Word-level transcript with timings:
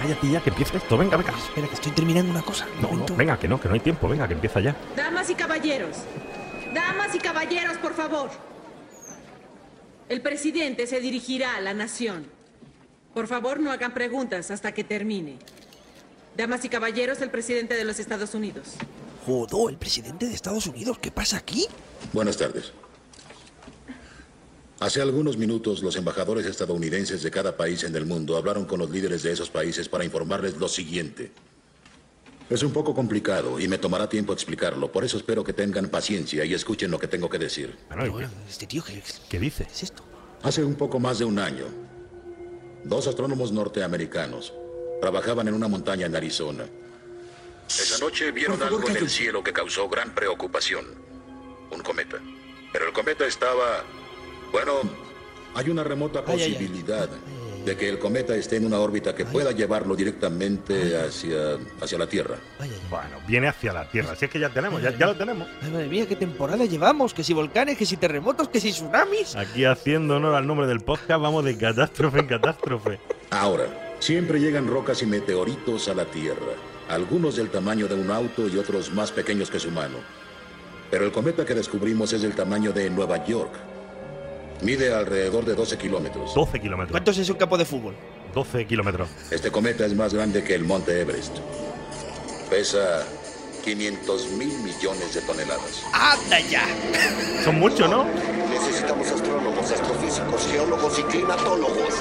Cállate 0.00 0.30
ya, 0.30 0.40
que 0.40 0.50
empieza 0.50 0.76
esto. 0.78 0.96
Venga, 0.96 1.16
venga. 1.16 1.36
Espera, 1.36 1.68
que 1.68 1.74
estoy 1.74 1.92
terminando 1.92 2.30
una 2.30 2.42
cosa. 2.42 2.66
Un 2.76 2.82
No, 2.82 3.06
no, 3.06 3.16
venga, 3.16 3.38
que 3.38 3.46
no, 3.46 3.60
que 3.60 3.68
no 3.68 3.74
hay 3.74 3.80
tiempo. 3.80 4.08
Venga, 4.08 4.26
que 4.26 4.34
empieza 4.34 4.60
ya. 4.60 4.74
Damas 4.96 5.28
y 5.28 5.34
caballeros, 5.34 5.96
damas 6.72 7.14
y 7.14 7.18
caballeros, 7.18 7.76
por 7.78 7.94
favor. 7.94 8.30
El 10.08 10.22
presidente 10.22 10.86
se 10.86 11.00
dirigirá 11.00 11.56
a 11.56 11.60
la 11.60 11.74
nación. 11.74 12.26
Por 13.14 13.26
favor, 13.26 13.60
no 13.60 13.70
hagan 13.70 13.92
preguntas 13.92 14.50
hasta 14.50 14.72
que 14.72 14.84
termine. 14.84 15.38
Damas 16.36 16.64
y 16.64 16.68
caballeros, 16.68 17.20
el 17.20 17.30
presidente 17.30 17.74
de 17.74 17.84
los 17.84 17.98
Estados 17.98 18.34
Unidos. 18.34 18.74
Jodó, 19.26 19.68
el 19.68 19.76
presidente 19.76 20.26
de 20.26 20.34
Estados 20.34 20.66
Unidos. 20.66 20.98
¿Qué 20.98 21.10
pasa 21.10 21.36
aquí? 21.36 21.66
Buenas 22.12 22.36
tardes. 22.36 22.72
Hace 24.80 25.02
algunos 25.02 25.36
minutos, 25.36 25.82
los 25.82 25.94
embajadores 25.96 26.46
estadounidenses 26.46 27.22
de 27.22 27.30
cada 27.30 27.54
país 27.54 27.84
en 27.84 27.94
el 27.94 28.06
mundo 28.06 28.38
hablaron 28.38 28.64
con 28.64 28.78
los 28.78 28.88
líderes 28.88 29.22
de 29.22 29.30
esos 29.30 29.50
países 29.50 29.90
para 29.90 30.06
informarles 30.06 30.56
lo 30.56 30.68
siguiente. 30.68 31.32
Es 32.48 32.62
un 32.62 32.72
poco 32.72 32.94
complicado 32.94 33.60
y 33.60 33.68
me 33.68 33.76
tomará 33.76 34.08
tiempo 34.08 34.32
explicarlo, 34.32 34.90
por 34.90 35.04
eso 35.04 35.18
espero 35.18 35.44
que 35.44 35.52
tengan 35.52 35.90
paciencia 35.90 36.46
y 36.46 36.54
escuchen 36.54 36.90
lo 36.90 36.98
que 36.98 37.08
tengo 37.08 37.28
que 37.28 37.38
decir. 37.38 37.76
Bueno, 37.88 38.06
¿y 38.06 38.08
Bueno, 38.08 38.30
este 38.48 38.66
tío, 38.66 38.82
¿qué, 38.82 38.94
qué 38.94 39.02
¿Qué 39.28 39.38
dice? 39.38 39.66
es 39.70 39.82
esto? 39.82 40.02
Hace 40.42 40.64
un 40.64 40.74
poco 40.74 40.98
más 40.98 41.18
de 41.18 41.26
un 41.26 41.38
año, 41.38 41.66
dos 42.82 43.06
astrónomos 43.06 43.52
norteamericanos 43.52 44.54
trabajaban 45.02 45.46
en 45.46 45.54
una 45.54 45.68
montaña 45.68 46.06
en 46.06 46.16
Arizona. 46.16 46.64
Esa 47.68 47.98
noche 47.98 48.32
vieron 48.32 48.58
favor, 48.58 48.80
algo 48.80 48.88
en 48.88 48.96
el 48.96 49.10
cielo 49.10 49.44
que 49.44 49.52
causó 49.52 49.90
gran 49.90 50.14
preocupación. 50.14 50.86
Un 51.70 51.80
cometa. 51.82 52.18
Pero 52.72 52.86
el 52.86 52.92
cometa 52.94 53.26
estaba... 53.26 53.84
Bueno, 54.52 54.72
hay 55.54 55.68
una 55.70 55.84
remota 55.84 56.20
Ay, 56.26 56.34
ay, 56.34 56.42
ay. 56.42 56.52
posibilidad 56.54 57.08
de 57.64 57.76
que 57.76 57.88
el 57.90 57.98
cometa 57.98 58.34
esté 58.34 58.56
en 58.56 58.64
una 58.64 58.78
órbita 58.78 59.14
que 59.14 59.26
pueda 59.26 59.52
llevarlo 59.52 59.94
directamente 59.94 60.96
hacia, 60.96 61.58
hacia 61.80 61.98
la 61.98 62.06
Tierra. 62.06 62.36
Ay, 62.58 62.70
ay, 62.72 62.78
ay. 62.82 62.86
Bueno, 62.88 63.18
viene 63.28 63.48
hacia 63.48 63.72
la 63.72 63.88
Tierra. 63.90 64.16
Si 64.16 64.24
es 64.24 64.30
que 64.30 64.38
ya 64.40 64.48
tenemos, 64.48 64.80
ya, 64.80 64.96
ya 64.96 65.06
lo 65.06 65.14
tenemos. 65.16 65.46
Ay, 65.62 65.70
madre 65.70 65.86
mía, 65.88 66.06
qué 66.08 66.16
temporada 66.16 66.64
llevamos. 66.64 67.12
Que 67.12 67.22
si 67.22 67.34
volcanes, 67.34 67.76
que 67.76 67.84
si 67.84 67.96
terremotos, 67.98 68.48
que 68.48 68.60
si 68.60 68.72
tsunamis. 68.72 69.36
Aquí 69.36 69.64
haciendo 69.66 70.16
honor 70.16 70.34
al 70.34 70.46
nombre 70.46 70.66
del 70.66 70.80
podcast, 70.80 71.20
vamos 71.20 71.44
de 71.44 71.56
catástrofe 71.58 72.20
en 72.20 72.26
catástrofe. 72.28 72.98
Ahora, 73.30 73.66
siempre 73.98 74.40
llegan 74.40 74.66
rocas 74.66 75.02
y 75.02 75.06
meteoritos 75.06 75.88
a 75.88 75.94
la 75.94 76.06
Tierra, 76.06 76.54
algunos 76.88 77.36
del 77.36 77.50
tamaño 77.50 77.88
de 77.88 77.94
un 77.94 78.10
auto 78.10 78.48
y 78.48 78.56
otros 78.56 78.90
más 78.92 79.12
pequeños 79.12 79.50
que 79.50 79.60
su 79.60 79.70
mano. 79.70 79.98
Pero 80.90 81.04
el 81.04 81.12
cometa 81.12 81.44
que 81.44 81.54
descubrimos 81.54 82.12
es 82.14 82.22
del 82.22 82.34
tamaño 82.34 82.72
de 82.72 82.88
Nueva 82.88 83.22
York. 83.26 83.52
Mide 84.62 84.92
alrededor 84.92 85.44
de 85.44 85.54
12 85.54 85.78
kilómetros. 85.78 86.34
12 86.34 86.60
kilómetros. 86.60 86.90
¿Cuánto 86.90 87.10
es 87.10 87.28
un 87.28 87.36
campo 87.36 87.56
de 87.56 87.64
fútbol? 87.64 87.94
12 88.34 88.66
kilómetros. 88.66 89.08
Este 89.30 89.50
cometa 89.50 89.86
es 89.86 89.94
más 89.94 90.12
grande 90.14 90.44
que 90.44 90.54
el 90.54 90.64
monte 90.64 91.00
Everest. 91.00 91.38
Pesa 92.50 93.04
500 93.60 94.30
mil 94.32 94.58
millones 94.60 95.14
de 95.14 95.20
toneladas. 95.22 95.82
¡Anda 95.92 96.40
ya! 96.40 96.64
Son 97.44 97.58
muchos, 97.58 97.88
¿no? 97.88 98.06
Necesitamos 98.50 99.06
astrónomos, 99.08 99.70
astrofísicos, 99.70 100.46
geólogos 100.50 100.98
y 100.98 101.02
climatólogos. 101.04 101.94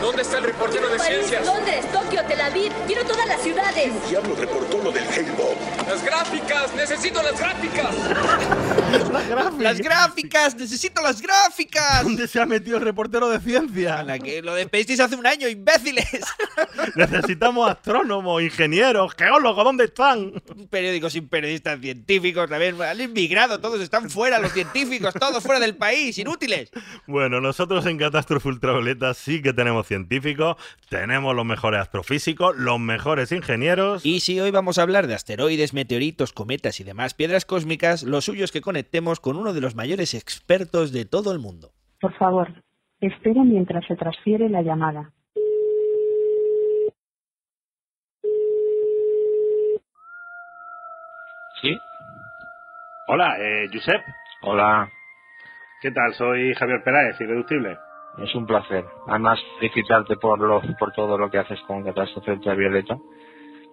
¿Dónde 0.00 0.22
está 0.22 0.38
el 0.38 0.44
reportero 0.44 0.88
de 0.88 0.96
París, 0.96 1.26
ciencias? 1.26 1.46
Londres, 1.46 1.86
Tokio, 1.92 2.24
Tel 2.26 2.40
Aviv. 2.40 2.72
Quiero 2.86 3.04
todas 3.04 3.26
las 3.26 3.40
ciudades. 3.40 3.92
Diablo 4.08 4.34
reportó 4.34 4.78
lo 4.82 4.90
del 4.90 5.04
Hale-Bopp. 5.04 5.56
¡Las 5.88 6.04
gráficas! 6.04 6.74
¡Necesito 6.74 7.22
las 7.22 7.38
gráficas! 7.38 7.94
¡Las 9.58 9.78
gráficas! 9.78 10.56
¡Necesito 10.56 11.02
las 11.02 11.22
gráficas! 11.22 12.02
¿Dónde 12.02 12.26
se 12.26 12.40
ha 12.40 12.46
metido 12.46 12.78
el 12.78 12.84
reportero 12.84 13.28
de 13.28 13.38
ciencia? 13.38 14.00
Ana, 14.00 14.18
que 14.18 14.42
lo 14.42 14.54
despedisteis 14.54 14.98
hace 14.98 15.14
un 15.14 15.26
año, 15.26 15.46
imbéciles. 15.48 16.08
Necesitamos 16.96 17.70
astrónomos, 17.70 18.42
ingenieros, 18.42 19.14
geólogos, 19.16 19.64
¿dónde 19.64 19.84
están? 19.84 20.32
Un 20.56 20.66
periódico 20.82 21.10
sin 21.10 21.28
periodistas 21.28 21.78
científicos, 21.78 22.50
también 22.50 22.74
han 22.82 23.00
inmigrado, 23.00 23.60
todos 23.60 23.80
están 23.80 24.10
fuera, 24.10 24.40
los 24.40 24.50
científicos, 24.50 25.14
todos 25.14 25.40
fuera 25.40 25.60
del 25.60 25.76
país, 25.76 26.18
inútiles. 26.18 26.72
Bueno, 27.06 27.40
nosotros 27.40 27.86
en 27.86 27.98
Catástrofe 27.98 28.48
Ultravioleta 28.48 29.14
sí 29.14 29.40
que 29.42 29.52
tenemos 29.52 29.86
científicos, 29.86 30.56
tenemos 30.88 31.36
los 31.36 31.44
mejores 31.44 31.80
astrofísicos, 31.82 32.56
los 32.56 32.80
mejores 32.80 33.30
ingenieros. 33.30 34.04
Y 34.04 34.18
si 34.18 34.40
hoy 34.40 34.50
vamos 34.50 34.78
a 34.78 34.82
hablar 34.82 35.06
de 35.06 35.14
asteroides, 35.14 35.72
meteoritos, 35.72 36.32
cometas 36.32 36.80
y 36.80 36.84
demás 36.84 37.14
piedras 37.14 37.44
cósmicas, 37.44 38.02
lo 38.02 38.20
suyo 38.20 38.44
es 38.44 38.50
que 38.50 38.60
conectemos 38.60 39.20
con 39.20 39.36
uno 39.36 39.52
de 39.52 39.60
los 39.60 39.76
mayores 39.76 40.14
expertos 40.14 40.90
de 40.90 41.04
todo 41.04 41.30
el 41.30 41.38
mundo. 41.38 41.70
Por 42.00 42.12
favor, 42.14 42.52
espere 43.00 43.44
mientras 43.44 43.86
se 43.86 43.94
transfiere 43.94 44.48
la 44.48 44.62
llamada. 44.62 45.12
¿Sí? 51.62 51.78
Hola, 53.06 53.36
eh, 53.38 53.68
Josep. 53.72 54.02
Hola, 54.42 54.90
¿Qué 55.80 55.90
tal? 55.90 56.12
Soy 56.14 56.54
Javier 56.54 56.82
Peláez, 56.84 57.20
Irreductible. 57.20 57.76
es 58.18 58.34
un 58.36 58.46
placer. 58.46 58.84
Además, 59.08 59.40
felicitarte 59.58 60.16
por 60.16 60.38
lo, 60.40 60.60
por 60.78 60.92
todo 60.92 61.18
lo 61.18 61.28
que 61.30 61.38
haces 61.38 61.60
con 61.62 61.82
Catástrofe 61.84 62.32
Ultravioleta. 62.32 62.96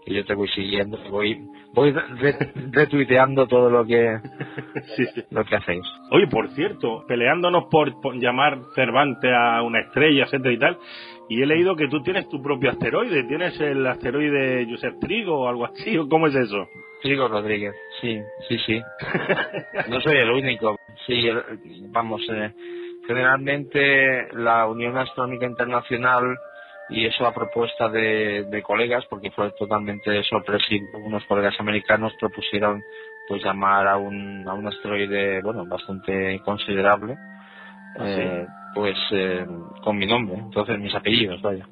Que 0.05 0.13
yo 0.15 0.25
te 0.25 0.33
voy 0.33 0.47
siguiendo, 0.49 0.97
voy, 1.11 1.45
voy 1.73 1.91
re- 1.91 2.37
retuiteando 2.71 3.45
todo 3.47 3.69
lo 3.69 3.85
que, 3.85 4.17
sí, 4.95 5.05
sí. 5.13 5.23
lo 5.29 5.43
que 5.45 5.55
hacéis. 5.57 5.83
Oye, 6.11 6.25
por 6.27 6.47
cierto, 6.49 7.03
peleándonos 7.07 7.65
por, 7.69 7.99
por 8.01 8.15
llamar 8.15 8.57
Cervantes 8.75 9.31
a 9.31 9.61
una 9.61 9.81
estrella, 9.81 10.23
etcétera 10.23 10.53
y 10.53 10.57
tal, 10.59 10.77
y 11.29 11.41
he 11.41 11.45
leído 11.45 11.75
que 11.75 11.87
tú 11.87 12.01
tienes 12.01 12.27
tu 12.27 12.41
propio 12.41 12.71
asteroide, 12.71 13.23
tienes 13.23 13.59
el 13.61 13.85
asteroide 13.87 14.65
Josep 14.69 14.99
Trigo 14.99 15.41
o 15.41 15.47
algo 15.47 15.65
así, 15.65 15.97
¿o 15.97 16.07
cómo 16.09 16.27
es 16.27 16.35
eso? 16.35 16.67
Trigo 17.01 17.27
Rodríguez, 17.27 17.73
sí, 18.01 18.19
sí, 18.47 18.57
sí. 18.65 18.81
No 19.87 20.01
soy 20.01 20.17
el 20.17 20.31
único. 20.31 20.75
Sí, 21.05 21.27
el- 21.27 21.43
vamos, 21.91 22.21
eh, 22.29 22.51
generalmente 23.07 24.27
la 24.33 24.67
Unión 24.67 24.97
Astronómica 24.97 25.45
Internacional, 25.45 26.35
y 26.89 27.05
eso 27.05 27.25
a 27.27 27.33
propuesta 27.33 27.87
de, 27.89 28.45
de 28.49 28.63
colegas, 28.63 29.05
porque 29.09 29.29
fue 29.31 29.51
totalmente 29.51 30.23
sorpresivo, 30.23 30.97
unos 30.97 31.23
colegas 31.25 31.53
americanos 31.59 32.13
propusieron 32.19 32.81
pues 33.27 33.43
llamar 33.43 33.87
a 33.87 33.97
un, 33.97 34.43
a 34.47 34.53
un 34.55 34.65
asteroide, 34.67 35.41
bueno, 35.43 35.65
bastante 35.67 36.39
considerable, 36.43 37.15
¿Ah, 37.95 38.05
eh, 38.07 38.47
pues 38.73 38.97
eh, 39.11 39.45
con 39.83 39.97
mi 39.97 40.05
nombre, 40.05 40.35
entonces 40.37 40.79
mis 40.79 40.93
apellidos, 40.95 41.41
vaya. 41.41 41.65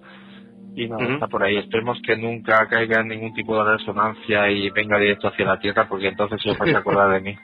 Y 0.75 0.87
nada, 0.87 1.03
está 1.15 1.27
por 1.27 1.41
ahí. 1.41 1.57
Esperemos 1.57 1.99
que 2.05 2.15
nunca 2.15 2.67
caiga 2.67 3.01
en 3.01 3.07
ningún 3.07 3.33
tipo 3.33 3.57
de 3.63 3.71
resonancia 3.77 4.47
y 4.51 4.69
venga 4.69 4.99
directo 4.99 5.27
hacia 5.27 5.45
la 5.45 5.57
Tierra, 5.59 5.87
porque 5.89 6.07
entonces 6.09 6.39
se 6.39 6.51
os 6.51 6.57
vais 6.59 6.75
a 6.75 6.77
acordar 6.79 7.09
de 7.13 7.19
mí. 7.21 7.35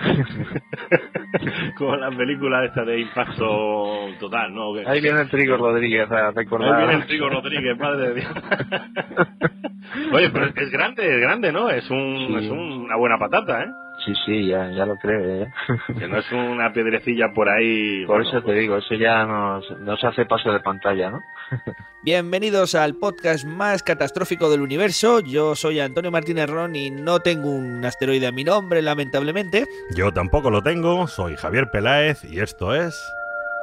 Como 1.78 1.96
la 1.96 2.10
película 2.10 2.64
esta 2.66 2.84
de 2.84 3.00
impacto 3.00 4.08
total, 4.20 4.54
¿no? 4.54 4.74
Ahí 4.86 5.00
viene 5.00 5.22
el 5.22 5.30
Trigo 5.30 5.56
Rodríguez 5.56 6.10
a 6.10 6.28
Ahí 6.28 6.34
recordar. 6.34 6.76
viene 6.78 6.94
el 7.02 7.06
Trigo 7.06 7.28
Rodríguez, 7.30 7.78
madre 7.78 8.08
de 8.08 8.14
Dios. 8.14 8.32
Oye, 10.12 10.30
pero 10.30 10.46
es 10.46 10.70
grande, 10.70 11.14
es 11.14 11.20
grande, 11.20 11.52
¿no? 11.52 11.70
Es, 11.70 11.88
un, 11.90 12.26
Sí. 12.28 12.44
es 12.44 12.50
una 12.50 12.96
buena 12.96 13.18
patata, 13.18 13.62
¿eh? 13.64 13.68
Sí, 14.04 14.12
sí, 14.26 14.48
ya, 14.48 14.70
ya 14.70 14.84
lo 14.84 14.96
creo. 14.96 15.44
¿eh? 15.44 15.52
Que 15.98 16.08
no 16.08 16.18
es 16.18 16.32
una 16.32 16.72
piedrecilla 16.72 17.32
por 17.32 17.48
ahí. 17.48 18.04
Por 18.06 18.16
bueno, 18.22 18.30
eso 18.30 18.44
te 18.44 18.52
digo, 18.52 18.76
eso 18.76 18.94
ya 18.94 19.24
nos, 19.24 19.70
nos 19.80 20.02
hace 20.02 20.24
paso 20.26 20.52
de 20.52 20.60
pantalla, 20.60 21.10
¿no? 21.10 21.20
Bienvenidos 22.02 22.74
al 22.74 22.94
podcast 22.96 23.44
más 23.44 23.82
catastrófico 23.82 24.50
del 24.50 24.62
universo. 24.62 25.20
Yo 25.20 25.54
soy 25.54 25.78
Antonio 25.78 26.10
Martínez 26.10 26.48
Ron 26.48 26.74
y 26.74 26.90
no 26.90 27.20
tengo 27.20 27.50
un 27.50 27.84
asteroide 27.84 28.26
a 28.26 28.32
mi 28.32 28.42
nombre, 28.42 28.82
lamentablemente. 28.82 29.66
Yo 29.94 30.12
tampoco 30.12 30.50
lo 30.50 30.62
tengo, 30.62 31.06
soy 31.06 31.36
Javier 31.36 31.70
Peláez 31.70 32.24
y 32.24 32.40
esto 32.40 32.74
es... 32.74 33.00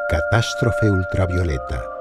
Catástrofe 0.09 0.89
ultravioleta. 0.89 1.98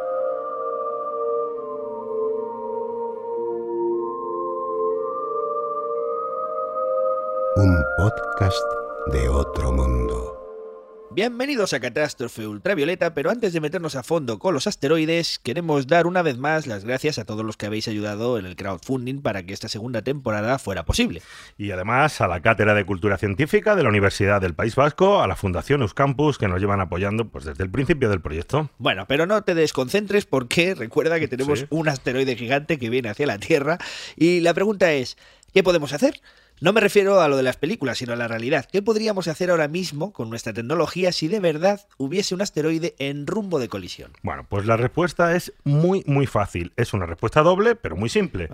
Podcast 8.12 8.56
de 9.12 9.28
otro 9.28 9.70
mundo. 9.70 10.34
Bienvenidos 11.10 11.72
a 11.74 11.80
Catástrofe 11.80 12.46
Ultravioleta, 12.46 13.12
pero 13.12 13.30
antes 13.30 13.52
de 13.52 13.60
meternos 13.60 13.96
a 13.96 14.02
fondo 14.02 14.38
con 14.38 14.54
los 14.54 14.66
asteroides, 14.66 15.38
queremos 15.38 15.86
dar 15.86 16.06
una 16.06 16.22
vez 16.22 16.38
más 16.38 16.66
las 16.66 16.84
gracias 16.84 17.18
a 17.18 17.24
todos 17.26 17.44
los 17.44 17.56
que 17.58 17.66
habéis 17.66 17.86
ayudado 17.88 18.38
en 18.38 18.46
el 18.46 18.56
crowdfunding 18.56 19.20
para 19.20 19.42
que 19.44 19.52
esta 19.52 19.68
segunda 19.68 20.00
temporada 20.02 20.58
fuera 20.58 20.84
posible. 20.84 21.20
Y 21.58 21.70
además 21.70 22.20
a 22.22 22.28
la 22.28 22.40
Cátedra 22.40 22.72
de 22.74 22.86
Cultura 22.86 23.18
Científica 23.18 23.76
de 23.76 23.82
la 23.82 23.88
Universidad 23.90 24.40
del 24.40 24.54
País 24.54 24.74
Vasco, 24.74 25.20
a 25.20 25.26
la 25.26 25.36
Fundación 25.36 25.82
Euskampus, 25.82 26.38
que 26.38 26.48
nos 26.48 26.60
llevan 26.60 26.80
apoyando 26.80 27.28
pues, 27.28 27.44
desde 27.44 27.64
el 27.64 27.70
principio 27.70 28.08
del 28.08 28.22
proyecto. 28.22 28.70
Bueno, 28.78 29.04
pero 29.06 29.26
no 29.26 29.42
te 29.42 29.54
desconcentres 29.54 30.24
porque 30.24 30.74
recuerda 30.74 31.18
que 31.18 31.28
tenemos 31.28 31.60
Sí. 31.60 31.66
un 31.70 31.88
asteroide 31.88 32.36
gigante 32.36 32.78
que 32.78 32.88
viene 32.88 33.10
hacia 33.10 33.26
la 33.26 33.38
Tierra 33.38 33.76
y 34.16 34.40
la 34.40 34.54
pregunta 34.54 34.92
es, 34.92 35.18
¿qué 35.52 35.62
podemos 35.62 35.92
hacer? 35.92 36.20
No 36.60 36.72
me 36.72 36.80
refiero 36.80 37.20
a 37.20 37.28
lo 37.28 37.36
de 37.36 37.44
las 37.44 37.56
películas, 37.56 37.98
sino 37.98 38.14
a 38.14 38.16
la 38.16 38.26
realidad. 38.26 38.66
¿Qué 38.70 38.82
podríamos 38.82 39.28
hacer 39.28 39.50
ahora 39.50 39.68
mismo 39.68 40.12
con 40.12 40.28
nuestra 40.28 40.52
tecnología 40.52 41.12
si 41.12 41.28
de 41.28 41.38
verdad 41.38 41.86
hubiese 41.98 42.34
un 42.34 42.42
asteroide 42.42 42.96
en 42.98 43.28
rumbo 43.28 43.60
de 43.60 43.68
colisión? 43.68 44.10
Bueno, 44.22 44.44
pues 44.48 44.66
la 44.66 44.76
respuesta 44.76 45.36
es 45.36 45.52
muy, 45.62 46.02
muy 46.06 46.26
fácil. 46.26 46.72
Es 46.76 46.92
una 46.94 47.06
respuesta 47.06 47.42
doble, 47.42 47.76
pero 47.76 47.94
muy 47.94 48.08
simple. 48.08 48.48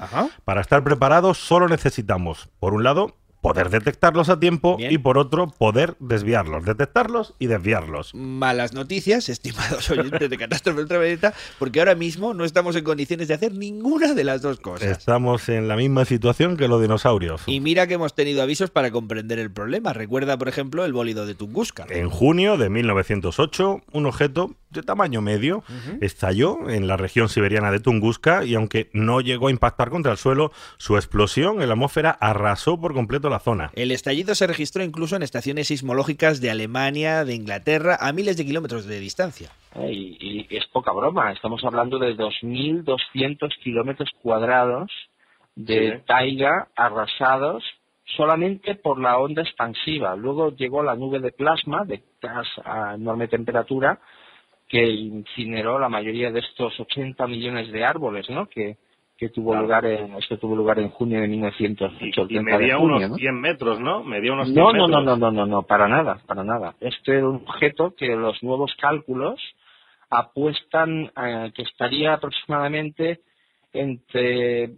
Para 0.44 0.60
estar 0.60 0.84
preparados 0.84 1.38
solo 1.38 1.66
necesitamos, 1.66 2.50
por 2.58 2.74
un 2.74 2.84
lado, 2.84 3.16
poder 3.44 3.68
detectarlos 3.68 4.30
a 4.30 4.40
tiempo 4.40 4.78
y 4.78 4.96
por 4.96 5.18
otro 5.18 5.48
poder 5.48 5.96
desviarlos, 6.00 6.64
detectarlos 6.64 7.34
y 7.38 7.46
desviarlos. 7.46 8.14
Malas 8.14 8.72
noticias, 8.72 9.28
estimados 9.28 9.90
oyentes 9.90 10.30
de 10.30 10.38
Catástrofe 10.38 10.80
Ultravioleta, 10.80 11.34
porque 11.58 11.80
ahora 11.80 11.94
mismo 11.94 12.32
no 12.32 12.46
estamos 12.46 12.74
en 12.74 12.84
condiciones 12.84 13.28
de 13.28 13.34
hacer 13.34 13.52
ninguna 13.52 14.14
de 14.14 14.24
las 14.24 14.40
dos 14.40 14.60
cosas. 14.60 14.88
Estamos 14.88 15.50
en 15.50 15.68
la 15.68 15.76
misma 15.76 16.06
situación 16.06 16.56
que 16.56 16.68
los 16.68 16.80
dinosaurios. 16.80 17.42
Y 17.44 17.60
mira 17.60 17.86
que 17.86 17.94
hemos 17.94 18.14
tenido 18.14 18.40
avisos 18.42 18.70
para 18.70 18.90
comprender 18.90 19.38
el 19.38 19.50
problema. 19.50 19.92
Recuerda, 19.92 20.38
por 20.38 20.48
ejemplo, 20.48 20.86
el 20.86 20.94
bólido 20.94 21.26
de 21.26 21.34
Tunguska. 21.34 21.84
En 21.90 22.08
junio 22.08 22.56
de 22.56 22.70
1908, 22.70 23.82
un 23.92 24.06
objeto 24.06 24.54
de 24.74 24.82
tamaño 24.82 25.22
medio 25.22 25.62
estalló 26.00 26.68
en 26.68 26.86
la 26.86 26.96
región 26.96 27.28
siberiana 27.28 27.70
de 27.70 27.80
Tunguska 27.80 28.44
y 28.44 28.54
aunque 28.54 28.90
no 28.92 29.20
llegó 29.20 29.48
a 29.48 29.50
impactar 29.50 29.90
contra 29.90 30.12
el 30.12 30.18
suelo, 30.18 30.52
su 30.76 30.96
explosión 30.96 31.62
en 31.62 31.68
la 31.68 31.74
atmósfera 31.74 32.10
arrasó 32.10 32.80
por 32.80 32.94
completo 32.94 33.30
la 33.30 33.38
zona. 33.38 33.70
El 33.74 33.90
estallido 33.90 34.34
se 34.34 34.46
registró 34.46 34.82
incluso 34.82 35.16
en 35.16 35.22
estaciones 35.22 35.68
sismológicas 35.68 36.40
de 36.40 36.50
Alemania, 36.50 37.24
de 37.24 37.34
Inglaterra, 37.34 37.96
a 38.00 38.12
miles 38.12 38.36
de 38.36 38.44
kilómetros 38.44 38.86
de 38.86 39.00
distancia. 39.00 39.50
Y, 39.90 40.46
es 40.50 40.66
poca 40.66 40.92
broma, 40.92 41.32
estamos 41.32 41.62
hablando 41.64 41.98
de 41.98 42.16
2.200 42.16 43.48
kilómetros 43.62 44.10
cuadrados 44.22 44.90
de 45.56 46.02
taiga 46.06 46.68
arrasados 46.76 47.62
solamente 48.16 48.74
por 48.74 49.00
la 49.00 49.18
onda 49.18 49.42
expansiva. 49.42 50.14
Luego 50.16 50.54
llegó 50.54 50.82
la 50.82 50.94
nube 50.94 51.20
de 51.20 51.32
plasma 51.32 51.84
de 51.84 52.02
gas 52.20 52.46
a 52.64 52.94
enorme 52.94 53.28
temperatura 53.28 53.98
que 54.74 54.90
incineró 54.90 55.78
la 55.78 55.88
mayoría 55.88 56.32
de 56.32 56.40
estos 56.40 56.80
80 56.80 57.28
millones 57.28 57.70
de 57.70 57.84
árboles, 57.84 58.28
¿no? 58.28 58.48
Que, 58.48 58.76
que 59.16 59.28
tuvo 59.28 59.54
lugar 59.54 59.86
en 59.86 60.18
tuvo 60.40 60.56
lugar 60.56 60.80
en 60.80 60.88
junio 60.88 61.20
de 61.20 61.28
1980 61.28 62.22
y, 62.28 62.40
medía 62.40 62.78
unos 62.78 63.16
100 63.16 63.40
metros 63.40 63.78
no 63.78 64.02
medía 64.02 64.32
unos 64.32 64.48
100 64.48 64.56
no, 64.56 64.72
no 64.72 64.88
no 64.88 65.16
no 65.16 65.30
no 65.30 65.46
no 65.46 65.62
para 65.62 65.86
nada 65.86 66.18
para 66.26 66.42
nada. 66.42 66.74
Este 66.80 67.18
era 67.18 67.28
un 67.28 67.36
objeto 67.36 67.94
que 67.96 68.16
los 68.16 68.42
nuevos 68.42 68.74
cálculos 68.80 69.40
apuestan 70.10 71.12
eh, 71.22 71.52
que 71.54 71.62
estaría 71.62 72.14
aproximadamente 72.14 73.20
entre 73.72 74.72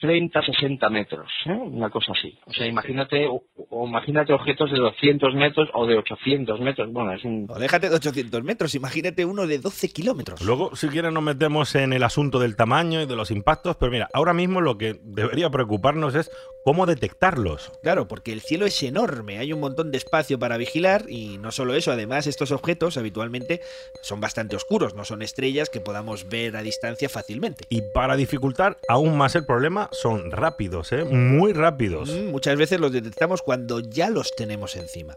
30, 0.00 0.42
60 0.42 0.90
metros, 0.90 1.28
¿eh? 1.46 1.52
una 1.52 1.90
cosa 1.90 2.12
así. 2.12 2.38
O 2.46 2.52
sea, 2.52 2.66
imagínate, 2.66 3.26
o, 3.28 3.42
imagínate 3.86 4.32
objetos 4.32 4.70
de 4.70 4.78
200 4.78 5.34
metros 5.34 5.68
o 5.74 5.86
de 5.86 5.96
800 5.96 6.60
metros. 6.60 6.92
Bueno, 6.92 7.12
es 7.12 7.24
un... 7.24 7.46
O 7.48 7.58
déjate 7.58 7.88
de 7.88 7.96
800 7.96 8.44
metros, 8.44 8.74
imagínate 8.74 9.24
uno 9.24 9.46
de 9.46 9.58
12 9.58 9.88
kilómetros. 9.88 10.40
Luego, 10.42 10.76
si 10.76 10.88
quieres, 10.88 11.12
nos 11.12 11.22
metemos 11.22 11.74
en 11.74 11.92
el 11.92 12.04
asunto 12.04 12.38
del 12.38 12.54
tamaño 12.54 13.02
y 13.02 13.06
de 13.06 13.16
los 13.16 13.30
impactos, 13.30 13.76
pero 13.76 13.90
mira, 13.90 14.08
ahora 14.12 14.34
mismo 14.34 14.60
lo 14.60 14.78
que 14.78 15.00
debería 15.02 15.50
preocuparnos 15.50 16.14
es 16.14 16.30
cómo 16.64 16.86
detectarlos. 16.86 17.72
Claro, 17.82 18.08
porque 18.08 18.32
el 18.32 18.40
cielo 18.40 18.66
es 18.66 18.82
enorme, 18.82 19.38
hay 19.38 19.52
un 19.52 19.60
montón 19.60 19.90
de 19.90 19.98
espacio 19.98 20.38
para 20.38 20.56
vigilar 20.58 21.06
y 21.08 21.38
no 21.38 21.50
solo 21.50 21.74
eso, 21.74 21.92
además 21.92 22.26
estos 22.26 22.52
objetos 22.52 22.96
habitualmente 22.96 23.60
son 24.02 24.20
bastante 24.20 24.54
oscuros, 24.54 24.94
no 24.94 25.04
son 25.04 25.22
estrellas 25.22 25.70
que 25.70 25.80
podamos 25.80 26.28
ver 26.28 26.56
a 26.56 26.62
distancia 26.62 27.08
fácilmente. 27.08 27.64
Y 27.70 27.82
para 27.94 28.16
dificultar 28.16 28.76
aún 28.88 29.16
más 29.16 29.34
el 29.34 29.46
problema, 29.46 29.87
son 29.92 30.30
rápidos, 30.30 30.92
¿eh? 30.92 31.04
muy 31.04 31.52
rápidos. 31.52 32.10
Mm, 32.10 32.30
muchas 32.30 32.56
veces 32.56 32.80
los 32.80 32.92
detectamos 32.92 33.42
cuando 33.42 33.80
ya 33.80 34.10
los 34.10 34.34
tenemos 34.34 34.76
encima. 34.76 35.16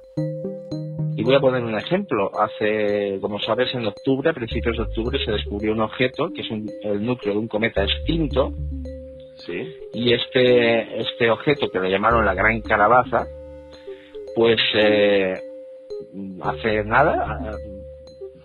Y 1.15 1.23
voy 1.23 1.35
a 1.35 1.39
poner 1.39 1.63
un 1.63 1.77
ejemplo. 1.77 2.31
Hace, 2.39 3.19
como 3.21 3.39
sabes, 3.39 3.73
en 3.75 3.85
octubre, 3.85 4.29
a 4.29 4.33
principios 4.33 4.77
de 4.77 4.83
octubre, 4.83 5.19
se 5.23 5.31
descubrió 5.31 5.73
un 5.73 5.81
objeto 5.81 6.31
que 6.33 6.41
es 6.41 6.47
el 6.83 7.05
núcleo 7.05 7.33
de 7.33 7.39
un 7.39 7.47
cometa 7.47 7.83
extinto. 7.83 8.53
Sí. 9.45 9.75
Y 9.93 10.13
este, 10.13 11.01
este 11.01 11.29
objeto, 11.29 11.69
que 11.69 11.79
lo 11.79 11.89
llamaron 11.89 12.25
la 12.25 12.33
Gran 12.33 12.61
Calabaza, 12.61 13.27
pues 14.35 14.59
eh, 14.75 15.39
hace 16.41 16.83
nada, 16.85 17.57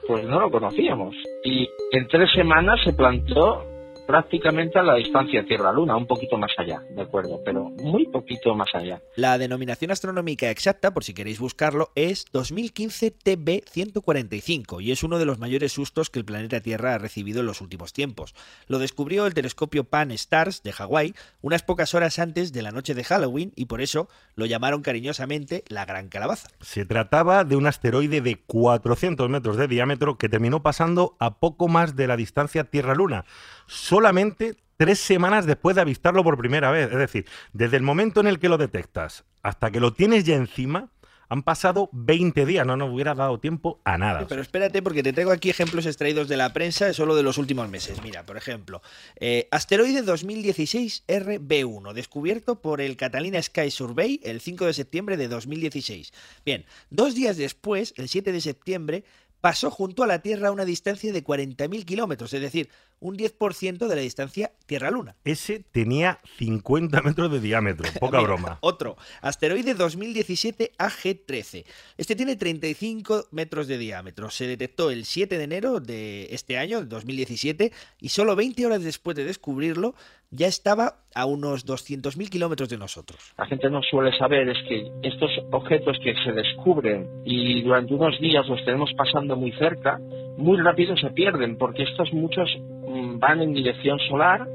pues 0.06 0.24
no 0.24 0.40
lo 0.40 0.50
conocíamos. 0.50 1.14
Y 1.44 1.68
en 1.92 2.08
tres 2.08 2.30
semanas 2.34 2.80
se 2.84 2.92
plantó 2.92 3.64
prácticamente 4.06 4.78
a 4.78 4.82
la 4.82 4.94
distancia 4.94 5.44
Tierra-Luna, 5.44 5.96
un 5.96 6.06
poquito 6.06 6.36
más 6.36 6.52
allá, 6.56 6.80
¿de 6.90 7.02
acuerdo? 7.02 7.40
Pero 7.44 7.64
muy 7.64 8.06
poquito 8.06 8.54
más 8.54 8.68
allá. 8.74 9.02
La 9.16 9.36
denominación 9.38 9.90
astronómica 9.90 10.50
exacta, 10.50 10.94
por 10.94 11.04
si 11.04 11.12
queréis 11.12 11.40
buscarlo, 11.40 11.90
es 11.94 12.26
2015 12.32 13.10
TB 13.10 13.68
145 13.68 14.80
y 14.80 14.92
es 14.92 15.02
uno 15.02 15.18
de 15.18 15.26
los 15.26 15.38
mayores 15.38 15.72
sustos 15.72 16.10
que 16.10 16.18
el 16.18 16.24
planeta 16.24 16.60
Tierra 16.60 16.94
ha 16.94 16.98
recibido 16.98 17.40
en 17.40 17.46
los 17.46 17.60
últimos 17.60 17.92
tiempos. 17.92 18.34
Lo 18.68 18.78
descubrió 18.78 19.26
el 19.26 19.34
telescopio 19.34 19.84
Pan 19.84 20.10
Stars 20.12 20.62
de 20.62 20.72
Hawái 20.72 21.14
unas 21.42 21.62
pocas 21.62 21.94
horas 21.94 22.18
antes 22.18 22.52
de 22.52 22.62
la 22.62 22.70
noche 22.70 22.94
de 22.94 23.04
Halloween 23.04 23.52
y 23.56 23.66
por 23.66 23.80
eso 23.80 24.08
lo 24.34 24.46
llamaron 24.46 24.82
cariñosamente 24.82 25.64
la 25.68 25.84
Gran 25.84 26.08
Calabaza. 26.08 26.48
Se 26.60 26.84
trataba 26.84 27.44
de 27.44 27.56
un 27.56 27.66
asteroide 27.66 28.20
de 28.20 28.36
400 28.36 29.28
metros 29.28 29.56
de 29.56 29.68
diámetro 29.68 30.18
que 30.18 30.28
terminó 30.28 30.62
pasando 30.62 31.16
a 31.18 31.38
poco 31.38 31.68
más 31.68 31.96
de 31.96 32.06
la 32.06 32.16
distancia 32.16 32.64
Tierra-Luna 32.64 33.24
solamente 33.66 34.56
tres 34.76 34.98
semanas 34.98 35.46
después 35.46 35.76
de 35.76 35.82
avistarlo 35.82 36.22
por 36.22 36.38
primera 36.38 36.70
vez. 36.70 36.90
Es 36.90 36.98
decir, 36.98 37.26
desde 37.52 37.76
el 37.76 37.82
momento 37.82 38.20
en 38.20 38.26
el 38.26 38.38
que 38.38 38.48
lo 38.48 38.58
detectas 38.58 39.24
hasta 39.42 39.70
que 39.70 39.80
lo 39.80 39.92
tienes 39.92 40.24
ya 40.24 40.34
encima, 40.34 40.90
han 41.28 41.42
pasado 41.42 41.88
20 41.92 42.46
días, 42.46 42.66
no 42.66 42.76
nos 42.76 42.92
hubiera 42.92 43.14
dado 43.14 43.38
tiempo 43.40 43.80
a 43.84 43.98
nada. 43.98 44.26
pero 44.28 44.42
espérate, 44.42 44.82
porque 44.82 45.02
te 45.02 45.12
traigo 45.12 45.32
aquí 45.32 45.50
ejemplos 45.50 45.86
extraídos 45.86 46.28
de 46.28 46.36
la 46.36 46.52
prensa 46.52 46.92
solo 46.92 47.16
de 47.16 47.22
los 47.22 47.38
últimos 47.38 47.68
meses. 47.68 48.00
Mira, 48.02 48.24
por 48.24 48.36
ejemplo, 48.36 48.82
eh, 49.16 49.48
asteroide 49.50 50.02
2016 50.02 51.04
RB1, 51.08 51.92
descubierto 51.94 52.60
por 52.60 52.80
el 52.80 52.96
Catalina 52.96 53.42
Sky 53.42 53.70
Survey 53.70 54.20
el 54.22 54.40
5 54.40 54.66
de 54.66 54.74
septiembre 54.74 55.16
de 55.16 55.28
2016. 55.28 56.12
Bien, 56.44 56.64
dos 56.90 57.14
días 57.14 57.36
después, 57.36 57.92
el 57.96 58.08
7 58.08 58.30
de 58.30 58.40
septiembre, 58.40 59.04
pasó 59.40 59.70
junto 59.70 60.02
a 60.02 60.06
la 60.06 60.20
Tierra 60.20 60.48
a 60.48 60.52
una 60.52 60.64
distancia 60.64 61.12
de 61.12 61.24
40.000 61.24 61.84
kilómetros, 61.84 62.32
es 62.32 62.40
decir, 62.40 62.68
un 63.00 63.16
10% 63.16 63.86
de 63.86 63.96
la 63.96 64.02
distancia 64.02 64.52
Tierra-Luna. 64.66 65.16
Ese 65.24 65.64
tenía 65.70 66.20
50 66.38 67.02
metros 67.02 67.30
de 67.30 67.40
diámetro, 67.40 67.88
poca 68.00 68.20
broma. 68.20 68.58
Otro, 68.60 68.96
asteroide 69.20 69.74
2017 69.74 70.72
AG13. 70.78 71.64
Este 71.96 72.16
tiene 72.16 72.36
35 72.36 73.28
metros 73.30 73.66
de 73.68 73.78
diámetro. 73.78 74.30
Se 74.30 74.46
detectó 74.46 74.90
el 74.90 75.04
7 75.04 75.38
de 75.38 75.44
enero 75.44 75.80
de 75.80 76.28
este 76.30 76.58
año, 76.58 76.84
2017, 76.84 77.72
y 78.00 78.08
solo 78.08 78.36
20 78.36 78.66
horas 78.66 78.82
después 78.82 79.16
de 79.16 79.24
descubrirlo, 79.24 79.94
ya 80.30 80.46
estaba 80.46 80.94
a 81.14 81.26
unos 81.26 81.66
200.000 81.66 82.28
kilómetros 82.28 82.68
de 82.68 82.78
nosotros. 82.78 83.18
La 83.38 83.46
gente 83.46 83.70
no 83.70 83.82
suele 83.82 84.16
saber 84.18 84.48
es 84.48 84.58
que 84.68 84.90
estos 85.02 85.30
objetos 85.50 85.96
que 86.02 86.14
se 86.24 86.32
descubren 86.32 87.08
y 87.24 87.62
durante 87.62 87.94
unos 87.94 88.18
días 88.20 88.46
los 88.48 88.64
tenemos 88.64 88.92
pasando 88.96 89.36
muy 89.36 89.52
cerca, 89.52 89.98
muy 90.36 90.58
rápido 90.58 90.96
se 90.96 91.10
pierden, 91.10 91.56
porque 91.56 91.84
estos 91.84 92.12
muchos 92.12 92.50
mm, 92.58 93.18
van 93.18 93.40
en 93.40 93.54
dirección 93.54 93.98
solar 94.08 94.46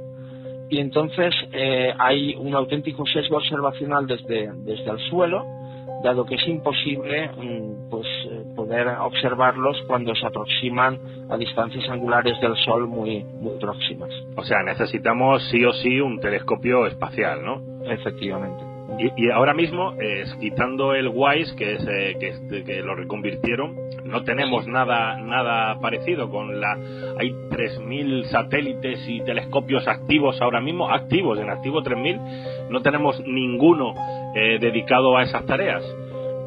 y 0.69 0.79
entonces 0.79 1.33
eh, 1.51 1.93
hay 1.97 2.35
un 2.35 2.55
auténtico 2.55 3.05
sesgo 3.05 3.37
observacional 3.37 4.07
desde, 4.07 4.51
desde 4.63 4.89
el 4.89 4.99
suelo 5.09 5.60
dado 6.01 6.25
que 6.25 6.35
es 6.35 6.47
imposible 6.47 7.29
mm, 7.29 7.89
pues, 7.89 8.07
eh, 8.29 8.43
poder 8.55 8.87
observarlos 8.87 9.81
cuando 9.87 10.15
se 10.15 10.25
aproximan 10.25 10.99
a 11.29 11.37
distancias 11.37 11.87
angulares 11.89 12.39
del 12.41 12.55
Sol 12.57 12.87
muy, 12.87 13.23
muy 13.23 13.57
próximas. 13.59 14.09
O 14.35 14.43
sea, 14.43 14.63
necesitamos 14.63 15.43
sí 15.49 15.63
o 15.65 15.73
sí 15.73 15.99
un 15.99 16.19
telescopio 16.19 16.87
espacial, 16.87 17.43
¿no? 17.43 17.61
Efectivamente. 17.89 18.71
Y, 18.97 19.29
ahora 19.31 19.53
mismo, 19.53 19.95
quitando 20.39 20.93
el 20.93 21.07
WISE, 21.07 21.55
que, 21.55 21.73
es, 21.73 21.87
eh, 21.87 22.17
que, 22.19 22.63
que, 22.63 22.81
lo 22.81 22.93
reconvirtieron, 22.93 23.75
no 24.03 24.23
tenemos 24.23 24.67
nada 24.67 25.17
nada 25.17 25.79
parecido 25.79 26.29
con 26.29 26.59
la... 26.59 26.73
Hay 27.19 27.31
3.000 27.31 28.25
satélites 28.25 28.99
y 29.07 29.21
telescopios 29.21 29.87
activos 29.87 30.41
ahora 30.41 30.61
mismo, 30.61 30.89
activos, 30.89 31.39
en 31.39 31.49
activo 31.49 31.81
3.000, 31.81 32.69
no 32.69 32.81
tenemos 32.81 33.19
ninguno 33.25 33.93
eh, 34.35 34.57
dedicado 34.59 35.17
a 35.17 35.23
esas 35.23 35.45
tareas. 35.45 35.83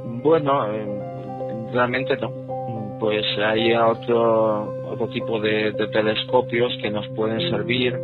Bueno, 0.05 0.67
realmente 1.73 2.17
no. 2.17 2.33
Pues 2.99 3.25
hay 3.39 3.75
otro, 3.75 4.91
otro 4.91 5.09
tipo 5.09 5.41
de 5.41 5.73
telescopios 5.93 6.73
que 6.81 6.91
nos 6.91 7.07
pueden 7.09 7.41
servir 7.51 7.99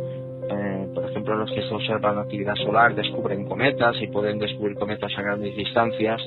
por 0.93 1.05
ejemplo, 1.05 1.35
los 1.35 1.51
que 1.51 1.61
se 1.61 1.73
observan 1.73 2.17
actividad 2.17 2.55
solar 2.55 2.93
descubren 2.95 3.45
cometas 3.45 3.95
y 4.01 4.07
pueden 4.07 4.39
descubrir 4.39 4.75
cometas 4.77 5.11
a 5.17 5.21
grandes 5.21 5.55
distancias. 5.55 6.21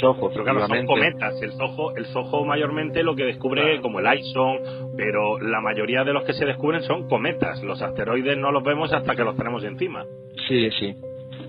SOHO, 0.00 0.30
pero 0.30 0.44
claro, 0.44 0.66
son 0.66 0.86
cometas. 0.86 1.40
El 1.42 1.52
SOHO, 1.52 1.96
el 1.96 2.06
SOHO 2.06 2.44
mayormente 2.44 3.02
lo 3.02 3.14
que 3.14 3.24
descubre 3.24 3.80
como 3.80 4.00
el 4.00 4.18
ISON, 4.18 4.58
pero 4.96 5.38
la 5.38 5.60
mayoría 5.60 6.04
de 6.04 6.12
los 6.12 6.24
que 6.24 6.32
se 6.32 6.44
descubren 6.44 6.82
son 6.82 7.08
cometas. 7.08 7.62
Los 7.62 7.82
asteroides 7.82 8.36
no 8.38 8.50
los 8.52 8.64
vemos 8.64 8.92
hasta 8.92 9.14
que 9.14 9.24
los 9.24 9.36
tenemos 9.36 9.64
encima. 9.64 10.04
Sí, 10.48 10.70
sí. 10.72 10.94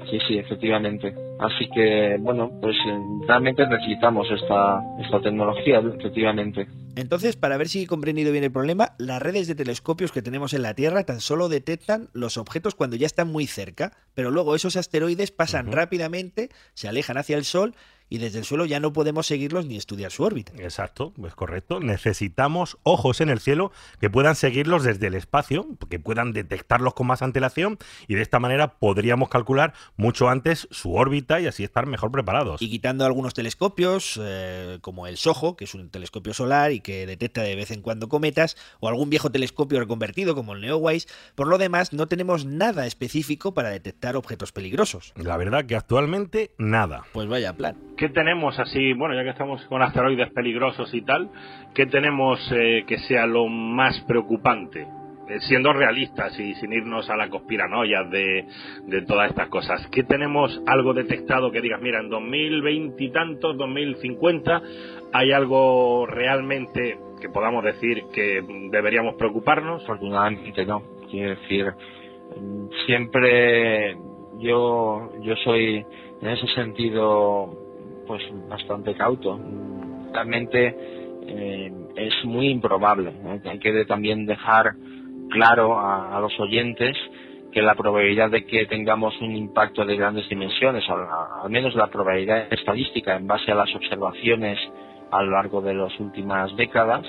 Sí, 0.10 0.20
sí, 0.28 0.38
efectivamente. 0.38 1.27
Así 1.40 1.70
que, 1.74 2.18
bueno, 2.20 2.52
pues 2.62 2.76
eh, 2.76 3.00
realmente 3.28 3.68
necesitamos 3.68 4.28
esta, 4.32 4.82
esta 5.00 5.22
tecnología, 5.22 5.80
efectivamente. 5.80 6.68
Entonces, 6.96 7.36
para 7.36 7.58
ver 7.58 7.68
si 7.68 7.84
he 7.84 7.88
comprendido 7.88 8.32
bien 8.32 8.44
el 8.44 8.52
problema, 8.52 8.96
las 8.98 9.22
redes 9.22 9.48
de 9.48 9.54
telescopios 9.54 10.12
que 10.12 10.24
tenemos 10.24 10.54
en 10.54 10.64
la 10.64 10.74
Tierra 10.74 11.04
tan 11.04 11.22
solo 11.22 11.48
detectan 11.48 12.10
los 12.14 12.38
objetos 12.38 12.74
cuando 12.74 12.96
ya 12.96 13.06
están 13.06 13.32
muy 13.32 13.46
cerca, 13.46 13.92
pero 14.16 14.32
luego 14.32 14.56
esos 14.56 14.76
asteroides 14.78 15.30
pasan 15.30 15.72
rápidamente, 15.72 16.50
se 16.74 16.88
alejan 16.88 17.18
hacia 17.18 17.38
el 17.38 17.46
Sol 17.46 17.76
y 18.10 18.18
desde 18.20 18.40
el 18.40 18.46
suelo 18.46 18.66
ya 18.66 18.80
no 18.80 18.94
podemos 18.94 19.28
seguirlos 19.28 19.66
ni 19.66 19.78
estudiar 19.78 20.12
su 20.12 20.24
órbita. 20.24 20.54
Exacto, 20.58 21.14
es 21.26 21.36
correcto. 21.36 21.80
Necesitamos 21.80 22.78
ojos 22.84 23.22
en 23.22 23.30
el 23.30 23.40
cielo 23.40 23.72
que 24.00 24.10
puedan 24.10 24.36
seguirlos 24.36 24.84
desde 24.84 25.08
el 25.08 25.16
espacio, 25.16 25.68
que 25.90 26.00
puedan 26.00 26.34
detectarlos 26.34 26.94
con 26.94 27.08
más 27.08 27.22
antelación 27.22 27.78
y 28.08 28.16
de 28.16 28.22
esta 28.22 28.40
manera 28.40 28.80
podríamos 28.80 29.30
calcular 29.30 29.74
mucho 29.96 30.30
antes 30.30 30.68
su 30.72 30.96
órbita 30.96 31.42
y 31.42 31.48
así 31.48 31.64
estar 31.64 31.86
mejor 31.86 32.12
preparados. 32.12 32.62
Y 32.62 32.70
quitando 32.70 33.06
algunos 33.06 33.34
telescopios, 33.34 34.20
eh, 34.22 34.80
como 34.82 35.08
el 35.08 35.18
SOHO, 35.18 35.56
que 35.56 35.66
es 35.66 35.74
un 35.74 35.90
telescopio 35.90 36.34
solar 36.34 36.72
y 36.72 36.80
que 36.80 37.06
detecta 37.06 37.42
de 37.42 37.56
vez 37.56 37.72
en 37.72 37.82
cuando 37.82 38.10
cometas, 38.10 38.58
o 38.80 38.88
algún 38.88 39.10
viejo 39.10 39.32
telescopio 39.32 39.80
reconvertido 39.80 40.36
como 40.36 40.54
el 40.54 40.62
NeoWise, 40.62 41.08
por 41.36 41.48
lo 41.48 41.58
demás 41.58 41.94
no 41.94 42.08
tenemos 42.08 42.46
nada 42.46 42.86
específico 42.86 43.54
para 43.54 43.70
detectar 43.70 44.16
objetos 44.16 44.52
peligrosos. 44.52 45.14
La 45.16 45.38
verdad 45.38 45.66
que 45.66 45.76
actualmente 45.76 46.52
nada. 46.58 47.06
Pues 47.14 47.28
vaya 47.28 47.56
plan. 47.56 47.76
¿Qué 47.98 48.10
tenemos 48.10 48.60
así, 48.60 48.94
bueno, 48.94 49.16
ya 49.16 49.24
que 49.24 49.32
estamos 49.32 49.66
con 49.66 49.82
asteroides 49.82 50.32
peligrosos 50.32 50.94
y 50.94 51.02
tal, 51.02 51.32
qué 51.74 51.88
tenemos 51.88 52.40
eh, 52.52 52.84
que 52.86 53.00
sea 53.00 53.26
lo 53.26 53.48
más 53.48 54.00
preocupante? 54.02 54.82
Eh, 55.28 55.40
siendo 55.42 55.74
realistas 55.74 56.40
y 56.40 56.54
sin 56.56 56.72
irnos 56.74 57.10
a 57.10 57.18
la 57.18 57.28
conspiranoia 57.28 58.04
de, 58.04 58.46
de 58.86 59.02
todas 59.02 59.32
estas 59.32 59.50
cosas, 59.50 59.88
¿qué 59.92 60.04
tenemos 60.04 60.62
algo 60.68 60.94
detectado 60.94 61.52
que 61.52 61.60
digas, 61.60 61.82
mira, 61.82 62.00
en 62.00 62.10
2020 62.10 63.04
y 63.04 63.12
tantos, 63.12 63.58
2050, 63.58 64.62
hay 65.12 65.32
algo 65.32 66.06
realmente 66.06 67.00
que 67.20 67.30
podamos 67.30 67.64
decir 67.64 68.04
que 68.14 68.44
deberíamos 68.70 69.16
preocuparnos? 69.16 69.84
Afortunadamente 69.84 70.68
no. 70.68 70.84
Quiero 71.10 71.32
decir, 71.32 71.74
siempre 72.86 73.98
yo, 74.38 75.10
yo 75.24 75.36
soy 75.44 75.84
en 76.22 76.30
ese 76.30 76.48
sentido 76.54 77.67
pues 78.08 78.24
bastante 78.50 78.96
cauto. 78.96 79.40
Realmente 80.14 80.76
eh, 81.28 81.72
es 81.96 82.26
muy 82.26 82.50
improbable. 82.50 83.14
Hay 83.46 83.60
que 83.60 83.86
también 83.86 84.26
dejar 84.26 84.76
claro 85.30 85.80
a, 85.80 86.20
los 86.22 86.40
oyentes 86.40 86.96
que 87.52 87.62
la 87.62 87.76
probabilidad 87.76 88.30
de 88.30 88.46
que 88.46 88.66
tengamos 88.66 89.20
un 89.22 89.36
impacto 89.36 89.84
de 89.86 89.96
grandes 89.98 90.28
dimensiones, 90.30 90.84
al, 90.90 91.50
menos 91.50 91.76
la 91.76 91.88
probabilidad 91.88 92.52
estadística 92.52 93.16
en 93.16 93.28
base 93.28 93.52
a 93.52 93.56
las 93.56 93.74
observaciones 93.76 94.58
a 95.12 95.24
lo 95.24 95.32
largo 95.32 95.62
de 95.62 95.74
las 95.74 95.98
últimas 96.00 96.56
décadas, 96.56 97.06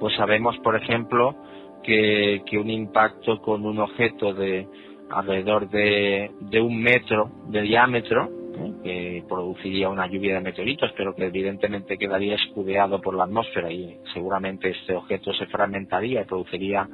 pues 0.00 0.14
sabemos, 0.16 0.56
por 0.58 0.76
ejemplo, 0.76 1.34
que, 1.82 2.42
que 2.46 2.58
un 2.58 2.70
impacto 2.70 3.40
con 3.40 3.64
un 3.66 3.80
objeto 3.80 4.32
de 4.32 4.66
alrededor 5.10 5.68
de, 5.68 6.30
de 6.40 6.60
un 6.60 6.80
metro 6.80 7.30
de 7.48 7.62
diámetro 7.62 8.41
que 8.82 9.24
produciría 9.28 9.88
una 9.88 10.06
lluvia 10.06 10.34
de 10.34 10.40
meteoritos, 10.40 10.92
pero 10.96 11.14
que 11.14 11.26
evidentemente 11.26 11.98
quedaría 11.98 12.36
escudeado 12.36 13.00
por 13.00 13.14
la 13.14 13.24
atmósfera 13.24 13.70
y 13.70 13.98
seguramente 14.12 14.70
este 14.70 14.94
objeto 14.94 15.32
se 15.34 15.46
fragmentaría 15.46 16.22
y 16.22 16.24
produciría 16.24 16.88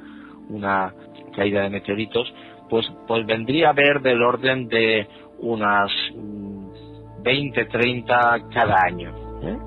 una 0.49 0.93
caída 1.35 1.61
de 1.61 1.69
meteoritos, 1.69 2.33
pues, 2.69 2.87
pues 3.07 3.25
vendría 3.25 3.69
a 3.69 3.73
ver 3.73 4.01
del 4.01 4.21
orden 4.21 4.67
de 4.67 5.07
unas 5.39 5.91
20, 7.23 7.63
mm, 7.65 7.67
30 7.69 8.49
cada 8.53 8.81
año. 8.83 9.13
¿eh? 9.43 9.57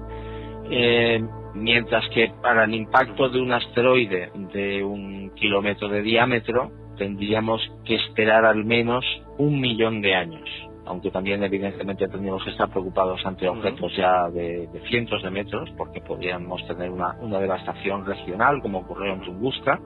Eh, 0.71 1.25
mientras 1.55 2.09
que 2.11 2.33
para 2.41 2.65
el 2.65 2.75
impacto 2.75 3.29
de 3.29 3.41
un 3.41 3.53
asteroide 3.53 4.31
de 4.53 4.83
un 4.83 5.31
kilómetro 5.35 5.89
de 5.89 6.03
diámetro 6.03 6.71
tendríamos 6.97 7.61
que 7.85 7.97
esperar 7.97 8.45
al 8.45 8.65
menos 8.65 9.05
un 9.39 9.61
millón 9.61 10.01
de 10.01 10.15
años 10.15 10.49
aunque 10.87 11.11
también 11.11 11.43
evidentemente 11.43 12.09
tendríamos 12.09 12.45
que 12.45 12.51
estar 12.51 12.69
preocupados 12.69 13.25
ante 13.25 13.49
objetos 13.49 13.95
ya 13.97 14.29
de, 14.31 14.69
cientos 14.89 15.23
de 15.23 15.31
metros, 15.31 15.71
porque 15.77 16.01
podríamos 16.01 16.67
tener 16.67 16.91
una, 16.91 17.15
devastación 17.39 18.05
regional, 18.05 18.61
como 18.61 18.79
ocurrió 18.79 19.13
en 19.15 19.21
Tunguska, 19.23 19.81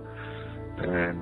eh, 0.83 1.15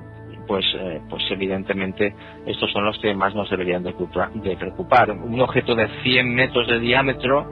pues, 0.47 0.65
eh, 0.79 1.01
pues 1.09 1.23
evidentemente 1.31 2.15
estos 2.47 2.71
son 2.73 2.85
los 2.85 2.99
que 2.99 3.15
más 3.15 3.35
nos 3.35 3.49
deberían 3.51 3.83
de 3.83 4.57
preocupar. 4.57 5.11
Un 5.11 5.41
objeto 5.41 5.75
de 5.75 5.89
100 6.03 6.35
metros 6.35 6.69
de 6.69 6.79
diámetro 6.79 7.47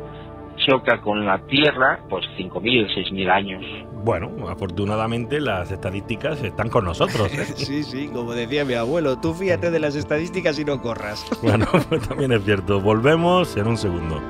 choca 0.57 1.01
con 1.01 1.25
la 1.25 1.39
Tierra, 1.47 2.01
pues 2.09 2.27
5.000, 2.37 2.89
6.000 2.95 3.31
años. 3.31 3.65
Bueno, 4.05 4.49
afortunadamente 4.49 5.41
las 5.41 5.71
estadísticas 5.71 6.43
están 6.43 6.69
con 6.69 6.85
nosotros. 6.85 7.33
¿eh? 7.33 7.47
sí, 7.57 7.85
sí, 7.85 8.09
como 8.13 8.33
decía 8.33 8.65
mi 8.65 8.75
abuelo, 8.75 9.19
tú 9.19 9.35
fíjate 9.35 9.71
de 9.71 9.79
las 9.79 9.95
estadísticas 9.95 10.59
y 10.59 10.65
no 10.65 10.81
corras. 10.81 11.25
bueno, 11.43 11.67
pues 11.89 12.07
también 12.09 12.33
es 12.33 12.45
cierto. 12.45 12.81
Volvemos 12.81 13.57
en 13.57 13.67
un 13.67 13.77
segundo. 13.77 14.21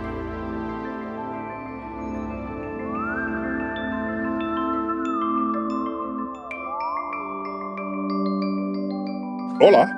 Hola, 9.65 9.89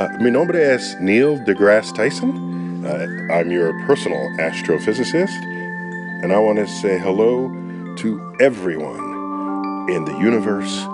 uh, 0.00 0.22
mi 0.22 0.30
nombre 0.30 0.74
es 0.74 0.96
Neil 1.00 1.44
deGrasse 1.44 1.92
Tyson. 1.92 2.30
Uh, 2.82 3.32
I'm 3.32 3.50
your 3.50 3.72
personal 3.86 4.18
astrophysicist. 4.38 5.34
and 6.22 6.32
I 6.32 6.38
want 6.38 6.58
to 6.58 6.66
say 6.66 6.98
hello 6.98 7.48
to 7.96 8.36
everyone 8.40 9.09
in 9.94 10.04
the 10.04 10.16
universe 10.18 10.84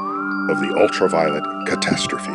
of 0.50 0.60
the 0.60 0.74
ultraviolet 0.80 1.44
catastrophe. 1.66 2.32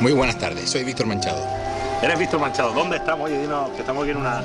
Muy 0.00 0.12
buenas 0.12 0.38
tardes, 0.38 0.70
soy 0.70 0.84
Víctor 0.84 1.06
Manchado. 1.06 1.67
Eres 2.00 2.18
Víctor 2.18 2.38
Manchado. 2.40 2.72
¿Dónde 2.72 2.96
estamos? 2.96 3.26
Oye, 3.26 3.40
dinos 3.40 3.70
que 3.70 3.80
estamos 3.80 4.02
aquí 4.02 4.12
en 4.12 4.18
una... 4.18 4.42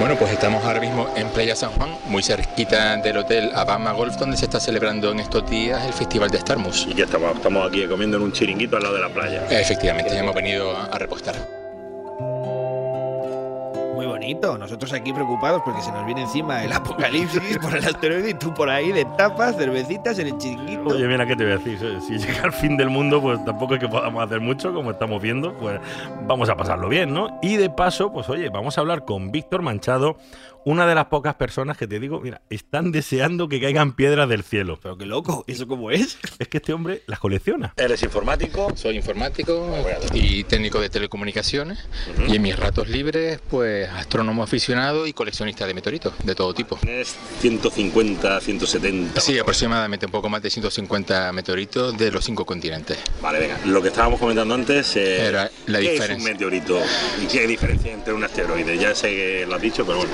Bueno, 0.00 0.16
pues 0.16 0.32
estamos 0.32 0.64
ahora 0.64 0.80
mismo 0.80 1.08
en 1.14 1.28
Playa 1.28 1.54
San 1.54 1.70
Juan, 1.72 1.90
muy 2.06 2.22
cerquita 2.22 2.96
del 2.96 3.18
hotel 3.18 3.50
Abama 3.54 3.92
Golf, 3.92 4.16
donde 4.16 4.36
se 4.36 4.46
está 4.46 4.60
celebrando 4.60 5.10
en 5.10 5.20
estos 5.20 5.48
días 5.48 5.84
el 5.84 5.92
Festival 5.92 6.30
de 6.30 6.40
Starmus. 6.40 6.86
Y 6.88 6.94
ya 6.94 7.04
estamos, 7.04 7.36
estamos 7.36 7.68
aquí 7.68 7.86
comiendo 7.86 8.16
en 8.16 8.22
un 8.22 8.32
chiringuito 8.32 8.76
al 8.76 8.82
lado 8.82 8.94
de 8.94 9.02
la 9.02 9.08
playa. 9.10 9.46
Efectivamente, 9.50 10.14
ya 10.14 10.20
hemos 10.20 10.34
venido 10.34 10.76
a 10.76 10.98
repostar 10.98 11.55
bonito. 14.26 14.58
Nosotros 14.58 14.92
aquí 14.92 15.12
preocupados 15.12 15.62
porque 15.64 15.80
se 15.82 15.92
nos 15.92 16.04
viene 16.04 16.22
encima 16.22 16.64
el 16.64 16.72
apocalipsis 16.72 17.58
por 17.58 17.76
el 17.76 17.84
asteroide 17.84 18.30
y 18.30 18.34
tú 18.34 18.52
por 18.52 18.68
ahí 18.68 18.90
de 18.90 19.04
tapas, 19.16 19.56
cervecitas 19.56 20.18
en 20.18 20.28
el 20.28 20.38
chiringuito. 20.38 20.86
Oye, 20.86 21.06
mira, 21.06 21.26
¿qué 21.26 21.36
te 21.36 21.44
voy 21.44 21.52
a 21.52 21.58
decir? 21.58 21.78
Si 22.06 22.18
llega 22.18 22.44
el 22.44 22.52
fin 22.52 22.76
del 22.76 22.90
mundo, 22.90 23.22
pues 23.22 23.44
tampoco 23.44 23.74
es 23.74 23.80
que 23.80 23.88
podamos 23.88 24.24
hacer 24.24 24.40
mucho, 24.40 24.74
como 24.74 24.90
estamos 24.90 25.22
viendo, 25.22 25.56
pues 25.58 25.80
vamos 26.26 26.48
a 26.48 26.56
pasarlo 26.56 26.88
bien, 26.88 27.12
¿no? 27.12 27.38
Y 27.40 27.56
de 27.56 27.70
paso, 27.70 28.12
pues 28.12 28.28
oye, 28.28 28.48
vamos 28.48 28.76
a 28.76 28.80
hablar 28.80 29.04
con 29.04 29.30
Víctor 29.30 29.62
Manchado, 29.62 30.18
una 30.64 30.84
de 30.84 30.96
las 30.96 31.04
pocas 31.04 31.36
personas 31.36 31.76
que 31.76 31.86
te 31.86 32.00
digo, 32.00 32.20
mira, 32.20 32.42
están 32.50 32.90
deseando 32.90 33.48
que 33.48 33.60
caigan 33.60 33.92
piedras 33.92 34.28
del 34.28 34.42
cielo. 34.42 34.80
Pero 34.82 34.98
qué 34.98 35.06
loco, 35.06 35.44
¿eso 35.46 35.68
cómo 35.68 35.92
es? 35.92 36.18
Es 36.40 36.48
que 36.48 36.56
este 36.56 36.72
hombre 36.72 37.02
las 37.06 37.20
colecciona. 37.20 37.72
¿Eres 37.76 38.02
informático? 38.02 38.72
Soy 38.74 38.96
informático 38.96 39.72
y 40.12 40.42
técnico 40.42 40.80
de 40.80 40.90
telecomunicaciones. 40.90 41.88
Y 42.26 42.34
en 42.34 42.42
mis 42.42 42.58
ratos 42.58 42.88
libres, 42.88 43.40
pues 43.48 43.88
astrónomo 44.16 44.42
aficionado 44.42 45.06
y 45.06 45.12
coleccionista 45.12 45.66
de 45.66 45.74
meteoritos 45.74 46.14
de 46.24 46.34
todo 46.34 46.54
tipo. 46.54 46.76
¿Tienes 46.76 47.14
150, 47.42 48.40
170? 48.40 49.20
Sí, 49.20 49.38
aproximadamente 49.38 50.06
un 50.06 50.12
poco 50.12 50.30
más 50.30 50.40
de 50.40 50.48
150 50.48 51.32
meteoritos 51.34 51.96
de 51.98 52.10
los 52.10 52.24
cinco 52.24 52.46
continentes. 52.46 52.96
Vale, 53.20 53.40
venga. 53.40 53.58
Lo 53.66 53.82
que 53.82 53.88
estábamos 53.88 54.18
comentando 54.18 54.54
antes 54.54 54.96
eh, 54.96 55.26
era 55.26 55.50
la 55.66 55.80
¿qué 55.80 55.90
diferencia. 55.92 56.16
es 56.16 56.18
un 56.18 56.24
meteorito 56.24 56.80
y 57.22 57.26
qué 57.26 57.46
diferencia 57.46 57.92
entre 57.92 58.14
un 58.14 58.24
asteroide? 58.24 58.78
Ya 58.78 58.94
sé 58.94 59.08
que 59.10 59.46
lo 59.46 59.56
has 59.56 59.60
dicho, 59.60 59.84
pero 59.84 59.98
bueno. 59.98 60.12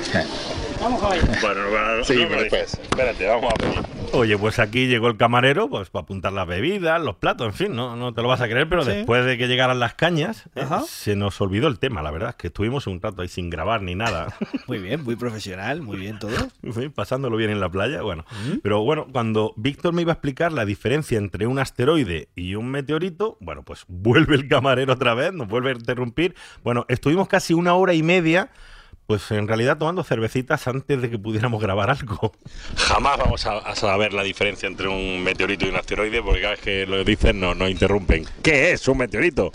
Vamos 0.81 1.01
a 1.01 1.09
ver. 1.09 1.21
Bueno, 1.41 2.03
Seguimos 2.03 2.41
después. 2.41 2.73
Espérate, 2.73 3.25
vamos 3.25 3.53
a 3.53 3.65
ver. 3.65 4.02
Oye, 4.15 4.37
pues 4.37 4.59
aquí 4.59 4.85
llegó 4.85 5.07
el 5.07 5.17
camarero 5.17 5.67
pues 5.69 5.89
para 5.89 6.03
apuntar 6.03 6.33
las 6.33 6.45
bebidas, 6.45 7.01
los 7.01 7.15
platos, 7.15 7.47
en 7.47 7.53
fin, 7.53 7.75
no, 7.75 7.95
no 7.95 8.13
te 8.13 8.21
lo 8.21 8.27
vas 8.27 8.41
a 8.41 8.47
creer, 8.47 8.69
pero 8.69 8.83
Sí. 8.83 8.91
después 8.91 9.25
de 9.25 9.39
que 9.39 9.47
llegaran 9.47 9.79
las 9.79 9.95
cañas, 9.95 10.43
eh, 10.53 10.65
se 10.87 11.15
nos 11.15 11.41
olvidó 11.41 11.67
el 11.67 11.79
tema, 11.79 12.03
la 12.03 12.11
verdad, 12.11 12.29
es 12.29 12.35
que 12.35 12.47
estuvimos 12.47 12.85
un 12.85 13.01
rato 13.01 13.23
ahí 13.23 13.27
sin 13.27 13.49
grabar 13.49 13.81
ni 13.81 13.95
nada. 13.95 14.27
Muy 14.67 14.77
bien, 14.77 15.03
muy 15.03 15.15
profesional, 15.15 15.81
muy 15.81 15.97
bien 15.97 16.19
todo. 16.19 16.31
Sí, 16.73 16.89
pasándolo 16.89 17.37
bien 17.37 17.49
en 17.49 17.59
la 17.59 17.69
playa, 17.69 18.01
bueno. 18.03 18.23
Pero 18.61 18.83
bueno, 18.83 19.07
cuando 19.11 19.53
Víctor 19.57 19.93
me 19.93 20.03
iba 20.03 20.11
a 20.11 20.15
explicar 20.15 20.51
la 20.53 20.65
diferencia 20.65 21.17
entre 21.17 21.47
un 21.47 21.57
asteroide 21.59 22.29
y 22.35 22.53
un 22.55 22.69
meteorito, 22.69 23.37
bueno, 23.41 23.63
pues 23.63 23.83
vuelve 23.87 24.35
el 24.35 24.47
camarero 24.47 24.93
otra 24.93 25.15
vez, 25.15 25.33
nos 25.33 25.47
vuelve 25.47 25.71
a 25.71 25.73
interrumpir. 25.73 26.35
Bueno, 26.63 26.85
estuvimos 26.87 27.27
casi 27.27 27.53
una 27.55 27.73
hora 27.73 27.93
y 27.95 28.03
media, 28.03 28.51
pues 29.07 29.29
en 29.31 29.47
realidad 29.47 29.77
tomando 29.77 30.03
cervecitas 30.03 30.67
antes 30.67 31.01
de 31.01 31.09
que 31.09 31.19
pudiéramos 31.19 31.61
grabar 31.61 31.89
algo. 31.89 32.31
Jamás 32.75 33.17
vamos 33.17 33.45
a, 33.45 33.57
a 33.57 33.75
saber 33.75 34.13
la 34.13 34.23
diferencia 34.23 34.67
entre 34.67 34.87
un 34.87 35.23
meteorito 35.23 35.65
y 35.65 35.69
un 35.69 35.75
asteroide 35.75 36.21
porque 36.21 36.41
cada 36.41 36.51
vez 36.53 36.61
que 36.61 36.85
lo 36.85 37.03
dicen 37.03 37.39
no, 37.39 37.53
no 37.53 37.67
interrumpen. 37.67 38.25
¿Qué 38.41 38.71
es 38.71 38.87
un 38.87 38.97
meteorito? 38.97 39.51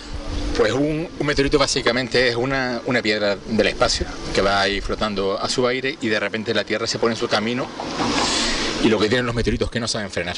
Pues 0.57 0.73
un, 0.73 1.09
un 1.19 1.27
meteorito 1.27 1.59
básicamente 1.59 2.29
es 2.29 2.37
una, 2.37 2.81
una 2.87 3.01
piedra 3.01 3.37
del 3.37 3.67
espacio 3.67 4.07
que 4.35 4.43
va 4.43 4.61
ahí 4.61 4.81
flotando 4.81 5.39
a 5.39 5.49
su 5.49 5.67
aire 5.67 5.97
y 6.01 6.09
de 6.09 6.21
repente 6.21 6.53
la 6.53 6.65
Tierra 6.65 6.87
se 6.87 6.99
pone 6.99 7.15
en 7.15 7.19
su 7.19 7.29
camino 7.29 7.67
y 8.83 8.89
lo 8.89 8.99
que 8.99 9.09
tienen 9.09 9.27
los 9.27 9.35
meteoritos 9.35 9.67
es 9.67 9.73
que 9.73 9.81
no 9.81 9.89
saben 9.89 10.11
frenar 10.11 10.37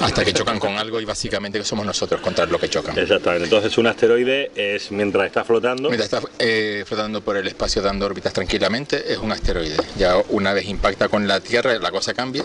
hasta 0.00 0.24
que 0.24 0.32
chocan 0.32 0.58
con 0.58 0.76
algo 0.76 1.00
y 1.00 1.04
básicamente 1.04 1.62
somos 1.64 1.84
nosotros 1.84 2.20
contra 2.20 2.46
lo 2.46 2.58
que 2.58 2.68
chocan. 2.68 2.98
Exactamente. 2.98 3.44
Entonces 3.44 3.76
un 3.78 3.86
asteroide 3.86 4.50
es 4.54 4.90
mientras 4.90 5.26
está 5.26 5.44
flotando. 5.44 5.88
Mientras 5.88 6.12
está 6.12 6.28
eh, 6.38 6.84
flotando 6.86 7.20
por 7.20 7.36
el 7.36 7.46
espacio 7.46 7.82
dando 7.82 8.06
órbitas 8.06 8.32
tranquilamente, 8.32 9.12
es 9.12 9.18
un 9.18 9.32
asteroide. 9.32 9.76
Ya 9.96 10.16
una 10.28 10.52
vez 10.52 10.66
impacta 10.66 11.08
con 11.08 11.26
la 11.26 11.40
Tierra, 11.40 11.78
la 11.78 11.90
cosa 11.90 12.14
cambia. 12.14 12.44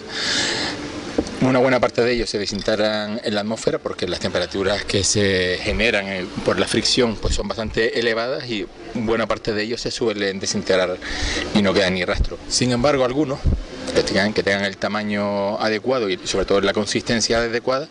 Una 1.42 1.58
buena 1.58 1.80
parte 1.80 2.04
de 2.04 2.14
ellos 2.14 2.30
se 2.30 2.38
desintegran 2.38 3.20
en 3.24 3.34
la 3.34 3.42
atmósfera 3.42 3.80
porque 3.80 4.08
las 4.08 4.20
temperaturas 4.20 4.86
que 4.86 5.04
se 5.04 5.58
generan 5.62 6.08
eh, 6.08 6.26
por 6.46 6.60
la 6.60 6.68
fricción 6.68 7.16
pues 7.16 7.34
son 7.34 7.48
bastante 7.48 8.00
elevadas 8.00 8.48
y 8.48 8.68
buena 8.94 9.26
parte 9.26 9.52
de 9.52 9.64
ellos 9.64 9.82
se 9.82 9.90
suelen 9.90 10.40
desintegrar 10.40 10.98
y 11.56 11.62
no 11.64 11.74
queda 11.74 11.90
ni 11.90 12.06
rastro. 12.06 12.38
Sin 12.48 12.72
embargo, 12.72 13.06
algunos 13.06 13.40
que 14.34 14.44
tengan, 14.44 14.66
el 14.66 14.78
tamaño 14.78 15.60
adecuado 15.60 16.10
y 16.10 16.18
sobre 16.24 16.46
todo 16.46 16.62
la 16.62 16.74
consistencia 16.74 17.40
adecuada 17.40 17.88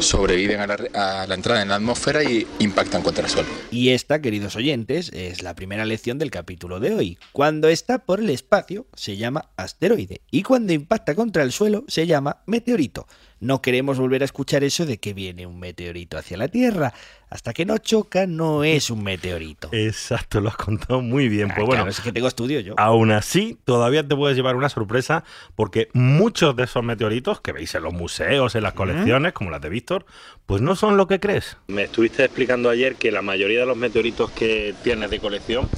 sobreviven 0.00 0.60
a 0.60 0.66
la, 0.66 0.76
a 0.94 1.26
la 1.26 1.34
entrada 1.34 1.62
en 1.62 1.68
la 1.68 1.76
atmósfera 1.76 2.22
y 2.22 2.46
impactan 2.58 3.02
contra 3.02 3.24
el 3.24 3.30
suelo. 3.30 3.48
Y 3.70 3.90
esta, 3.90 4.20
queridos 4.20 4.56
oyentes, 4.56 5.10
es 5.12 5.42
la 5.42 5.54
primera 5.54 5.84
lección 5.84 6.18
del 6.18 6.30
capítulo 6.30 6.80
de 6.80 6.94
hoy. 6.94 7.18
Cuando 7.32 7.68
está 7.68 7.98
por 7.98 8.20
el 8.20 8.30
espacio 8.30 8.86
se 8.94 9.16
llama 9.16 9.50
asteroide 9.56 10.20
y 10.30 10.42
cuando 10.42 10.72
impacta 10.72 11.14
contra 11.14 11.42
el 11.42 11.52
suelo 11.52 11.84
se 11.88 12.06
llama 12.06 12.42
meteorito. 12.46 13.06
No 13.38 13.60
queremos 13.60 13.98
volver 13.98 14.22
a 14.22 14.24
escuchar 14.24 14.64
eso 14.64 14.86
de 14.86 14.98
que 14.98 15.12
viene 15.12 15.46
un 15.46 15.58
meteorito 15.58 16.16
hacia 16.16 16.38
la 16.38 16.48
Tierra. 16.48 16.94
Hasta 17.28 17.52
que 17.52 17.64
no 17.66 17.76
choca 17.78 18.26
no 18.26 18.62
es 18.62 18.88
un 18.88 19.02
meteorito. 19.02 19.68
Exacto, 19.72 20.40
lo 20.40 20.48
has 20.48 20.56
contado 20.56 21.00
muy 21.00 21.28
bien. 21.28 21.48
Pues 21.48 21.58
Ah, 21.58 21.64
bueno, 21.66 21.82
claro, 21.82 21.90
es 21.90 22.00
que 22.00 22.12
tengo 22.12 22.28
estudio 22.28 22.60
yo. 22.60 22.74
Aún 22.78 23.10
así, 23.10 23.58
todavía 23.64 24.06
te 24.06 24.14
puedes 24.14 24.36
llevar 24.36 24.54
una 24.54 24.68
sorpresa 24.68 25.24
porque 25.56 25.88
muchos 25.92 26.54
de 26.54 26.64
esos 26.64 26.84
meteoritos 26.84 27.40
que 27.40 27.50
veis 27.52 27.74
en 27.74 27.82
los 27.82 27.92
museos, 27.92 28.54
en 28.54 28.62
las 28.62 28.74
colecciones, 28.74 29.32
como 29.32 29.50
las 29.50 29.60
de 29.60 29.68
Víctor, 29.68 30.06
pues 30.46 30.62
no 30.62 30.76
son 30.76 30.96
lo 30.96 31.08
que 31.08 31.18
crees. 31.18 31.56
Me 31.66 31.82
estuviste 31.84 32.24
explicando 32.24 32.70
ayer 32.70 32.94
que 32.94 33.10
la 33.10 33.22
mayoría 33.22 33.60
de 33.60 33.66
los 33.66 33.76
meteoritos 33.76 34.30
que 34.30 34.74
tienes 34.84 35.10
de 35.10 35.18
colección 35.18 35.68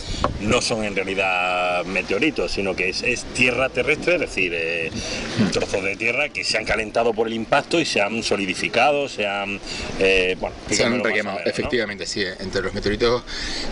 no 0.43 0.61
son 0.61 0.85
en 0.85 0.95
realidad 0.95 1.85
meteoritos, 1.87 2.53
sino 2.53 2.77
que 2.77 2.91
es, 2.91 3.03
es 3.03 3.25
tierra 3.33 3.71
terrestre, 3.71 4.17
es 4.17 4.21
decir, 4.21 4.53
eh, 4.55 4.91
trozos 5.53 5.83
de 5.83 5.97
tierra 5.97 6.29
que 6.29 6.45
se 6.45 6.59
han 6.59 6.67
calentado 6.67 7.15
por 7.15 7.27
el 7.27 7.33
impacto 7.33 7.81
y 7.81 7.87
se 7.87 8.03
han 8.03 8.23
solidificado, 8.23 9.09
se 9.09 9.27
han... 9.27 9.59
eh, 9.99 10.37
bueno, 10.39 10.55
Se 10.71 10.85
han 10.85 10.95
explícamelo 10.95 11.38
efectivamente, 11.45 12.07
sí. 12.07 12.25
Entre 12.41 12.63
los 12.63 12.75
meteoritos 12.75 13.23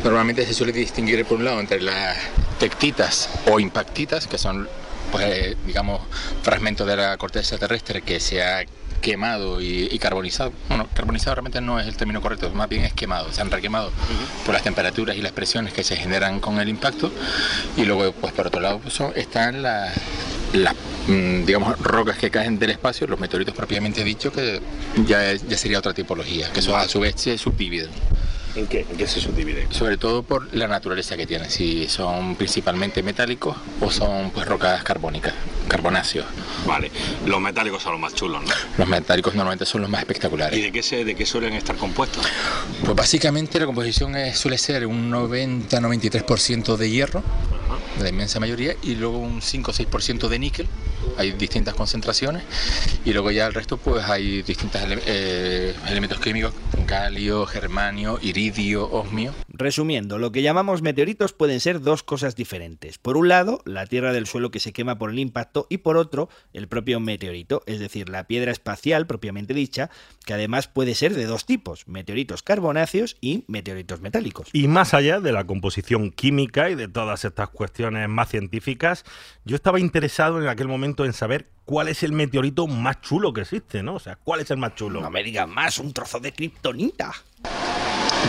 normalmente 0.04 0.46
se 0.46 0.54
suele 0.54 0.73
distinguir 0.73 1.25
por 1.25 1.38
un 1.38 1.44
lado 1.44 1.61
entre 1.61 1.80
las 1.80 2.16
tectitas 2.58 3.28
o 3.46 3.61
impactitas, 3.61 4.26
que 4.26 4.38
son, 4.38 4.68
pues, 5.12 5.25
eh, 5.26 5.56
digamos, 5.66 6.00
fragmentos 6.42 6.87
de 6.87 6.96
la 6.96 7.16
corteza 7.16 7.58
terrestre 7.58 8.02
que 8.02 8.20
se 8.20 8.42
ha 8.42 8.64
quemado 9.11 9.61
y, 9.61 9.88
y 9.90 9.99
carbonizado. 10.01 10.53
Bueno, 10.69 10.88
carbonizado 10.92 11.37
realmente 11.37 11.61
no 11.61 11.79
es 11.79 11.87
el 11.87 11.97
término 11.97 12.21
correcto, 12.21 12.51
más 12.51 12.69
bien 12.69 12.85
es 12.85 12.92
quemado, 12.92 13.33
se 13.33 13.40
han 13.40 13.51
requemado 13.53 13.92
por 14.45 14.53
las 14.53 14.64
temperaturas 14.64 15.16
y 15.16 15.23
las 15.23 15.31
presiones 15.31 15.73
que 15.73 15.85
se 15.85 15.95
generan 15.97 16.40
con 16.40 16.59
el 16.59 16.69
impacto. 16.69 17.12
Y 17.77 17.85
luego, 17.85 18.11
pues 18.12 18.33
por 18.33 18.49
otro 18.49 18.61
lado, 18.61 18.81
pues, 18.81 18.95
son- 18.95 19.12
están 19.14 19.62
las, 19.62 19.95
las, 20.55 20.75
mm, 21.07 21.45
digamos, 21.45 21.79
rocas 21.79 22.19
que 22.19 22.31
caen 22.33 22.59
del 22.59 22.71
espacio, 22.71 23.07
los 23.07 23.21
meteoritos 23.21 23.55
propiamente 23.55 24.03
dicho, 24.03 24.33
que 24.33 24.61
ya, 25.07 25.31
es- 25.31 25.47
ya 25.47 25.57
sería 25.57 25.79
otra 25.79 25.95
tipología, 25.95 26.51
que 26.53 26.61
son 26.61 26.75
a 26.81 26.88
su 26.88 26.99
vez 26.99 27.14
se 27.16 27.38
subdividen. 27.38 27.90
¿En 28.57 28.66
qué? 28.66 28.87
¿En 28.90 28.97
qué 28.97 29.07
se 29.07 29.21
subdivide? 29.21 29.69
Sobre 29.71 29.99
todo 29.99 30.23
por 30.25 30.53
la 30.55 30.66
naturaleza 30.66 31.16
que 31.16 31.27
tienen, 31.27 31.49
si 31.51 31.87
son 31.88 32.35
principalmente 32.37 33.03
metálicos 33.03 33.55
o 33.81 33.90
son 33.90 34.31
pues 34.31 34.47
rocas 34.49 34.83
carbónicas, 34.83 35.35
carbonáceos. 35.66 36.26
Vale, 36.66 36.90
los 37.26 37.40
metálicos 37.40 37.83
son 37.83 37.92
los 37.92 38.00
más 38.00 38.14
chulos, 38.14 38.42
¿no? 38.42 38.50
Los 38.79 38.88
metálicos 38.88 39.35
normalmente 39.35 39.66
son 39.66 39.81
los 39.83 39.90
más 39.90 40.00
espectaculares. 40.00 40.59
¿Y 40.59 40.62
de 40.62 40.72
qué, 40.72 40.83
se, 40.83 41.05
de 41.05 41.14
qué 41.14 41.26
suelen 41.26 41.52
estar 41.55 41.76
compuestos? 41.76 42.24
Pues 42.85 42.96
básicamente 42.96 43.59
la 43.61 43.66
composición 43.66 44.16
es- 44.16 44.38
suele 44.38 44.59
ser 44.59 44.87
un 44.87 45.11
90-93% 45.11 46.76
de 46.76 46.90
hierro, 46.90 47.22
la 48.00 48.09
inmensa 48.09 48.40
mayoría, 48.40 48.74
y 48.83 48.94
luego 48.94 49.18
un 49.18 49.40
5-6% 49.40 50.29
de 50.29 50.38
níquel. 50.38 50.68
Hay 51.18 51.33
distintas 51.33 51.74
concentraciones 51.74 52.42
y 53.05 53.12
luego 53.12 53.31
ya 53.31 53.46
el 53.46 53.55
resto 53.55 53.76
pues 53.79 54.05
hay 54.05 54.42
distintos 54.42 54.83
ele- 54.83 55.02
eh, 55.07 55.74
elementos 55.88 56.18
químicos, 56.20 56.52
galio, 56.87 57.46
germanio, 57.46 58.18
iridio, 58.22 58.88
osmio. 58.90 59.35
Resumiendo, 59.49 60.18
lo 60.18 60.31
que 60.31 60.42
llamamos 60.42 60.83
meteoritos 60.83 61.33
pueden 61.33 61.59
ser 61.59 61.81
dos 61.81 62.05
cosas 62.05 62.37
diferentes. 62.37 62.99
Por 62.99 63.16
un 63.16 63.29
lado, 63.29 63.61
la 63.64 63.87
tierra 63.87 64.12
del 64.12 64.27
suelo 64.27 64.51
que 64.51 64.61
se 64.61 64.72
quema 64.72 64.96
por 64.96 65.11
el 65.11 65.18
impacto 65.18 65.66
y 65.68 65.79
por 65.79 65.96
otro, 65.96 66.29
el 66.53 66.68
propio 66.68 67.01
meteorito, 67.01 67.62
es 67.66 67.81
decir, 67.81 68.09
la 68.09 68.29
piedra 68.29 68.53
espacial 68.53 69.07
propiamente 69.07 69.53
dicha, 69.53 69.90
que 70.25 70.35
además 70.35 70.68
puede 70.68 70.94
ser 70.94 71.14
de 71.14 71.27
dos 71.27 71.44
tipos, 71.44 71.88
meteoritos 71.88 72.42
carbonáceos 72.42 73.16
y 73.20 73.44
meteoritos 73.49 74.01
metálicos. 74.01 74.49
Y 74.53 74.68
más 74.68 74.94
allá 74.94 75.20
de 75.20 75.33
la 75.33 75.44
composición 75.44 76.12
química 76.12 76.70
y 76.70 76.77
de 76.77 76.88
todas 76.88 77.25
estas 77.25 77.49
cuestiones 77.49 78.09
más 78.09 78.29
científicas, 78.29 79.05
yo 79.44 79.57
estaba 79.57 79.81
interesado 79.81 80.40
en 80.40 80.49
aquel 80.49 80.68
momento 80.68 81.05
en 81.05 81.12
saber 81.12 81.56
cuál 81.66 81.88
es 81.88 82.02
el 82.02 82.12
meteorito 82.12 82.66
más 82.66 83.02
chulo 83.02 83.33
que 83.35 83.42
existe, 83.42 83.83
¿no? 83.83 83.96
O 83.96 83.98
sea, 84.00 84.16
¿cuál 84.16 84.40
es 84.40 84.50
el 84.50 84.57
más 84.57 84.74
chulo? 84.74 85.00
No 85.02 85.11
me 85.11 85.22
digas 85.22 85.46
más, 85.48 85.79
un 85.79 85.92
trozo 85.92 86.18
de 86.20 86.33
kriptonita. 86.33 87.12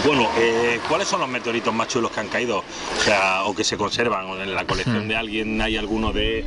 Bueno, 0.05 0.29
eh, 0.37 0.79
¿cuáles 0.89 1.07
son 1.07 1.21
los 1.21 1.29
meteoritos 1.29 1.73
más 1.73 1.87
chulos 1.87 2.11
que 2.11 2.19
han 2.19 2.27
caído? 2.27 2.59
O 2.59 3.01
sea, 3.03 3.45
o 3.45 3.55
que 3.55 3.63
se 3.63 3.77
conservan 3.77 4.25
o 4.25 4.41
en 4.41 4.53
la 4.53 4.65
colección 4.65 5.07
de 5.07 5.15
alguien 5.15 5.61
hay 5.61 5.77
alguno 5.77 6.11
de 6.11 6.45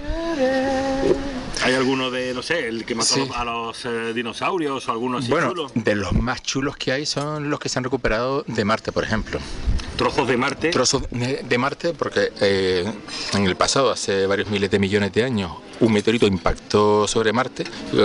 hay 1.64 1.74
alguno 1.74 2.11
de 2.11 2.33
no 2.33 2.42
sé, 2.42 2.68
el 2.68 2.85
que 2.85 2.94
mató 2.94 3.14
Sí. 3.14 3.29
a 3.35 3.44
los 3.44 3.85
eh, 3.85 4.12
dinosaurios 4.14 4.88
o 4.88 4.92
alguno 4.92 5.18
así 5.18 5.31
Bueno, 5.31 5.48
chulo. 5.50 5.70
de 5.74 5.94
los 5.96 6.12
más 6.12 6.42
chulos 6.42 6.76
que 6.76 6.92
hay 6.92 7.07
son 7.07 7.50
los 7.50 7.59
que 7.59 7.68
se 7.68 7.79
han 7.79 7.85
recuperado 7.85 8.44
de 8.46 8.64
Marte, 8.64 8.92
por 8.92 9.05
ejemplo. 9.05 9.40
Trozos 10.00 10.26
de 10.26 10.38
Marte. 10.38 10.70
Trozos 10.70 11.02
de, 11.10 11.58
Marte 11.58 11.92
porque 11.92 12.32
eh, 12.40 12.90
en 13.34 13.44
el 13.44 13.54
pasado, 13.54 13.90
hace 13.90 14.24
varios 14.24 14.48
miles 14.48 14.70
de 14.70 14.78
millones 14.78 15.12
de 15.12 15.24
años, 15.24 15.52
un 15.78 15.92
meteorito 15.92 16.26
impactó 16.26 17.06
sobre 17.06 17.34
Marte 17.34 17.64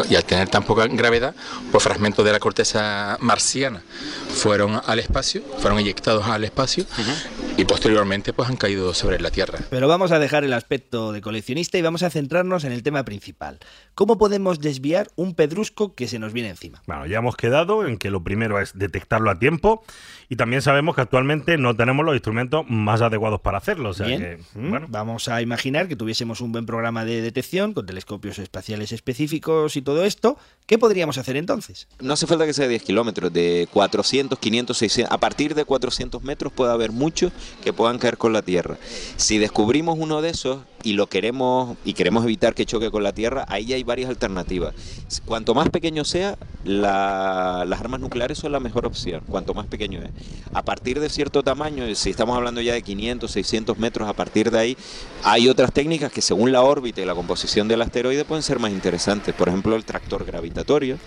y 0.10 0.16
al 0.16 0.26
tener 0.26 0.50
tan 0.50 0.64
poca 0.64 0.88
gravedad, 0.88 1.34
pues 1.72 1.86
fragmentos 1.86 2.26
de 2.26 2.34
la 2.34 2.40
corteza 2.40 3.18
marciana 3.22 3.82
fueron 4.28 4.82
al 4.86 5.00
espacio, 5.00 5.42
fueron 5.60 5.80
eyectados 5.80 6.26
al 6.26 6.44
espacio 6.44 6.86
y 7.56 7.64
posteriormente 7.64 8.34
pues 8.34 8.50
han 8.50 8.58
caído 8.58 8.94
sobre 8.94 9.20
la 9.22 9.32
Tierra. 9.32 9.60
Pero 9.70 9.88
vamos 9.88 10.12
a 10.12 10.20
dejar 10.20 10.44
el 10.44 10.52
aspecto 10.52 11.14
de 11.14 11.22
coleccionista 11.22 11.78
y 11.78 11.82
vamos 11.82 12.04
a 12.04 12.10
centrarnos 12.10 12.66
en 12.66 12.74
el 12.74 12.84
tema 12.84 13.04
principal. 13.04 13.60
¿Cómo 13.94 14.18
podemos 14.18 14.60
desviar 14.60 15.08
un 15.16 15.34
pedrusco 15.34 15.96
que 15.96 16.10
se 16.10 16.20
nos 16.20 16.34
viene 16.34 16.50
encima? 16.50 16.82
Bueno, 16.88 17.06
ya 17.06 17.20
hemos 17.20 17.38
quedado 17.38 17.88
en 17.88 17.98
que 17.98 18.10
lo 18.10 18.22
primero 18.22 18.60
es 18.60 18.78
detectarlo 18.78 19.32
a 19.32 19.40
tiempo 19.40 19.84
y 20.30 20.36
también 20.36 20.62
sabemos 20.62 20.96
que 20.96 21.02
actualmente 21.02 21.58
no 21.58 21.76
tenemos 21.76 22.06
los 22.06 22.16
instrumentos 22.16 22.66
más 22.68 23.02
adecuados 23.02 23.42
para 23.42 23.58
hacerlo. 23.58 23.90
O 23.90 23.94
sea 23.94 24.08
Bien, 24.08 24.22
que, 24.22 24.60
mm, 24.60 24.70
bueno, 24.70 24.88
vamos 24.90 25.28
a 25.28 25.42
imaginar 25.42 25.88
que 25.88 25.96
tuviésemos 25.96 26.42
un 26.42 26.52
buen 26.52 26.66
programa 26.66 27.06
de 27.06 27.22
detección 27.22 27.74
con 27.74 27.86
telescopios 27.86 28.40
espaciales 28.40 28.92
específicos 28.92 29.76
y 29.76 29.82
todo 29.82 30.06
esto. 30.06 30.38
¿Qué 30.66 30.80
podríamos 30.80 31.20
hacer 31.20 31.38
entonces? 31.38 31.88
No 32.00 32.14
hace 32.14 32.26
falta 32.26 32.44
que 32.48 32.54
sea 32.54 32.68
10 32.68 32.82
kilómetros, 32.82 33.32
de 33.32 33.68
400, 33.72 34.40
500, 34.40 34.76
600. 34.76 35.14
A 35.14 35.20
partir 35.20 35.54
de 35.54 35.64
400 35.64 36.24
metros 36.24 36.52
puede 36.52 36.72
haber 36.72 36.92
muchos 36.92 37.32
que 37.64 37.72
puedan 37.72 38.00
caer 38.00 38.18
con 38.18 38.34
la 38.34 38.42
Tierra. 38.42 38.78
Si 39.16 39.38
descubrimos 39.38 39.98
uno 40.00 40.24
de 40.24 40.30
esos, 40.32 40.60
y 40.84 40.94
lo 40.94 41.08
queremos 41.08 41.78
y 41.84 41.94
queremos 41.94 42.24
evitar 42.26 42.54
que 42.54 42.64
choque 42.66 42.92
con 42.92 43.02
la 43.02 43.12
Tierra, 43.12 43.44
ahí 43.48 43.74
hay 43.74 43.84
varias 43.84 44.08
alternativas. 44.10 44.76
Cuanto 45.26 45.56
más 45.56 45.70
pequeño 45.70 46.04
sea, 46.06 46.38
la- 46.64 47.64
las 47.68 47.80
armas 47.80 48.00
nucleares 48.00 48.38
son 48.38 48.52
la 48.52 48.60
mejor 48.60 48.86
opción, 48.86 49.24
cuanto 49.28 49.56
más 49.56 49.66
pequeño 49.66 50.00
es. 50.04 50.10
A 50.54 50.64
partir 50.64 51.00
de 51.00 51.10
cierto 51.10 51.42
tamaño, 51.42 51.94
si 51.96 52.12
estamos 52.12 52.38
hablando 52.38 52.62
ya 52.62 52.74
de 52.74 52.84
500, 52.84 53.32
600 53.32 53.80
metros, 53.80 54.08
a 54.08 54.14
partir 54.14 54.52
de 54.52 54.60
ahí, 54.60 54.78
hay 55.24 55.48
otras 55.50 55.72
técnicas 55.72 56.12
que 56.12 56.22
según 56.22 56.52
la 56.52 56.62
órbita 56.62 57.02
y 57.02 57.06
la 57.06 57.16
composición 57.16 57.68
del 57.68 57.82
asteroide 57.82 58.24
pueden 58.26 58.44
ser 58.44 58.60
más 58.60 58.72
interesantes. 58.72 59.34
Por 59.34 59.48
ejemplo, 59.50 59.76
el 59.76 59.86
tractor 59.86 60.24
gravitatorio. 60.24 60.55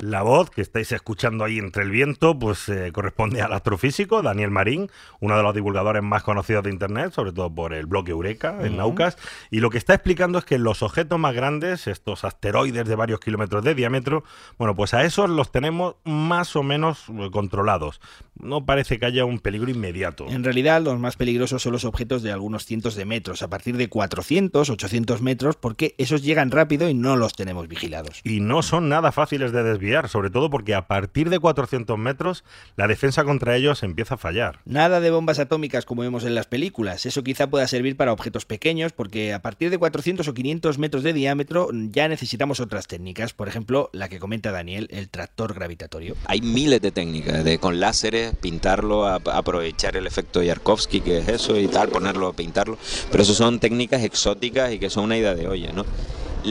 La 0.01 0.23
voz 0.23 0.51
que 0.51 0.61
estáis 0.61 0.93
escuchando 0.93 1.45
ahí 1.45 1.59
entre 1.59 1.83
el 1.83 1.91
viento, 1.91 2.39
pues 2.39 2.69
eh, 2.69 2.91
corresponde 2.93 3.41
al 3.41 3.53
astrofísico 3.53 4.23
Daniel 4.23 4.51
Marín, 4.51 4.91
uno 5.21 5.37
de 5.37 5.43
los 5.43 5.55
divulgadores 5.55 6.03
más 6.03 6.23
conocidos 6.23 6.65
de 6.65 6.71
Internet, 6.71 7.13
sobre 7.13 7.33
todo 7.33 7.55
por 7.55 7.73
el 7.73 7.87
blog 7.87 8.09
Eureka 8.09 8.57
en 8.61 8.69
Ujú. 8.69 8.77
Naucas. 8.77 9.17
Y 9.51 9.61
lo 9.61 9.71
que 9.71 9.79
está 9.79 9.95
explicando 9.95 10.39
es 10.39 10.45
que 10.45 10.59
los 10.59 10.83
objetos 10.83 11.19
más 11.19 11.35
grandes, 11.35 11.87
estos 11.87 12.25
asteroides 12.25 12.87
de 12.87 12.95
varios 12.95 13.21
kilómetros 13.21 13.65
de 13.65 13.75
diámetro, 13.75 14.25
bueno, 14.59 14.75
pues 14.75 14.95
a 14.95 15.05
esos 15.05 15.31
los 15.31 15.51
tenemos 15.51 15.97
más 16.05 16.55
o 16.57 16.63
menos 16.63 17.05
eh, 17.09 17.31
controlados. 17.31 18.01
No 18.35 18.67
parece 18.67 18.99
que 18.99 19.07
haya 19.07 19.25
un 19.25 19.41
peligro 19.41 19.71
inmediato. 19.71 20.27
En 20.29 20.45
realidad, 20.45 20.83
los 20.83 20.99
más 20.99 21.17
peligrosos 21.17 21.63
son 21.63 21.73
los 21.73 21.85
objetos 21.85 22.23
de 22.23 22.33
algunos 22.33 22.65
cientos 22.65 22.95
de 22.95 23.05
metros, 23.05 23.43
a 23.43 23.49
partir 23.49 23.77
de 23.77 23.89
400, 23.89 24.71
800 24.71 25.23
metros, 25.23 25.57
porque 25.57 25.95
esos 25.99 26.23
llegan 26.23 26.51
rápido 26.51 26.89
y 26.89 26.95
no 26.95 27.17
los 27.17 27.33
tenemos 27.33 27.67
vigilados. 27.69 28.21
Y 28.25 28.41
no 28.41 28.63
son 28.63 28.89
nada 28.89 29.11
fáciles 29.11 29.38
de 29.39 29.63
desviar, 29.63 30.09
sobre 30.09 30.31
todo 30.31 30.51
porque 30.51 30.75
a 30.75 30.87
partir 30.87 31.31
de 31.31 31.39
400 31.39 31.97
metros 31.99 32.45
la 32.77 32.87
defensa 32.87 33.25
contra 33.25 33.57
ellos 33.57 33.83
empieza 33.83 34.15
a 34.15 34.19
fallar. 34.19 34.61
Nada 34.65 35.01
de 35.01 35.11
bombas 35.11 35.39
atómicas 35.39 35.85
como 35.85 36.03
vemos 36.03 36.25
en 36.25 36.35
las 36.35 36.47
películas. 36.47 37.07
Eso 37.07 37.23
quizá 37.23 37.49
pueda 37.49 37.67
servir 37.69 37.97
para 37.97 38.13
objetos 38.13 38.45
pequeños, 38.45 38.93
porque 38.93 39.33
a 39.33 39.41
partir 39.43 39.71
de 39.71 39.79
400 39.79 40.27
o 40.29 40.35
500 40.35 40.79
metros 40.79 41.03
de 41.03 41.13
diámetro 41.13 41.69
ya 41.73 42.09
necesitamos 42.09 42.61
otras 42.61 42.87
técnicas. 42.87 43.33
Por 43.33 43.49
ejemplo, 43.49 43.91
la 43.93 44.09
que 44.09 44.19
comenta 44.19 44.51
Daniel, 44.53 44.89
el 44.91 45.09
tractor 45.09 45.55
gravitatorio. 45.55 46.15
Hay 46.27 46.41
miles 46.41 46.81
de 46.81 46.91
técnicas, 46.91 47.45
de 47.45 47.59
con 47.59 47.81
láseres, 47.81 48.35
pintarlo, 48.37 49.07
a- 49.07 49.17
aprovechar 49.33 49.97
el 49.97 50.07
efecto 50.07 50.43
Yarkovsky, 50.43 51.01
que 51.01 51.19
es 51.19 51.29
eso, 51.29 51.59
y 51.59 51.69
tal, 51.69 51.89
ponerlo, 51.89 52.33
pintarlo. 52.33 52.79
Pero 53.11 53.23
eso 53.23 53.35
son 53.35 53.61
técnicas 53.61 54.03
exóticas 54.03 54.73
y 54.73 54.79
que 54.79 54.91
son 54.91 55.05
una 55.05 55.17
idea 55.17 55.35
de 55.35 55.47
olla, 55.49 55.73
¿no? 55.73 55.85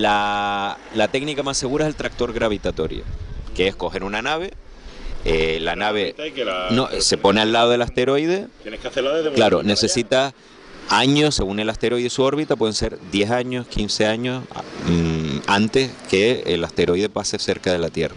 La, 0.01 0.77
la 0.93 1.07
técnica 1.07 1.43
más 1.43 1.57
segura 1.57 1.85
es 1.85 1.89
el 1.89 1.95
tractor 1.95 2.33
gravitatorio, 2.33 3.03
que 3.55 3.67
es 3.67 3.75
coger 3.75 4.03
una 4.03 4.21
nave, 4.21 4.51
eh, 5.25 5.59
la 5.61 5.75
nave 5.75 6.15
la- 6.37 6.67
no, 6.71 6.87
se 6.99 7.17
pone 7.17 7.41
al 7.41 7.51
lado 7.51 7.71
del 7.71 7.81
asteroide, 7.81 8.47
Tienes 8.61 8.79
que 8.79 8.87
hacerlo 8.87 9.13
desde 9.15 9.31
Claro, 9.33 9.57
para 9.57 9.61
allá. 9.65 9.73
necesita 9.73 10.33
años 10.89 11.35
según 11.35 11.59
el 11.59 11.69
asteroide 11.69 12.07
y 12.07 12.09
su 12.09 12.23
órbita, 12.23 12.55
pueden 12.55 12.73
ser 12.73 12.97
10 13.11 13.31
años, 13.31 13.67
15 13.67 14.05
años 14.05 14.43
mm, 14.87 15.39
antes 15.47 15.91
que 16.09 16.43
el 16.47 16.63
asteroide 16.63 17.09
pase 17.09 17.37
cerca 17.39 17.71
de 17.71 17.79
la 17.79 17.89
Tierra. 17.89 18.15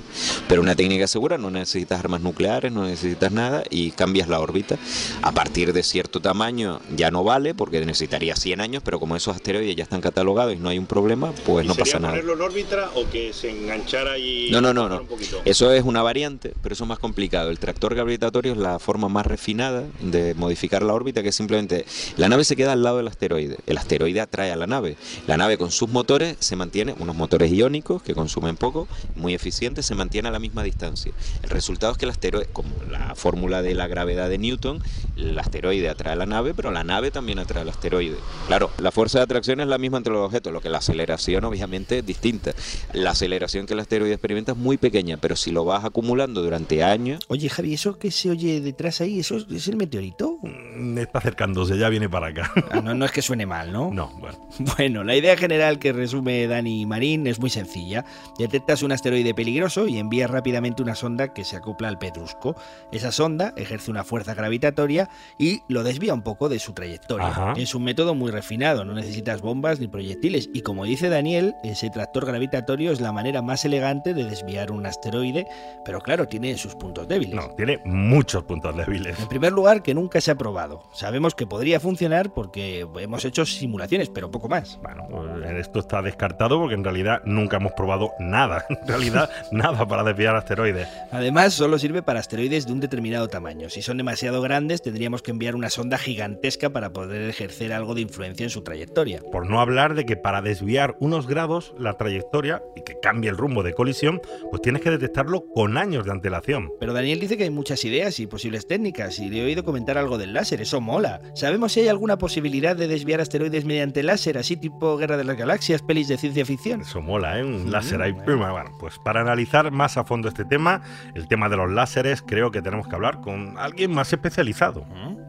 Pero 0.48 0.62
una 0.62 0.74
técnica 0.74 1.06
segura, 1.06 1.38
no 1.38 1.50
necesitas 1.50 2.00
armas 2.00 2.20
nucleares, 2.20 2.72
no 2.72 2.85
necesitas 2.85 3.33
nada 3.33 3.62
y 3.70 3.90
cambias 3.90 4.28
la 4.28 4.40
órbita. 4.40 4.76
A 5.22 5.33
partir 5.33 5.72
de 5.72 5.83
cierto 5.83 6.20
tamaño 6.20 6.80
ya 6.96 7.11
no 7.11 7.24
vale 7.24 7.54
porque 7.54 7.85
necesitaría 7.85 8.37
100 8.37 8.61
años, 8.61 8.83
pero 8.85 8.98
como 9.00 9.16
esos 9.16 9.35
asteroides 9.35 9.76
ya 9.76 9.85
están 9.85 10.00
catalogados 10.00 10.54
y 10.54 10.56
no 10.56 10.68
hay 10.68 10.78
un 10.78 10.87
problema, 10.87 11.33
pues 11.44 11.64
¿Y 11.64 11.68
no 11.68 11.74
sería 11.74 11.85
pasa 11.85 11.98
nada. 11.98 12.12
ponerlo 12.12 12.35
en 12.35 12.40
órbita 12.42 12.90
o 12.94 13.09
que 13.11 13.33
se 13.33 13.50
enganchara 13.50 14.18
y 14.18 14.48
No, 14.50 14.61
no, 14.61 14.72
no, 14.72 14.88
no. 14.88 15.02
Eso 15.44 15.72
es 15.72 15.85
una 15.85 16.02
variante, 16.02 16.52
pero 16.62 16.72
eso 16.74 16.85
es 16.85 16.88
más 16.88 16.98
complicado. 16.98 17.50
El 17.50 17.59
tractor 17.59 17.94
gravitatorio 17.94 18.52
es 18.52 18.59
la 18.59 18.78
forma 18.78 19.09
más 19.09 19.26
refinada 19.26 19.85
de 20.00 20.35
modificar 20.35 20.83
la 20.83 20.94
órbita, 20.94 21.22
que 21.22 21.33
simplemente 21.33 21.85
la 22.16 22.28
nave 22.28 22.44
se 22.44 22.56
queda 22.61 22.73
al 22.73 22.83
lado 22.83 22.99
del 22.99 23.09
asteroide. 23.09 23.57
El 23.66 23.79
asteroide 23.79 24.20
atrae 24.20 24.53
a 24.53 24.57
la 24.57 24.66
nave. 24.66 24.96
La 25.27 25.38
nave 25.38 25.57
con 25.57 25.70
sus 25.70 25.88
motores 25.88 26.37
se 26.40 26.57
mantiene, 26.57 26.94
unos 26.99 27.16
motores 27.16 27.51
iónicos 27.51 28.03
que 28.03 28.14
consumen 28.14 28.57
poco, 28.57 28.87
muy 29.16 29.33
eficientes, 29.33 29.87
se 29.87 29.94
mantiene 29.94 30.29
a 30.29 30.31
la 30.31 30.38
misma 30.38 30.62
distancia. 30.62 31.12
El 31.42 31.49
resultado 31.49 31.92
es 31.92 31.99
que 31.99 32.05
el 32.05 32.11
asteroide, 32.11 32.49
como 32.53 32.68
la 32.90 33.14
fórmula 33.14 33.62
de 33.62 33.75
la 33.75 33.87
gravedad 33.87 34.29
de 34.29 34.37
Newton, 34.37 34.83
el 35.16 35.38
asteroide 35.38 35.88
atrae 35.88 36.12
a 36.12 36.16
la 36.16 36.27
nave, 36.27 36.53
pero 36.53 36.70
la 36.70 36.85
nave 36.85 37.11
también 37.11 37.38
atrae 37.38 37.62
al 37.62 37.68
asteroide. 37.70 38.16
Claro, 38.46 38.70
la 38.79 38.90
fuerza 38.90 39.18
de 39.20 39.25
atracción 39.25 39.61
es 39.61 39.68
la 39.68 39.79
misma 39.79 39.96
entre 39.96 40.12
los 40.12 40.27
objetos, 40.27 40.53
lo 40.53 40.61
que 40.61 40.68
la 40.68 40.79
aceleración 40.79 41.44
obviamente 41.44 42.01
es 42.01 42.07
distinta. 42.07 42.53
La 42.92 43.12
aceleración 43.12 43.66
que 43.66 43.73
el 43.73 43.81
asteroide 43.81 44.12
experimenta 44.12 44.53
es 44.53 44.59
muy 44.59 44.77
pequeña, 44.77 45.16
pero 45.16 45.35
si 45.35 45.51
lo 45.51 45.64
vas 45.64 45.85
acumulando 45.87 46.42
durante 46.42 46.85
años, 46.85 47.20
Oye, 47.29 47.49
Javi, 47.49 47.75
¿eso 47.75 47.99
que 47.99 48.11
se 48.11 48.29
oye 48.29 48.61
detrás 48.61 49.01
ahí, 49.01 49.20
eso 49.20 49.37
es, 49.37 49.68
el 49.68 49.77
meteorito? 49.77 50.38
Mm, 50.42 50.99
Está 50.99 51.18
acercándose, 51.20 51.79
ya 51.79 51.88
viene 51.88 52.09
para 52.09 52.29
acá. 52.29 52.50
Ah, 52.71 52.81
no, 52.81 52.95
no 52.95 53.05
es 53.05 53.13
que 53.13 53.23
suene 53.23 53.47
mal, 53.47 53.73
¿no? 53.73 53.91
No, 53.93 54.11
bueno. 54.19 54.39
Bueno, 54.77 55.05
la 55.05 55.17
idea 55.17 55.37
general 55.37 55.79
que 55.79 55.93
resume 55.93 56.47
Dani 56.47 56.85
Marín 56.87 57.27
es 57.27 57.41
muy 57.41 57.51
sencilla. 57.51 58.05
Detectas 58.39 58.83
un 58.83 58.93
asteroide 58.93 59.35
peligroso 59.35 59.87
y 59.87 59.99
envías 59.99 60.31
rápidamente 60.31 60.83
una 60.83 60.95
sonda 60.95 61.33
que 61.33 61.45
se 61.45 61.57
acopla 61.57 61.89
al 61.89 61.99
pedrusco. 61.99 62.57
Esa 62.93 63.13
sonda 63.13 63.55
ejerce 63.57 63.91
una 63.91 64.05
fuerza 64.05 64.35
gravitatoria 64.35 65.09
y 65.39 65.63
lo 65.69 65.83
desvía 65.83 66.15
un 66.15 66.23
poco 66.23 66.49
de 66.49 66.59
su 66.59 66.73
trayectoria. 66.73 67.29
Ajá. 67.29 67.55
Es 67.57 67.75
un 67.75 67.85
método 67.85 68.15
muy 68.15 68.31
refinado, 68.31 68.85
no 68.85 68.95
necesitas 68.95 69.41
bombas 69.41 69.81
ni 69.81 69.89
proyectiles. 69.89 70.51
Y 70.53 70.63
como 70.63 70.85
dice 70.85 71.09
Daniel, 71.09 71.55
ese 71.65 71.91
tractor 71.91 72.27
gravitatorio 72.27 72.93
es 72.93 73.01
la 73.01 73.13
manera 73.13 73.43
más 73.43 73.65
elegante 73.65 74.15
de 74.15 74.25
desviar 74.25 74.73
un 74.73 74.87
asteroide, 74.87 75.47
pero 75.85 76.01
claro, 76.01 76.27
tiene 76.27 76.57
sus 76.57 76.75
puntos 76.75 77.09
débiles. 77.09 77.35
No, 77.35 77.51
tiene 77.57 77.81
muchos 77.85 78.45
puntos 78.45 78.77
débiles. 78.77 79.19
En 79.19 79.29
primer 79.29 79.53
lugar, 79.53 79.83
que 79.83 79.95
nunca 79.95 80.21
se 80.21 80.31
ha 80.31 80.35
probado. 80.35 80.83
Sabemos 80.93 81.35
que 81.35 81.47
podría 81.47 81.81
funcionar 81.81 82.33
porque 82.40 82.87
hemos 83.00 83.22
hecho 83.26 83.44
simulaciones, 83.44 84.09
pero 84.09 84.31
poco 84.31 84.48
más. 84.48 84.79
Bueno, 84.83 85.07
pues, 85.11 85.59
esto 85.59 85.79
está 85.81 86.00
descartado 86.00 86.59
porque 86.59 86.74
en 86.74 86.83
realidad 86.83 87.20
nunca 87.26 87.59
hemos 87.59 87.72
probado 87.72 88.12
nada. 88.18 88.64
En 88.81 88.88
realidad, 88.88 89.29
nada 89.53 89.87
para 89.87 90.03
desviar 90.03 90.35
asteroides. 90.37 90.88
Además, 91.12 91.53
solo 91.53 91.79
sirve 91.79 92.03
para 92.03 92.18
asteroides 92.18 92.66
de 92.66 92.72
un 92.72 92.81
determinado 92.81 93.29
tamaño. 93.29 93.68
Si 93.68 93.83
son 93.83 93.98
demasiado 93.98 94.40
grandes, 94.40 94.81
tendríamos 94.81 95.20
que 95.20 95.33
enviar 95.33 95.55
una 95.55 95.68
sonda 95.68 95.98
gigantesca 95.98 96.70
para 96.70 96.94
poder 96.94 97.29
ejercer 97.29 97.74
algo 97.74 97.94
de 97.94 98.00
influencia 98.00 98.44
en 98.44 98.50
su 98.50 98.62
trayectoria. 98.62 99.20
Por 99.31 99.50
no 99.50 99.61
hablar 99.61 99.94
de 99.94 100.07
que 100.07 100.16
para 100.16 100.40
desviar 100.40 100.96
unos 100.98 101.26
grados 101.26 101.74
la 101.79 101.98
trayectoria 101.98 102.62
y 102.74 102.83
que 102.83 102.98
cambie 103.00 103.29
el 103.29 103.37
rumbo 103.37 103.62
de 103.62 103.74
colisión, 103.74 104.22
pues 104.50 104.62
tienes 104.62 104.81
que 104.81 104.90
detectarlo 104.90 105.44
con 105.55 105.76
años 105.76 106.07
de 106.07 106.12
antelación. 106.12 106.70
Pero 106.81 106.94
Daniel 106.94 107.20
dice 107.20 107.37
que 107.37 107.44
hay 107.44 107.50
muchas 107.50 107.85
ideas 107.85 108.18
y 108.18 108.26
posibles 108.26 108.66
técnicas, 108.66 109.18
y 109.18 109.29
le 109.29 109.40
he 109.40 109.44
oído 109.44 109.62
comentar 109.62 109.98
algo 109.98 110.16
del 110.16 110.33
láser, 110.33 110.62
eso 110.62 110.81
mola. 110.81 111.20
¿Sabemos 111.35 111.72
si 111.72 111.81
hay 111.81 111.88
alguna 111.88 112.16
posibilidad 112.20 112.76
de 112.76 112.87
desviar 112.87 113.20
asteroides 113.20 113.64
mediante 113.64 114.04
láser, 114.04 114.38
así 114.38 114.56
tipo 114.56 114.96
Guerra 114.96 115.16
de 115.16 115.24
las 115.24 115.37
Galaxias, 115.37 115.83
pelis 115.83 116.06
de 116.06 116.16
ciencia 116.18 116.44
ficción? 116.44 116.83
Eso 116.83 117.02
mola, 117.02 117.40
¿eh? 117.40 117.44
Un 117.44 117.64
Sí, 117.64 117.68
láser 117.70 118.00
ahí. 118.02 118.12
bueno. 118.12 118.52
Bueno, 118.52 118.70
pues 118.78 119.00
para 119.00 119.22
analizar 119.22 119.72
más 119.72 119.96
a 119.96 120.04
fondo 120.04 120.28
este 120.28 120.44
tema, 120.44 120.83
el 121.16 121.26
tema 121.26 121.48
de 121.48 121.56
los 121.56 121.68
láseres, 121.72 122.22
creo 122.22 122.52
que 122.52 122.62
tenemos 122.62 122.87
que 122.87 122.94
hablar 122.94 123.20
con 123.20 123.59
alguien 123.59 123.92
más 123.92 124.12
especializado. 124.12 124.85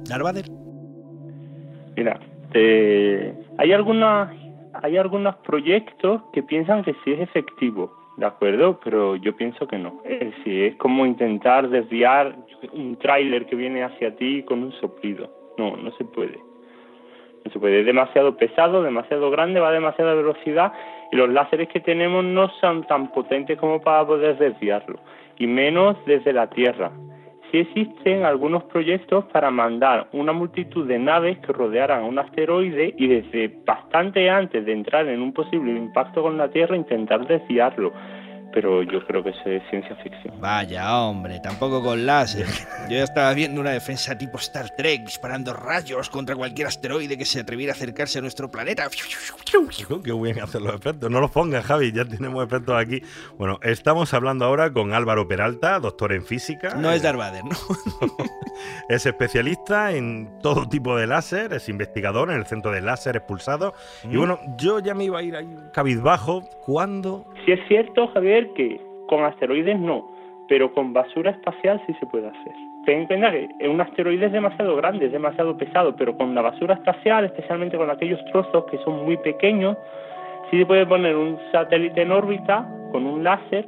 Darvader. 0.07 0.45
Mira, 1.97 2.19
eh, 2.53 3.33
hay 3.57 3.73
algunos 3.73 4.29
hay 4.83 4.97
algunos 4.97 5.35
proyectos 5.37 6.21
que 6.33 6.43
piensan 6.43 6.83
que 6.83 6.93
sí 7.03 7.11
es 7.11 7.19
efectivo, 7.19 7.93
¿de 8.17 8.25
acuerdo? 8.25 8.79
Pero 8.83 9.15
yo 9.17 9.35
pienso 9.35 9.67
que 9.67 9.77
no. 9.77 10.01
Es 10.05 10.19
decir, 10.19 10.63
es 10.63 10.75
como 10.77 11.05
intentar 11.05 11.69
desviar 11.69 12.35
un 12.73 12.95
tráiler 12.97 13.45
que 13.47 13.55
viene 13.55 13.83
hacia 13.83 14.15
ti 14.15 14.43
con 14.43 14.63
un 14.63 14.71
soplido. 14.79 15.29
No, 15.57 15.75
no 15.75 15.91
se 15.97 16.05
puede. 16.05 16.39
Se. 17.43 17.79
Es 17.79 17.85
demasiado 17.85 18.37
pesado, 18.37 18.83
demasiado 18.83 19.31
grande, 19.31 19.59
va 19.59 19.69
a 19.69 19.73
demasiada 19.73 20.13
velocidad 20.13 20.73
y 21.11 21.15
los 21.15 21.29
láseres 21.29 21.67
que 21.69 21.79
tenemos 21.79 22.23
no 22.23 22.49
son 22.61 22.85
tan 22.87 23.11
potentes 23.11 23.57
como 23.57 23.81
para 23.81 24.05
poder 24.05 24.37
desviarlo. 24.37 24.99
Y 25.37 25.47
menos 25.47 25.97
desde 26.05 26.33
la 26.33 26.49
Tierra. 26.49 26.91
Sí 27.51 27.57
existen 27.57 28.23
algunos 28.23 28.63
proyectos 28.63 29.25
para 29.25 29.51
mandar 29.51 30.07
una 30.13 30.31
multitud 30.31 30.87
de 30.87 30.97
naves 30.97 31.37
que 31.39 31.51
rodearan 31.51 32.05
un 32.05 32.17
asteroide 32.17 32.93
y 32.97 33.07
desde 33.07 33.53
bastante 33.65 34.29
antes 34.29 34.65
de 34.65 34.71
entrar 34.71 35.07
en 35.07 35.21
un 35.21 35.33
posible 35.33 35.71
impacto 35.71 36.21
con 36.21 36.37
la 36.37 36.49
Tierra 36.49 36.77
intentar 36.77 37.27
desviarlo. 37.27 37.91
Pero 38.53 38.83
yo 38.83 39.05
creo 39.07 39.23
que 39.23 39.29
es 39.29 39.63
ciencia 39.69 39.95
ficción. 40.03 40.39
Vaya, 40.41 40.97
hombre, 40.99 41.39
tampoco 41.39 41.81
con 41.81 42.05
láser. 42.05 42.45
Yo 42.89 42.97
ya 42.97 43.03
estaba 43.03 43.33
viendo 43.33 43.61
una 43.61 43.69
defensa 43.71 44.17
tipo 44.17 44.37
Star 44.37 44.69
Trek 44.75 45.03
disparando 45.05 45.53
rayos 45.53 46.09
contra 46.09 46.35
cualquier 46.35 46.67
asteroide 46.67 47.17
que 47.17 47.25
se 47.25 47.39
atreviera 47.39 47.71
a 47.73 47.75
acercarse 47.75 48.19
a 48.19 48.21
nuestro 48.21 48.51
planeta. 48.51 48.87
Qué 50.03 50.13
bien 50.13 50.39
hacer 50.41 50.61
los 50.61 50.75
efectos. 50.75 51.09
No 51.09 51.19
los 51.21 51.31
pongas, 51.31 51.65
Javi, 51.65 51.91
ya 51.91 52.03
tenemos 52.05 52.43
efectos 52.45 52.75
aquí. 52.75 53.01
Bueno, 53.37 53.59
estamos 53.63 54.13
hablando 54.13 54.45
ahora 54.45 54.71
con 54.71 54.93
Álvaro 54.93 55.27
Peralta, 55.27 55.79
doctor 55.79 56.11
en 56.13 56.25
física. 56.25 56.75
No 56.75 56.91
es 56.91 57.01
Darth 57.01 57.17
Vader, 57.17 57.43
¿no? 57.45 57.55
Es 58.89 59.05
especialista 59.05 59.91
en 59.93 60.37
todo 60.41 60.67
tipo 60.67 60.95
de 60.95 61.07
láser, 61.07 61.53
es 61.53 61.67
investigador 61.69 62.29
en 62.29 62.37
el 62.37 62.45
Centro 62.45 62.71
de 62.71 62.81
Láser 62.81 63.15
Expulsado. 63.15 63.73
Y 64.03 64.07
Mm. 64.09 64.17
bueno, 64.17 64.39
yo 64.57 64.79
ya 64.79 64.93
me 64.93 65.05
iba 65.05 65.19
a 65.19 65.23
ir 65.23 65.35
ahí 65.35 65.55
cabizbajo. 65.73 66.41
¿Cuándo? 66.65 67.25
Sí 67.45 67.51
es 67.51 67.59
cierto, 67.67 68.07
Javier, 68.07 68.51
que 68.53 68.79
con 69.07 69.23
asteroides 69.23 69.79
no, 69.79 70.09
pero 70.47 70.73
con 70.73 70.93
basura 70.93 71.31
espacial 71.31 71.81
sí 71.87 71.93
se 71.99 72.05
puede 72.05 72.27
hacer. 72.27 72.53
Ten 72.85 73.01
en 73.01 73.05
cuenta 73.07 73.31
que 73.31 73.69
un 73.69 73.79
asteroide 73.79 74.25
es 74.25 74.31
demasiado 74.31 74.75
grande, 74.75 75.05
es 75.05 75.11
demasiado 75.11 75.55
pesado, 75.55 75.95
pero 75.95 76.17
con 76.17 76.33
la 76.33 76.41
basura 76.41 76.73
espacial, 76.73 77.25
especialmente 77.25 77.77
con 77.77 77.89
aquellos 77.89 78.19
trozos 78.31 78.65
que 78.65 78.77
son 78.79 79.05
muy 79.05 79.17
pequeños, 79.17 79.77
sí 80.49 80.57
se 80.57 80.65
puede 80.65 80.85
poner 80.85 81.15
un 81.15 81.37
satélite 81.51 82.01
en 82.01 82.11
órbita 82.11 82.67
con 82.91 83.05
un 83.05 83.23
láser, 83.23 83.67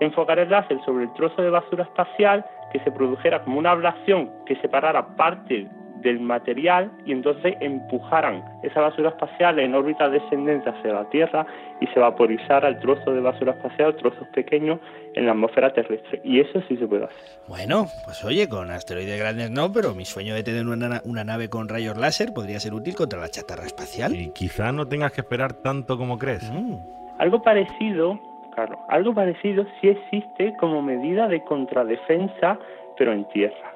enfocar 0.00 0.38
el 0.38 0.50
láser 0.50 0.78
sobre 0.84 1.04
el 1.04 1.12
trozo 1.14 1.42
de 1.42 1.50
basura 1.50 1.82
espacial, 1.82 2.44
que 2.72 2.78
se 2.80 2.92
produjera 2.92 3.42
como 3.42 3.58
una 3.58 3.72
ablación 3.72 4.30
que 4.46 4.56
separara 4.56 5.04
parte 5.16 5.66
del 6.04 6.20
material 6.20 6.92
y 7.04 7.12
entonces 7.12 7.56
empujaran 7.60 8.44
esa 8.62 8.82
basura 8.82 9.08
espacial 9.08 9.58
en 9.58 9.74
órbita 9.74 10.08
descendente 10.08 10.68
hacia 10.70 10.92
la 10.92 11.08
Tierra 11.08 11.46
y 11.80 11.86
se 11.88 11.98
vaporizara 11.98 12.68
el 12.68 12.78
trozo 12.78 13.12
de 13.12 13.20
basura 13.20 13.52
espacial, 13.52 13.96
trozos 13.96 14.28
pequeños, 14.28 14.78
en 15.14 15.26
la 15.26 15.32
atmósfera 15.32 15.72
terrestre. 15.72 16.20
Y 16.22 16.40
eso 16.40 16.60
sí 16.68 16.76
se 16.76 16.86
puede 16.86 17.04
hacer. 17.04 17.16
Bueno, 17.48 17.86
pues 18.04 18.22
oye, 18.24 18.48
con 18.48 18.70
asteroides 18.70 19.18
grandes 19.18 19.50
no, 19.50 19.72
pero 19.72 19.94
mi 19.94 20.04
sueño 20.04 20.34
de 20.34 20.42
tener 20.42 20.66
una, 20.66 21.00
una 21.04 21.24
nave 21.24 21.48
con 21.48 21.68
rayos 21.68 21.96
láser 21.96 22.32
podría 22.34 22.60
ser 22.60 22.74
útil 22.74 22.94
contra 22.94 23.18
la 23.18 23.28
chatarra 23.28 23.64
espacial. 23.64 24.14
Y 24.14 24.30
quizá 24.32 24.72
no 24.72 24.86
tengas 24.86 25.12
que 25.12 25.22
esperar 25.22 25.54
tanto 25.54 25.96
como 25.96 26.18
crees. 26.18 26.50
Mm. 26.52 26.76
Algo 27.18 27.42
parecido, 27.42 28.20
claro, 28.54 28.78
algo 28.88 29.14
parecido 29.14 29.64
sí 29.80 29.88
existe 29.88 30.54
como 30.60 30.82
medida 30.82 31.28
de 31.28 31.42
contradefensa, 31.44 32.58
pero 32.98 33.12
en 33.12 33.24
tierra. 33.28 33.73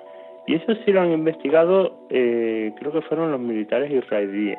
Y 0.49 0.55
eso 0.55 0.75
sí 0.83 0.93
lo 0.93 1.03
han 1.03 1.13
investigado, 1.13 2.07
eh, 2.09 2.73
creo 2.79 2.91
que 2.91 3.03
fueron 3.03 3.31
los 3.31 3.41
militares 3.41 3.93
israelíes. 3.93 4.59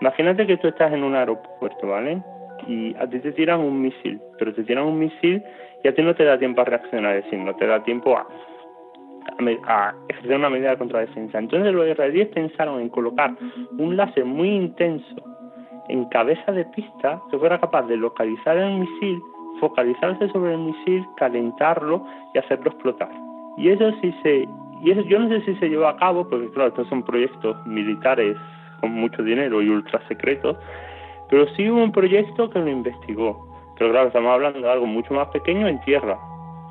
Imagínate 0.00 0.48
que 0.48 0.56
tú 0.56 0.66
estás 0.66 0.92
en 0.92 1.04
un 1.04 1.14
aeropuerto, 1.14 1.86
¿vale? 1.86 2.20
Y 2.66 2.92
a 2.96 3.06
ti 3.08 3.20
te 3.20 3.30
tiran 3.30 3.60
un 3.60 3.82
misil, 3.82 4.20
pero 4.36 4.52
te 4.52 4.64
tiran 4.64 4.84
un 4.84 4.98
misil 4.98 5.40
y 5.84 5.86
a 5.86 5.94
ti 5.94 6.02
no 6.02 6.12
te 6.16 6.24
da 6.24 6.36
tiempo 6.38 6.62
a 6.62 6.64
reaccionar, 6.64 7.14
es 7.14 7.24
decir, 7.24 7.38
no 7.38 7.54
te 7.54 7.68
da 7.68 7.84
tiempo 7.84 8.16
a, 8.16 8.26
a, 9.68 9.94
ejercer 10.08 10.36
una 10.36 10.50
medida 10.50 10.70
de 10.70 10.78
contradefensa. 10.78 11.38
Entonces 11.38 11.72
los 11.72 11.86
israelíes 11.86 12.26
pensaron 12.30 12.80
en 12.80 12.88
colocar 12.88 13.32
un 13.78 13.96
láser 13.96 14.24
muy 14.24 14.48
intenso 14.48 15.22
en 15.88 16.04
cabeza 16.06 16.50
de 16.50 16.64
pista 16.64 17.22
que 17.30 17.38
fuera 17.38 17.60
capaz 17.60 17.82
de 17.82 17.96
localizar 17.96 18.56
el 18.56 18.80
misil, 18.80 19.20
focalizarse 19.60 20.28
sobre 20.30 20.54
el 20.54 20.58
misil, 20.58 21.06
calentarlo 21.16 22.04
y 22.34 22.38
hacerlo 22.38 22.72
explotar. 22.72 23.10
Y 23.56 23.68
eso 23.68 23.92
sí 24.00 24.12
se 24.24 24.48
y 24.82 24.90
eso 24.90 25.02
yo 25.02 25.18
no 25.20 25.28
sé 25.28 25.40
si 25.44 25.54
se 25.56 25.68
llevó 25.68 25.86
a 25.86 25.96
cabo, 25.96 26.28
porque 26.28 26.50
claro, 26.50 26.70
estos 26.70 26.88
son 26.88 27.04
proyectos 27.04 27.56
militares 27.66 28.36
con 28.80 28.90
mucho 28.90 29.22
dinero 29.22 29.62
y 29.62 29.68
ultra 29.68 30.00
secretos, 30.08 30.56
pero 31.30 31.46
sí 31.54 31.70
hubo 31.70 31.82
un 31.82 31.92
proyecto 31.92 32.50
que 32.50 32.58
lo 32.58 32.68
investigó. 32.68 33.48
Pero 33.78 33.92
claro, 33.92 34.08
estamos 34.08 34.32
hablando 34.32 34.60
de 34.60 34.70
algo 34.70 34.86
mucho 34.86 35.14
más 35.14 35.28
pequeño 35.28 35.68
en 35.68 35.80
tierra. 35.80 36.18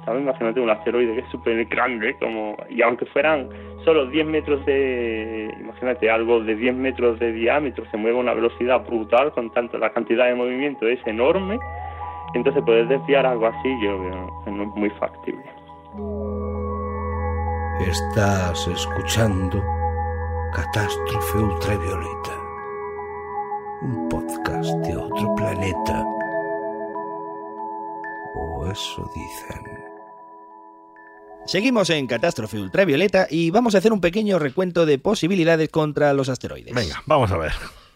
¿Sabes? 0.04 0.24
Imagínate 0.24 0.60
un 0.60 0.70
asteroide 0.70 1.14
que 1.14 1.20
es 1.22 1.30
súper 1.30 1.64
grande, 1.66 2.16
como, 2.20 2.58
y 2.70 2.82
aunque 2.82 3.06
fueran 3.06 3.48
solo 3.86 4.08
10 4.08 4.26
metros 4.26 4.66
de, 4.66 5.54
imagínate, 5.60 6.10
algo 6.10 6.42
de 6.44 6.56
10 6.56 6.76
metros 6.76 7.20
de 7.20 7.32
diámetro, 7.32 7.86
se 7.92 7.98
mueve 7.98 8.18
a 8.18 8.22
una 8.22 8.34
velocidad 8.34 8.86
brutal, 8.86 9.32
con 9.32 9.52
tanto 9.52 9.78
la 9.78 9.92
cantidad 9.92 10.26
de 10.26 10.36
movimiento 10.36 10.88
es 10.88 11.00
enorme, 11.06 11.60
entonces 12.34 12.64
poder 12.64 12.88
desviar 12.88 13.26
algo 13.26 13.46
así 13.46 13.70
yo 13.82 14.02
veo 14.02 14.42
que 14.44 14.52
no 14.52 14.64
es 14.64 14.70
muy 14.76 14.90
factible. 14.92 15.44
Estás 17.80 18.68
escuchando 18.68 19.64
Catástrofe 20.54 21.38
Ultravioleta, 21.38 22.38
un 23.82 24.08
podcast 24.08 24.70
de 24.86 24.98
otro 24.98 25.34
planeta. 25.36 26.06
O 28.36 28.68
eso 28.68 29.10
dicen. 29.16 29.64
Seguimos 31.46 31.90
en 31.90 32.06
Catástrofe 32.06 32.60
Ultravioleta 32.60 33.26
y 33.30 33.50
vamos 33.50 33.74
a 33.74 33.80
hacer 33.80 33.94
un 33.94 34.02
pequeño 34.02 34.38
recuento 34.38 34.86
de 34.86 35.00
posibilidades 35.00 35.70
contra 35.70 36.14
los 36.14 36.30
asteroides. 36.30 36.76
Venga, 36.76 37.02
vamos 37.08 37.32
a 37.32 37.38
ver. 37.38 37.54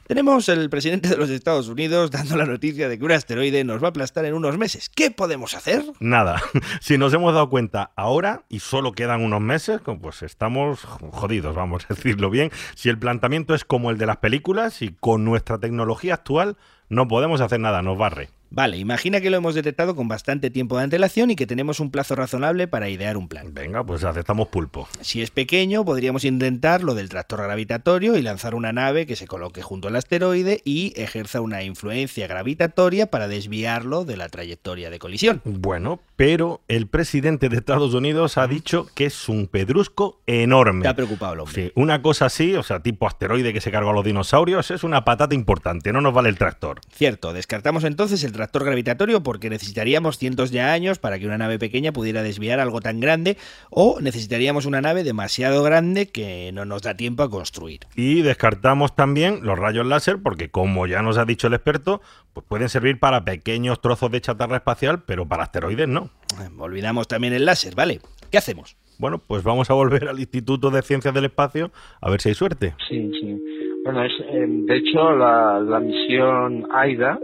Tenemos 0.07 0.49
el 0.49 0.69
presidente 0.69 1.09
de 1.09 1.17
los 1.17 1.31
Estados 1.31 1.67
Unidos 1.67 2.11
dando 2.11 2.35
la 2.35 2.45
noticia 2.45 2.87
de 2.87 2.99
que 2.99 3.05
un 3.05 3.11
asteroide 3.11 3.63
nos 3.63 3.81
va 3.81 3.87
a 3.87 3.89
aplastar 3.89 4.23
en 4.25 4.35
unos 4.35 4.55
meses. 4.55 4.87
¿Qué 4.87 5.09
podemos 5.09 5.55
hacer? 5.55 5.83
Nada. 5.99 6.41
Si 6.79 6.99
nos 6.99 7.13
hemos 7.13 7.33
dado 7.33 7.49
cuenta 7.49 7.91
ahora 7.95 8.43
y 8.47 8.59
solo 8.59 8.91
quedan 8.91 9.23
unos 9.23 9.41
meses, 9.41 9.81
pues 10.01 10.21
estamos 10.21 10.81
jodidos, 10.81 11.55
vamos 11.55 11.85
a 11.89 11.93
decirlo 11.95 12.29
bien. 12.29 12.51
Si 12.75 12.89
el 12.89 12.99
planteamiento 12.99 13.55
es 13.55 13.65
como 13.65 13.89
el 13.89 13.97
de 13.97 14.05
las 14.05 14.17
películas 14.17 14.83
y 14.83 14.89
con 14.89 15.25
nuestra 15.25 15.57
tecnología 15.57 16.13
actual 16.13 16.57
no 16.89 17.07
podemos 17.07 17.41
hacer 17.41 17.59
nada, 17.59 17.81
nos 17.81 17.97
barre. 17.97 18.29
Vale, 18.51 18.77
imagina 18.77 19.19
que 19.19 19.29
lo 19.29 19.35
hemos 19.35 19.53
detectado 19.53 19.97
con 19.97 20.07
bastante 20.07 20.49
tiempo 20.49 20.77
de 20.77 20.85
antelación 20.85 21.29
y 21.29 21.35
que 21.35 21.47
tenemos 21.47 21.81
un 21.81 21.91
plazo 21.91 22.15
razonable 22.15 22.69
para 22.69 22.87
idear 22.89 23.17
un 23.17 23.27
plan. 23.27 23.53
Venga, 23.53 23.83
pues 23.83 24.03
aceptamos 24.05 24.47
pulpo. 24.47 24.87
Si 25.01 25.21
es 25.21 25.29
pequeño, 25.29 25.83
podríamos 25.83 26.23
intentar 26.23 26.81
lo 26.81 26.93
del 26.93 27.09
tractor 27.09 27.41
gravitatorio 27.41 28.15
y 28.15 28.21
lanzar 28.21 28.55
una 28.55 28.71
nave 28.71 29.05
que 29.05 29.17
se 29.17 29.27
coloque 29.27 29.61
junto 29.61 29.89
al 29.89 29.95
asteroide 29.97 30.61
y 30.63 30.93
ejerza 30.95 31.41
una 31.41 31.63
influencia 31.63 32.27
gravitatoria 32.27 33.07
para 33.07 33.27
desviarlo 33.27 34.05
de 34.05 34.15
la 34.15 34.29
trayectoria 34.29 34.89
de 34.89 34.99
colisión. 34.99 35.41
Bueno, 35.43 35.99
pero 36.15 36.61
el 36.69 36.87
presidente 36.87 37.49
de 37.49 37.57
Estados 37.57 37.93
Unidos 37.93 38.37
ha 38.37 38.47
dicho 38.47 38.87
que 38.95 39.05
es 39.05 39.27
un 39.27 39.47
pedrusco 39.47 40.21
enorme. 40.27 40.83
Te 40.83 40.87
ha 40.87 40.95
preocupado 40.95 41.33
el 41.33 41.39
hombre. 41.41 41.55
Sí, 41.55 41.71
una 41.75 42.01
cosa 42.01 42.27
así, 42.27 42.55
o 42.55 42.63
sea, 42.63 42.79
tipo 42.79 43.05
asteroide 43.05 43.51
que 43.51 43.59
se 43.59 43.71
cargó 43.71 43.89
a 43.89 43.93
los 43.93 44.05
dinosaurios, 44.05 44.71
es 44.71 44.85
una 44.85 45.03
patata 45.03 45.35
importante, 45.35 45.91
no 45.91 45.99
nos 45.99 46.13
vale 46.13 46.29
el 46.29 46.37
tractor. 46.37 46.74
Cierto, 46.91 47.33
descartamos 47.33 47.83
entonces 47.83 48.23
el 48.23 48.31
tractor 48.31 48.65
gravitatorio 48.65 49.23
porque 49.23 49.49
necesitaríamos 49.49 50.17
cientos 50.17 50.51
de 50.51 50.61
años 50.61 50.99
para 50.99 51.19
que 51.19 51.25
una 51.25 51.37
nave 51.37 51.59
pequeña 51.59 51.91
pudiera 51.91 52.23
desviar 52.23 52.59
algo 52.59 52.81
tan 52.81 52.99
grande 52.99 53.37
o 53.69 53.99
necesitaríamos 54.01 54.65
una 54.65 54.81
nave 54.81 55.03
demasiado 55.03 55.63
grande 55.63 56.07
que 56.07 56.51
no 56.53 56.65
nos 56.65 56.81
da 56.81 56.95
tiempo 56.95 57.23
a 57.23 57.29
construir. 57.29 57.81
Y 57.95 58.21
descartamos 58.21 58.95
también 58.95 59.39
los 59.43 59.59
rayos 59.59 59.85
láser 59.85 60.19
porque 60.21 60.49
como 60.49 60.87
ya 60.87 61.01
nos 61.01 61.17
ha 61.17 61.25
dicho 61.25 61.47
el 61.47 61.53
experto, 61.53 62.01
pues 62.33 62.45
pueden 62.47 62.69
servir 62.69 62.99
para 62.99 63.25
pequeños 63.25 63.81
trozos 63.81 64.11
de 64.11 64.21
chatarra 64.21 64.57
espacial, 64.57 65.03
pero 65.03 65.27
para 65.27 65.43
asteroides 65.43 65.87
no. 65.87 66.09
Olvidamos 66.57 67.07
también 67.07 67.33
el 67.33 67.45
láser, 67.45 67.75
¿vale? 67.75 68.01
¿Qué 68.31 68.37
hacemos? 68.37 68.75
Bueno, 68.97 69.19
pues 69.19 69.43
vamos 69.43 69.69
a 69.69 69.73
volver 69.73 70.07
al 70.07 70.19
Instituto 70.19 70.71
de 70.71 70.81
Ciencias 70.81 71.13
del 71.13 71.25
Espacio 71.25 71.71
a 72.01 72.09
ver 72.09 72.21
si 72.21 72.29
hay 72.29 72.35
suerte. 72.35 72.75
Sí, 72.87 73.11
sí. 73.19 73.54
Bueno, 73.85 74.03
es, 74.03 74.13
eh, 74.19 74.45
de 74.47 74.77
hecho, 74.77 75.15
la, 75.15 75.59
la 75.59 75.79
misión 75.79 76.65
AIDA 76.71 77.19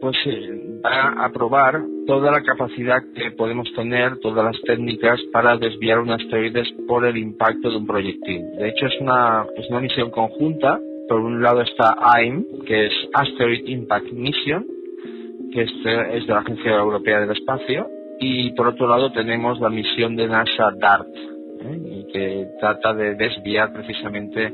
pues 0.00 0.16
eh, 0.24 0.80
va 0.82 1.26
a 1.26 1.30
probar 1.30 1.78
toda 2.06 2.32
la 2.32 2.42
capacidad 2.42 3.02
que 3.14 3.32
podemos 3.32 3.70
tener, 3.74 4.18
todas 4.20 4.46
las 4.46 4.60
técnicas 4.62 5.20
para 5.30 5.58
desviar 5.58 5.98
un 5.98 6.10
asteroide 6.10 6.62
por 6.88 7.04
el 7.04 7.18
impacto 7.18 7.70
de 7.70 7.76
un 7.76 7.86
proyectil. 7.86 8.42
De 8.56 8.70
hecho, 8.70 8.86
es 8.86 8.98
una, 9.00 9.44
es 9.54 9.68
una 9.68 9.80
misión 9.80 10.10
conjunta. 10.10 10.80
Por 11.06 11.20
un 11.20 11.42
lado 11.42 11.60
está 11.60 11.96
AIM, 12.00 12.46
que 12.66 12.86
es 12.86 12.92
Asteroid 13.12 13.66
Impact 13.66 14.10
Mission, 14.10 14.66
que 15.52 15.62
es 15.64 15.84
de, 15.84 16.16
es 16.16 16.26
de 16.26 16.32
la 16.32 16.40
Agencia 16.40 16.72
Europea 16.76 17.20
del 17.20 17.32
Espacio, 17.32 17.86
y 18.18 18.52
por 18.52 18.68
otro 18.68 18.88
lado 18.88 19.12
tenemos 19.12 19.60
la 19.60 19.68
misión 19.68 20.16
de 20.16 20.28
NASA 20.28 20.72
DART, 20.80 21.14
¿eh? 21.14 22.06
que 22.10 22.46
trata 22.58 22.94
de 22.94 23.16
desviar 23.16 23.72
precisamente 23.74 24.52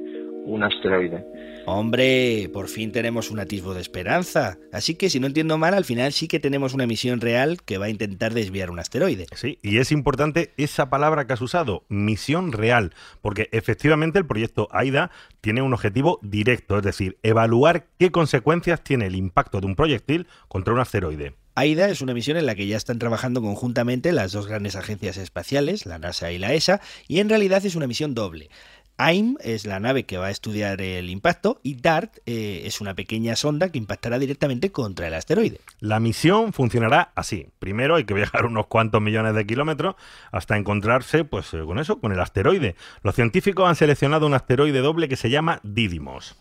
un 0.48 0.64
asteroide. 0.64 1.24
Hombre, 1.66 2.48
por 2.52 2.68
fin 2.68 2.92
tenemos 2.92 3.30
un 3.30 3.40
atisbo 3.40 3.74
de 3.74 3.82
esperanza. 3.82 4.56
Así 4.72 4.94
que 4.94 5.10
si 5.10 5.20
no 5.20 5.26
entiendo 5.26 5.58
mal, 5.58 5.74
al 5.74 5.84
final 5.84 6.12
sí 6.12 6.26
que 6.26 6.40
tenemos 6.40 6.72
una 6.72 6.86
misión 6.86 7.20
real 7.20 7.58
que 7.62 7.76
va 7.76 7.86
a 7.86 7.90
intentar 7.90 8.32
desviar 8.32 8.70
un 8.70 8.78
asteroide. 8.78 9.26
Sí, 9.34 9.58
y 9.62 9.78
es 9.78 9.92
importante 9.92 10.52
esa 10.56 10.88
palabra 10.88 11.26
que 11.26 11.34
has 11.34 11.42
usado, 11.42 11.84
misión 11.88 12.52
real, 12.52 12.94
porque 13.20 13.48
efectivamente 13.52 14.18
el 14.18 14.26
proyecto 14.26 14.68
AIDA 14.70 15.10
tiene 15.42 15.60
un 15.60 15.74
objetivo 15.74 16.18
directo, 16.22 16.78
es 16.78 16.84
decir, 16.84 17.18
evaluar 17.22 17.86
qué 17.98 18.10
consecuencias 18.10 18.82
tiene 18.82 19.06
el 19.06 19.14
impacto 19.14 19.60
de 19.60 19.66
un 19.66 19.76
proyectil 19.76 20.26
contra 20.48 20.72
un 20.72 20.80
asteroide. 20.80 21.34
AIDA 21.58 21.88
es 21.88 22.02
una 22.02 22.14
misión 22.14 22.36
en 22.36 22.46
la 22.46 22.54
que 22.54 22.68
ya 22.68 22.76
están 22.76 23.00
trabajando 23.00 23.42
conjuntamente 23.42 24.12
las 24.12 24.30
dos 24.30 24.46
grandes 24.46 24.76
agencias 24.76 25.16
espaciales, 25.16 25.86
la 25.86 25.98
NASA 25.98 26.30
y 26.30 26.38
la 26.38 26.54
ESA, 26.54 26.80
y 27.08 27.18
en 27.18 27.28
realidad 27.28 27.66
es 27.66 27.74
una 27.74 27.88
misión 27.88 28.14
doble. 28.14 28.48
AIM 29.00 29.36
es 29.40 29.64
la 29.64 29.78
nave 29.78 30.06
que 30.06 30.18
va 30.18 30.26
a 30.26 30.30
estudiar 30.30 30.80
el 30.80 31.08
impacto 31.08 31.60
y 31.62 31.76
DART 31.76 32.18
eh, 32.26 32.62
es 32.64 32.80
una 32.80 32.94
pequeña 32.94 33.36
sonda 33.36 33.70
que 33.70 33.78
impactará 33.78 34.18
directamente 34.18 34.72
contra 34.72 35.06
el 35.06 35.14
asteroide. 35.14 35.60
La 35.78 36.00
misión 36.00 36.52
funcionará 36.52 37.12
así. 37.14 37.46
Primero 37.60 37.94
hay 37.94 38.04
que 38.04 38.14
viajar 38.14 38.44
unos 38.44 38.66
cuantos 38.66 39.00
millones 39.00 39.36
de 39.36 39.46
kilómetros 39.46 39.94
hasta 40.32 40.56
encontrarse 40.56 41.22
pues, 41.22 41.54
eh, 41.54 41.62
con 41.64 41.78
eso, 41.78 42.00
con 42.00 42.10
el 42.10 42.18
asteroide. 42.18 42.74
Los 43.04 43.14
científicos 43.14 43.68
han 43.68 43.76
seleccionado 43.76 44.26
un 44.26 44.34
asteroide 44.34 44.80
doble 44.80 45.08
que 45.08 45.16
se 45.16 45.30
llama 45.30 45.60
Didymos. 45.62 46.34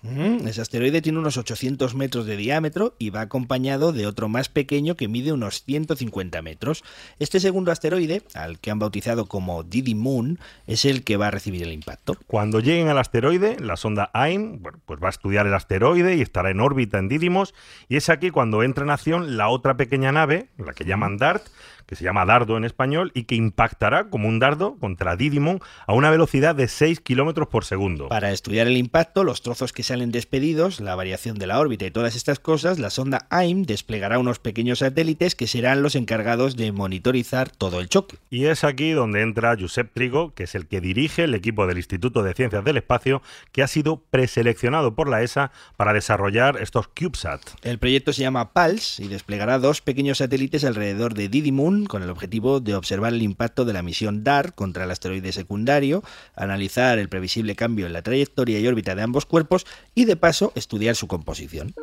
ese 0.44 0.62
asteroide 0.62 1.04
tiene 1.04 1.20
unos 1.20 1.38
800 1.38 1.94
metros 1.94 2.26
de 2.26 2.38
diámetro 2.38 2.96
y 2.98 3.12
va 3.12 3.22
acompañado 3.22 3.94
de 3.94 4.08
otro 4.08 4.30
más 4.30 4.50
pequeño 4.50 4.96
que 4.96 5.08
mide 5.08 5.32
unos 5.32 5.64
150 5.64 6.42
metros. 6.42 6.84
Este 7.20 7.40
segundo 7.40 7.72
asteroide, 7.72 8.24
al 8.34 8.60
que 8.60 8.72
han 8.72 8.80
bautizado 8.80 9.28
como 9.28 9.62
Didi 9.62 9.94
Moon, 9.94 10.40
es 10.66 10.86
el 10.86 11.04
que 11.04 11.18
va 11.18 11.28
a 11.28 11.32
recibir 11.32 11.62
el 11.62 11.72
impacto. 11.72 12.18
Cuando 12.26 12.47
Cuando 12.48 12.62
lleguen 12.62 12.88
al 12.88 12.98
asteroide, 12.98 13.58
la 13.60 13.76
sonda 13.76 14.10
AIM 14.14 14.62
pues 14.86 15.04
va 15.04 15.08
a 15.08 15.10
estudiar 15.10 15.46
el 15.48 15.54
asteroide 15.54 16.16
y 16.16 16.22
estará 16.22 16.50
en 16.50 16.62
órbita 16.62 16.98
en 16.98 17.10
Didymos. 17.10 17.54
Y 17.90 17.98
es 17.98 18.08
aquí 18.08 18.30
cuando 18.30 18.64
entra 18.64 18.86
en 18.86 18.90
acción 18.90 19.36
la 19.36 19.50
otra 19.50 19.76
pequeña 19.76 20.14
nave, 20.14 20.48
la 20.58 20.72
que 20.72 20.86
llaman 20.86 21.18
DART, 21.18 21.46
que 21.88 21.96
se 21.96 22.04
llama 22.04 22.26
dardo 22.26 22.58
en 22.58 22.66
español, 22.66 23.12
y 23.16 23.24
que 23.24 23.36
impactará 23.36 24.10
como 24.10 24.28
un 24.28 24.40
dardo 24.40 24.78
contra 24.78 25.16
Didymon 25.16 25.60
a 25.88 25.94
una 25.94 26.12
velocidad 26.12 26.54
de 26.54 26.68
6 26.68 27.00
kilómetros 27.00 27.48
por 27.48 27.66
segundo. 27.66 28.10
Para 28.10 28.32
estudiar 28.32 28.68
el 28.68 28.78
impacto, 28.78 29.24
los 29.24 29.42
trozos 29.42 29.74
que 29.74 29.84
salen 29.84 30.12
despedidos, 30.12 30.80
la 30.80 30.96
variación 30.96 31.38
de 31.38 31.48
la 31.48 31.60
órbita 31.60 31.86
y 31.86 31.92
todas 31.92 32.16
estas 32.16 32.40
cosas, 32.40 32.78
la 32.78 32.90
sonda 32.90 33.26
AIM 33.30 33.64
desplegará 33.64 34.20
unos 34.20 34.40
pequeños 34.40 34.80
satélites 34.80 35.34
que 35.36 35.48
serán 35.48 35.82
los 35.82 35.96
encargados 35.96 36.56
de 36.56 36.72
monitorizar 36.72 37.50
todo 37.50 37.80
el 37.80 37.90
choque. 37.90 38.18
Y 38.30 38.46
es 38.46 38.64
aquí 38.64 38.92
donde 38.92 39.22
entra 39.22 39.56
Josep 39.58 39.94
Trigo, 39.94 40.34
que 40.34 40.44
es 40.44 40.56
el 40.56 40.68
que 40.68 40.82
dirige 40.82 41.24
el 41.24 41.34
equipo 41.34 41.68
del 41.68 41.78
Instituto 41.78 42.24
de 42.24 42.34
Ciencias 42.34 42.64
del 42.64 42.78
Espacio, 42.78 43.22
que 43.52 43.64
ha 43.64 43.68
sido 43.68 44.04
preseleccionado 44.12 44.94
por 44.94 45.08
la 45.08 45.24
ESA 45.24 45.52
para 45.78 45.94
desarrollar 45.94 46.62
estos 46.62 46.88
CubeSat. 46.90 47.42
El 47.64 47.80
proyecto 47.80 48.14
se 48.14 48.22
llama 48.22 48.54
PALS 48.54 49.00
y 49.00 49.08
desplegará 49.08 49.60
dos 49.60 49.82
pequeños 49.82 50.18
satélites 50.18 50.66
alrededor 50.66 51.14
de 51.14 51.30
Didymon 51.30 51.77
con 51.86 52.04
el 52.04 52.10
objetivo 52.10 52.60
de 52.60 52.76
observar 52.76 53.14
el 53.14 53.22
impacto 53.22 53.66
de 53.66 53.74
la 53.74 53.84
misión 53.84 54.24
DART 54.24 54.56
contra 54.56 54.86
el 54.86 54.92
asteroide 54.92 55.32
secundario, 55.32 56.02
analizar 56.36 57.00
el 57.00 57.10
previsible 57.10 57.56
cambio 57.56 57.86
en 57.86 57.94
la 57.94 58.02
trayectoria 58.02 58.60
y 58.60 58.68
órbita 58.68 58.96
de 58.96 59.04
ambos 59.04 59.26
cuerpos 59.26 59.66
y 59.96 60.06
de 60.06 60.16
paso 60.16 60.52
estudiar 60.56 60.96
su 60.96 61.08
composición. 61.08 61.74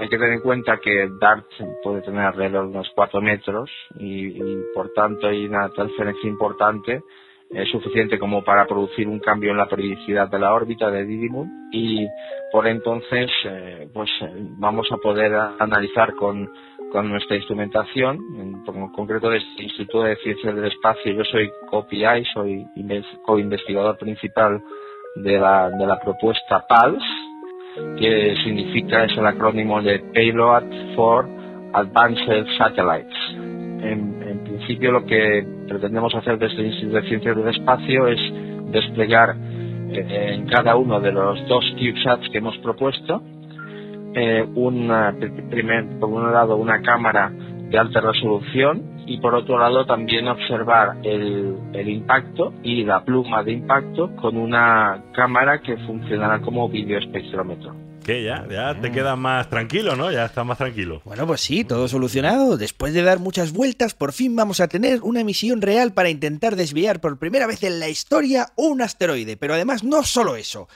Hay 0.00 0.08
que 0.08 0.16
tener 0.16 0.34
en 0.34 0.40
cuenta 0.40 0.78
que 0.78 1.08
DART 1.20 1.46
puede 1.82 2.02
tener 2.02 2.20
alrededor 2.20 2.64
de 2.64 2.70
unos 2.70 2.88
4 2.94 3.20
metros 3.20 3.70
y, 3.98 4.38
por 4.74 4.92
tanto 4.92 5.26
hay 5.26 5.46
una 5.46 5.68
transferencia 5.70 6.28
importante 6.28 7.02
es 7.50 7.68
suficiente 7.70 8.18
como 8.18 8.44
para 8.44 8.66
producir 8.66 9.08
un 9.08 9.20
cambio 9.20 9.52
en 9.52 9.56
la 9.56 9.68
periodicidad 9.68 10.28
de 10.28 10.38
la 10.38 10.52
órbita 10.52 10.90
de 10.90 11.04
Didymon 11.04 11.70
y 11.72 12.06
por 12.52 12.66
entonces 12.66 13.30
eh, 13.44 13.88
pues 13.92 14.10
eh, 14.20 14.30
vamos 14.58 14.86
a 14.92 14.98
poder 14.98 15.34
analizar 15.58 16.14
con, 16.14 16.50
con 16.92 17.08
nuestra 17.08 17.36
instrumentación, 17.36 18.18
en, 18.38 18.64
concreto 18.92 19.30
del 19.30 19.42
Instituto 19.58 20.02
de 20.02 20.16
Ciencias 20.16 20.54
del 20.54 20.66
Espacio, 20.66 21.12
yo 21.12 21.24
soy 21.24 21.50
COPI, 21.70 22.24
soy 22.32 22.66
co-investigador 23.24 23.96
principal 23.98 24.60
de 25.16 25.38
la, 25.38 25.70
de 25.70 25.86
la 25.86 25.98
propuesta 26.00 26.64
PALS, 26.68 27.02
que 27.98 28.34
significa, 28.44 29.04
es 29.04 29.16
el 29.16 29.26
acrónimo 29.26 29.80
de 29.82 30.00
Payload 30.14 30.94
for 30.96 31.28
Advanced 31.72 32.46
Satellites. 32.56 33.16
En, 33.36 34.22
en 34.26 34.44
principio 34.44 34.90
lo 34.90 35.04
que 35.04 35.46
pretendemos 35.68 36.14
hacer 36.14 36.38
desde 36.38 36.60
el 36.60 36.66
Instituto 36.66 36.96
de 36.96 37.08
Ciencias 37.08 37.36
del 37.36 37.48
Espacio 37.48 38.08
es 38.08 38.20
desplegar 38.72 39.36
eh, 39.90 40.34
en 40.34 40.46
cada 40.46 40.76
uno 40.76 41.00
de 41.00 41.12
los 41.12 41.46
dos 41.48 41.64
CubeSats 41.78 42.28
que 42.30 42.38
hemos 42.38 42.56
propuesto 42.58 43.22
eh, 44.18 44.44
una, 44.54 45.14
primer, 45.50 45.86
por 46.00 46.08
un 46.08 46.32
lado 46.32 46.56
una 46.56 46.82
cámara 46.82 47.30
de 47.30 47.78
alta 47.78 48.00
resolución 48.00 48.82
y 49.06 49.18
por 49.20 49.34
otro 49.34 49.58
lado 49.58 49.86
también 49.86 50.26
observar 50.26 50.96
el, 51.02 51.56
el 51.72 51.88
impacto 51.88 52.52
y 52.62 52.84
la 52.84 53.04
pluma 53.04 53.42
de 53.42 53.52
impacto 53.52 54.14
con 54.16 54.36
una 54.36 55.02
cámara 55.14 55.60
que 55.60 55.76
funcionará 55.78 56.40
como 56.40 56.68
videoespectrómetro. 56.68 57.74
¿Qué? 58.04 58.24
Ya, 58.24 58.46
ya 58.50 58.74
te 58.80 58.90
quedas 58.90 59.18
más 59.18 59.50
tranquilo, 59.50 59.94
¿no? 59.94 60.10
Ya 60.10 60.24
estás 60.24 60.46
más 60.46 60.56
tranquilo. 60.56 61.02
Bueno, 61.04 61.26
pues 61.26 61.42
sí, 61.42 61.62
todo 61.62 61.88
solucionado. 61.88 62.56
Después 62.56 62.94
de 62.94 63.02
dar 63.02 63.18
muchas 63.18 63.52
vueltas, 63.52 63.92
por 63.92 64.14
fin 64.14 64.34
vamos 64.34 64.60
a 64.60 64.68
tener 64.68 65.02
una 65.02 65.22
misión 65.24 65.60
real 65.60 65.92
para 65.92 66.08
intentar 66.08 66.56
desviar 66.56 67.00
por 67.00 67.18
primera 67.18 67.46
vez 67.46 67.62
en 67.64 67.78
la 67.78 67.90
historia 67.90 68.46
un 68.56 68.80
asteroide. 68.80 69.36
Pero 69.36 69.52
además 69.52 69.84
no 69.84 70.04
solo 70.04 70.36
eso. 70.36 70.68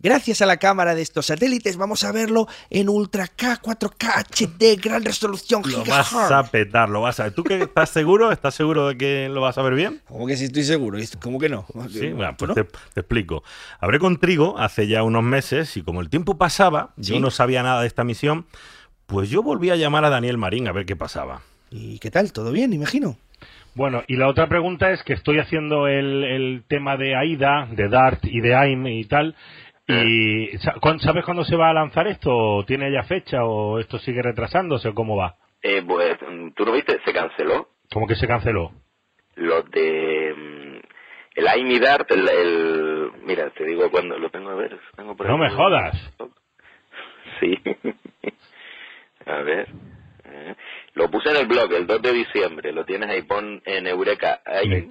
Gracias 0.00 0.42
a 0.42 0.46
la 0.46 0.58
cámara 0.58 0.94
de 0.94 1.02
estos 1.02 1.26
satélites 1.26 1.76
vamos 1.76 2.04
a 2.04 2.12
verlo 2.12 2.46
en 2.70 2.88
Ultra 2.88 3.26
K, 3.26 3.60
4K, 3.60 4.26
HD, 4.30 4.80
gran 4.80 5.04
resolución. 5.04 5.62
Lo 5.66 5.84
vas 5.84 6.12
a 6.14 6.44
petar, 6.44 6.88
lo 6.88 7.00
vas 7.00 7.18
a 7.18 7.24
ver. 7.24 7.32
¿Tú 7.32 7.42
que 7.42 7.62
estás 7.62 7.90
seguro? 7.90 8.30
¿Estás 8.30 8.54
seguro 8.54 8.86
de 8.86 8.96
que 8.96 9.28
lo 9.28 9.40
vas 9.40 9.58
a 9.58 9.62
ver 9.62 9.74
bien? 9.74 10.00
¿Cómo 10.06 10.28
que 10.28 10.36
sí 10.36 10.44
estoy 10.44 10.62
seguro? 10.62 10.98
¿Cómo 11.20 11.40
que 11.40 11.48
no? 11.48 11.66
Sí, 11.90 12.12
bueno, 12.12 12.32
pues 12.38 12.48
¿no? 12.50 12.54
te, 12.54 12.62
te, 12.62 13.00
explico. 13.00 13.42
Hablé 13.80 13.98
con 13.98 14.18
Trigo 14.18 14.56
hace 14.56 14.86
ya 14.86 15.02
unos 15.02 15.24
meses 15.24 15.76
y 15.76 15.82
como 15.82 16.00
el 16.00 16.08
tiempo 16.10 16.38
pasaba, 16.38 16.90
¿Sí? 17.00 17.14
yo 17.14 17.20
no 17.20 17.32
sabía 17.32 17.64
nada 17.64 17.80
de 17.80 17.88
esta 17.88 18.04
misión, 18.04 18.46
pues 19.06 19.30
yo 19.30 19.42
volví 19.42 19.70
a 19.70 19.76
llamar 19.76 20.04
a 20.04 20.10
Daniel 20.10 20.38
Marín 20.38 20.68
a 20.68 20.72
ver 20.72 20.86
qué 20.86 20.94
pasaba. 20.94 21.42
¿Y 21.72 21.98
qué 21.98 22.12
tal? 22.12 22.32
¿Todo 22.32 22.52
bien, 22.52 22.72
imagino? 22.72 23.16
Bueno, 23.74 24.02
y 24.08 24.16
la 24.16 24.28
otra 24.28 24.48
pregunta 24.48 24.90
es 24.90 25.02
que 25.04 25.12
estoy 25.12 25.38
haciendo 25.38 25.86
el, 25.86 26.24
el 26.24 26.64
tema 26.66 26.96
de 26.96 27.14
AIDA, 27.14 27.68
de 27.70 27.88
DART 27.88 28.24
y 28.24 28.40
de 28.40 28.54
AIM 28.54 28.86
y 28.88 29.04
tal, 29.04 29.36
¿Y 29.88 30.58
sabes 30.58 31.24
cuándo 31.24 31.44
se 31.44 31.56
va 31.56 31.70
a 31.70 31.74
lanzar 31.74 32.06
esto? 32.08 32.62
¿Tiene 32.66 32.92
ya 32.92 33.04
fecha 33.04 33.44
o 33.44 33.78
esto 33.78 33.98
sigue 33.98 34.20
retrasándose 34.22 34.88
o 34.88 34.94
cómo 34.94 35.16
va? 35.16 35.36
Eh, 35.62 35.82
pues, 35.86 36.18
¿tú 36.54 36.64
no 36.64 36.72
viste? 36.72 37.00
Se 37.04 37.12
canceló. 37.12 37.68
¿Cómo 37.90 38.06
que 38.06 38.14
se 38.14 38.26
canceló? 38.26 38.72
Lo 39.36 39.62
de... 39.62 40.82
El 41.34 41.48
AIMIDART, 41.48 42.10
el, 42.10 42.28
el... 42.28 43.12
Mira, 43.24 43.50
te 43.50 43.64
digo 43.64 43.90
cuándo... 43.90 44.18
Lo 44.18 44.28
tengo 44.28 44.50
a 44.50 44.56
ver. 44.56 44.78
Tengo 44.94 45.16
por 45.16 45.26
no 45.26 45.38
me 45.38 45.50
jodas. 45.50 45.96
Sí. 47.40 47.58
a 49.26 49.36
ver. 49.38 49.68
Lo 50.98 51.08
puse 51.08 51.30
en 51.30 51.36
el 51.36 51.46
blog 51.46 51.72
el 51.72 51.86
2 51.86 52.02
de 52.02 52.12
diciembre. 52.12 52.72
Lo 52.72 52.84
tienes 52.84 53.08
ahí, 53.08 53.22
pon 53.22 53.62
en 53.64 53.86
Eureka. 53.86 54.40
Ahí. 54.44 54.88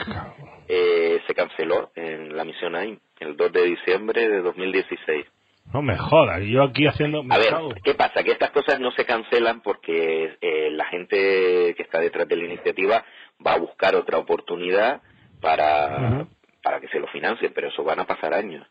Eh, 0.69 1.19
se 1.27 1.35
canceló 1.35 1.91
en 1.95 2.35
la 2.35 2.45
misión 2.45 2.75
AIM 2.75 2.97
el 3.19 3.35
2 3.35 3.51
de 3.51 3.63
diciembre 3.63 4.29
de 4.29 4.41
2016. 4.41 5.25
No 5.73 5.81
me 5.81 5.97
jodas, 5.97 6.41
yo 6.43 6.63
aquí 6.63 6.87
haciendo... 6.87 7.25
A 7.29 7.37
ver, 7.37 7.53
¿qué 7.83 7.93
pasa? 7.93 8.23
Que 8.23 8.31
estas 8.31 8.51
cosas 8.51 8.79
no 8.79 8.91
se 8.91 9.03
cancelan 9.03 9.59
porque 9.61 10.37
eh, 10.39 10.69
la 10.71 10.85
gente 10.85 11.73
que 11.75 11.83
está 11.83 11.99
detrás 11.99 12.25
de 12.25 12.37
la 12.37 12.45
iniciativa 12.45 13.03
va 13.45 13.55
a 13.55 13.59
buscar 13.59 13.93
otra 13.95 14.17
oportunidad 14.17 15.01
para, 15.41 15.87
uh 15.87 16.01
-huh. 16.01 16.27
para 16.63 16.79
que 16.79 16.87
se 16.87 16.99
lo 17.01 17.07
financien, 17.07 17.51
pero 17.53 17.67
eso 17.67 17.83
van 17.83 17.99
a 17.99 18.05
pasar 18.05 18.33
años. 18.33 18.65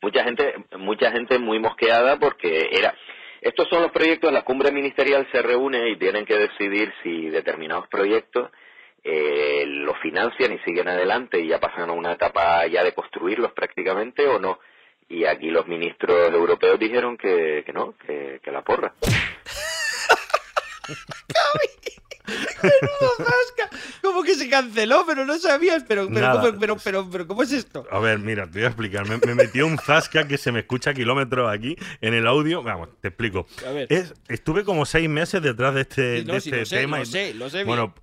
Mucha 0.00 0.22
gente, 0.22 0.54
mucha 0.78 1.10
gente 1.10 1.40
muy 1.40 1.58
mosqueada 1.58 2.20
porque 2.20 2.68
era... 2.70 2.94
Estos 3.46 3.68
son 3.68 3.82
los 3.82 3.92
proyectos, 3.92 4.32
la 4.32 4.42
cumbre 4.42 4.72
ministerial 4.72 5.28
se 5.30 5.40
reúne 5.40 5.90
y 5.90 5.96
tienen 5.96 6.26
que 6.26 6.36
decidir 6.36 6.92
si 7.04 7.30
determinados 7.30 7.86
proyectos 7.86 8.50
eh, 9.04 9.62
lo 9.66 9.94
financian 9.94 10.52
y 10.52 10.58
siguen 10.64 10.88
adelante 10.88 11.38
y 11.38 11.46
ya 11.46 11.60
pasan 11.60 11.90
a 11.90 11.92
una 11.92 12.14
etapa 12.14 12.66
ya 12.66 12.82
de 12.82 12.92
construirlos 12.92 13.52
prácticamente 13.52 14.26
o 14.26 14.40
no. 14.40 14.58
Y 15.08 15.26
aquí 15.26 15.50
los 15.50 15.68
ministros 15.68 16.34
europeos 16.34 16.76
dijeron 16.80 17.16
que, 17.16 17.62
que 17.64 17.72
no, 17.72 17.94
que 18.04 18.50
la 18.50 18.62
porra. 18.62 18.94
¿Cómo 24.02 24.22
que 24.22 24.34
se 24.34 24.48
canceló? 24.48 25.04
Pero 25.06 25.24
no 25.24 25.38
sabías. 25.38 25.84
Pero, 25.86 26.08
pero, 26.12 26.32
¿cómo, 26.32 26.58
pero, 26.58 26.76
pero, 26.82 27.10
pero, 27.10 27.26
¿cómo 27.26 27.42
es 27.42 27.52
esto? 27.52 27.86
A 27.90 27.98
ver, 27.98 28.18
mira, 28.18 28.44
te 28.46 28.58
voy 28.58 28.64
a 28.64 28.68
explicar. 28.68 29.08
Me, 29.08 29.18
me 29.18 29.34
metió 29.34 29.66
un 29.66 29.78
zasca 29.78 30.26
que 30.26 30.38
se 30.38 30.52
me 30.52 30.60
escucha 30.60 30.90
a 30.90 30.94
kilómetros 30.94 31.50
aquí 31.52 31.76
en 32.00 32.14
el 32.14 32.26
audio. 32.26 32.62
Vamos, 32.62 32.88
te 33.00 33.08
explico. 33.08 33.46
Es, 33.88 34.14
estuve 34.28 34.64
como 34.64 34.86
seis 34.86 35.08
meses 35.08 35.42
detrás 35.42 35.74
de 35.74 35.80
este, 35.82 36.20
Sí, 36.20 36.24
no, 36.26 36.34
de 36.34 36.40
sí, 36.40 36.48
este 36.50 36.58
lo 36.60 36.66
sé, 36.66 36.76
tema. 36.76 36.98
lo 36.98 37.04
sé, 37.06 37.34
lo 37.34 37.50
sé 37.50 37.56
bien. 37.58 37.66
bueno, 37.68 37.94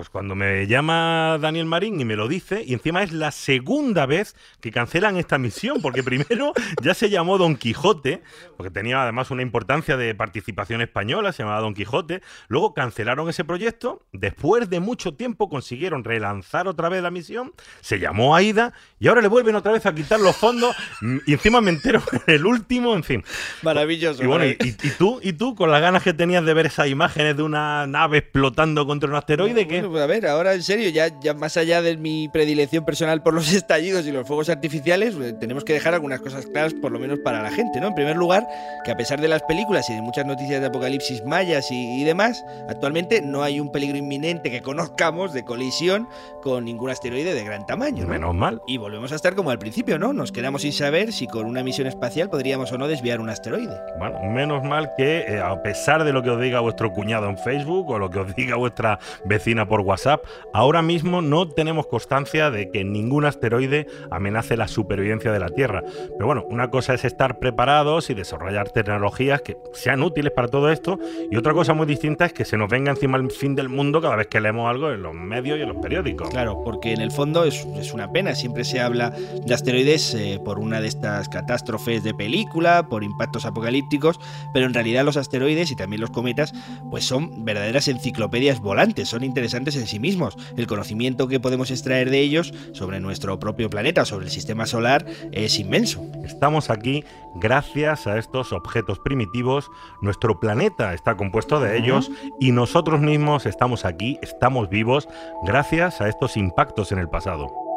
pues 0.00 0.08
cuando 0.08 0.34
me 0.34 0.66
llama 0.66 1.36
Daniel 1.42 1.66
Marín 1.66 2.00
y 2.00 2.06
me 2.06 2.16
lo 2.16 2.26
dice, 2.26 2.64
y 2.66 2.72
encima 2.72 3.02
es 3.02 3.12
la 3.12 3.30
segunda 3.32 4.06
vez 4.06 4.34
que 4.62 4.70
cancelan 4.70 5.18
esta 5.18 5.36
misión, 5.36 5.82
porque 5.82 6.02
primero 6.02 6.54
ya 6.80 6.94
se 6.94 7.10
llamó 7.10 7.36
Don 7.36 7.54
Quijote, 7.54 8.22
porque 8.56 8.70
tenía 8.70 9.02
además 9.02 9.30
una 9.30 9.42
importancia 9.42 9.98
de 9.98 10.14
participación 10.14 10.80
española, 10.80 11.32
se 11.32 11.42
llamaba 11.42 11.60
Don 11.60 11.74
Quijote, 11.74 12.22
luego 12.48 12.72
cancelaron 12.72 13.28
ese 13.28 13.44
proyecto, 13.44 14.00
después 14.14 14.70
de 14.70 14.80
mucho 14.80 15.12
tiempo 15.12 15.50
consiguieron 15.50 16.02
relanzar 16.02 16.66
otra 16.66 16.88
vez 16.88 17.02
la 17.02 17.10
misión, 17.10 17.52
se 17.82 17.98
llamó 17.98 18.34
Aida, 18.34 18.72
y 19.00 19.08
ahora 19.08 19.20
le 19.20 19.28
vuelven 19.28 19.54
otra 19.54 19.72
vez 19.72 19.84
a 19.84 19.94
quitar 19.94 20.18
los 20.18 20.34
fondos, 20.34 20.74
mm, 21.02 21.18
y 21.26 21.34
encima 21.34 21.60
me 21.60 21.72
entero 21.72 22.00
en 22.26 22.34
el 22.36 22.46
último, 22.46 22.94
en 22.94 23.04
fin. 23.04 23.22
Maravilloso. 23.60 24.22
Y 24.22 24.26
bueno, 24.26 24.46
y, 24.46 24.72
tú, 24.96 25.20
y 25.22 25.34
tú, 25.34 25.54
con 25.54 25.70
las 25.70 25.82
ganas 25.82 26.02
que 26.02 26.14
tenías 26.14 26.42
de 26.42 26.54
ver 26.54 26.64
esas 26.64 26.88
imágenes 26.88 27.36
de 27.36 27.42
una 27.42 27.86
nave 27.86 28.16
explotando 28.16 28.86
contra 28.86 29.10
un 29.10 29.16
asteroide, 29.16 29.68
¿qué? 29.68 29.89
Bueno, 29.90 30.06
pues 30.06 30.18
a 30.18 30.20
ver, 30.20 30.30
ahora 30.30 30.54
en 30.54 30.62
serio, 30.62 30.88
ya, 30.90 31.08
ya 31.20 31.34
más 31.34 31.56
allá 31.56 31.82
de 31.82 31.96
mi 31.96 32.28
predilección 32.28 32.84
personal 32.84 33.22
por 33.22 33.34
los 33.34 33.52
estallidos 33.52 34.06
y 34.06 34.12
los 34.12 34.24
fuegos 34.24 34.48
artificiales, 34.48 35.16
eh, 35.16 35.32
tenemos 35.32 35.64
que 35.64 35.72
dejar 35.72 35.94
algunas 35.94 36.20
cosas 36.20 36.46
claras, 36.46 36.74
por 36.74 36.92
lo 36.92 37.00
menos 37.00 37.18
para 37.18 37.42
la 37.42 37.50
gente, 37.50 37.80
¿no? 37.80 37.88
En 37.88 37.94
primer 37.94 38.16
lugar, 38.16 38.46
que 38.84 38.92
a 38.92 38.96
pesar 38.96 39.20
de 39.20 39.26
las 39.26 39.42
películas 39.42 39.90
y 39.90 39.94
de 39.94 40.00
muchas 40.00 40.26
noticias 40.26 40.60
de 40.60 40.68
apocalipsis 40.68 41.24
mayas 41.24 41.72
y, 41.72 42.00
y 42.00 42.04
demás, 42.04 42.44
actualmente 42.68 43.20
no 43.20 43.42
hay 43.42 43.58
un 43.58 43.72
peligro 43.72 43.98
inminente 43.98 44.48
que 44.50 44.62
conozcamos 44.62 45.32
de 45.32 45.44
colisión 45.44 46.06
con 46.40 46.64
ningún 46.64 46.90
asteroide 46.90 47.34
de 47.34 47.44
gran 47.44 47.66
tamaño. 47.66 48.04
¿no? 48.04 48.10
Menos 48.10 48.34
mal. 48.34 48.62
Y 48.68 48.78
volvemos 48.78 49.10
a 49.10 49.16
estar 49.16 49.34
como 49.34 49.50
al 49.50 49.58
principio, 49.58 49.98
¿no? 49.98 50.12
Nos 50.12 50.30
quedamos 50.30 50.62
sin 50.62 50.72
saber 50.72 51.12
si 51.12 51.26
con 51.26 51.46
una 51.46 51.64
misión 51.64 51.88
espacial 51.88 52.30
podríamos 52.30 52.70
o 52.70 52.78
no 52.78 52.86
desviar 52.86 53.20
un 53.20 53.28
asteroide. 53.28 53.76
Bueno, 53.98 54.20
menos 54.22 54.62
mal 54.62 54.90
que, 54.96 55.24
eh, 55.26 55.40
a 55.40 55.60
pesar 55.62 56.04
de 56.04 56.12
lo 56.12 56.22
que 56.22 56.30
os 56.30 56.40
diga 56.40 56.60
vuestro 56.60 56.92
cuñado 56.92 57.28
en 57.28 57.36
Facebook 57.36 57.90
o 57.90 57.98
lo 57.98 58.08
que 58.08 58.20
os 58.20 58.36
diga 58.36 58.54
vuestra 58.54 59.00
vecina 59.24 59.66
por 59.70 59.82
WhatsApp, 59.82 60.24
ahora 60.52 60.82
mismo 60.82 61.22
no 61.22 61.48
tenemos 61.48 61.86
constancia 61.86 62.50
de 62.50 62.70
que 62.72 62.84
ningún 62.84 63.24
asteroide 63.24 63.86
amenace 64.10 64.56
la 64.56 64.66
supervivencia 64.66 65.30
de 65.30 65.38
la 65.38 65.48
Tierra. 65.48 65.84
Pero 65.84 66.26
bueno, 66.26 66.44
una 66.50 66.70
cosa 66.70 66.92
es 66.92 67.04
estar 67.04 67.38
preparados 67.38 68.10
y 68.10 68.14
desarrollar 68.14 68.70
tecnologías 68.70 69.42
que 69.42 69.56
sean 69.72 70.02
útiles 70.02 70.32
para 70.32 70.48
todo 70.48 70.70
esto, 70.70 70.98
y 71.30 71.36
otra 71.36 71.54
cosa 71.54 71.72
muy 71.72 71.86
distinta 71.86 72.26
es 72.26 72.32
que 72.32 72.44
se 72.44 72.56
nos 72.56 72.68
venga 72.68 72.90
encima 72.90 73.16
el 73.16 73.30
fin 73.30 73.54
del 73.54 73.68
mundo 73.68 74.00
cada 74.00 74.16
vez 74.16 74.26
que 74.26 74.40
leemos 74.40 74.68
algo 74.68 74.90
en 74.90 75.02
los 75.02 75.14
medios 75.14 75.56
y 75.56 75.62
en 75.62 75.68
los 75.68 75.76
periódicos. 75.76 76.28
Claro, 76.30 76.62
porque 76.64 76.92
en 76.92 77.00
el 77.00 77.12
fondo 77.12 77.44
es, 77.44 77.64
una 77.94 78.10
pena, 78.10 78.34
siempre 78.34 78.64
se 78.64 78.80
habla 78.80 79.10
de 79.10 79.54
asteroides 79.54 80.14
eh, 80.14 80.40
por 80.44 80.58
una 80.58 80.80
de 80.80 80.88
estas 80.88 81.28
catástrofes 81.28 82.02
de 82.02 82.12
película, 82.12 82.88
por 82.88 83.04
impactos 83.04 83.44
apocalípticos, 83.44 84.18
pero 84.52 84.66
en 84.66 84.74
realidad 84.74 85.04
los 85.04 85.16
asteroides 85.16 85.70
y 85.70 85.76
también 85.76 86.00
los 86.00 86.10
cometas 86.10 86.52
pues 86.90 87.04
son 87.04 87.44
verdaderas 87.44 87.86
enciclopedias 87.86 88.60
volantes, 88.60 89.08
son 89.08 89.22
interesantes 89.22 89.59
en 89.60 89.86
sí 89.86 89.98
mismos. 89.98 90.36
El 90.56 90.66
conocimiento 90.66 91.28
que 91.28 91.40
podemos 91.40 91.70
extraer 91.70 92.10
de 92.10 92.20
ellos 92.20 92.52
sobre 92.72 93.00
nuestro 93.00 93.38
propio 93.38 93.70
planeta, 93.70 94.04
sobre 94.04 94.26
el 94.26 94.30
sistema 94.30 94.66
solar, 94.66 95.06
es 95.32 95.58
inmenso. 95.58 96.04
Estamos 96.24 96.70
aquí 96.70 97.04
gracias 97.34 98.06
a 98.06 98.18
estos 98.18 98.52
objetos 98.52 98.98
primitivos, 98.98 99.70
nuestro 100.00 100.40
planeta 100.40 100.94
está 100.94 101.16
compuesto 101.16 101.60
de 101.60 101.78
ellos 101.78 102.10
y 102.40 102.52
nosotros 102.52 103.00
mismos 103.00 103.46
estamos 103.46 103.84
aquí, 103.84 104.18
estamos 104.22 104.68
vivos 104.68 105.08
gracias 105.44 106.00
a 106.00 106.08
estos 106.08 106.36
impactos 106.36 106.92
en 106.92 106.98
el 106.98 107.08
pasado 107.08 107.69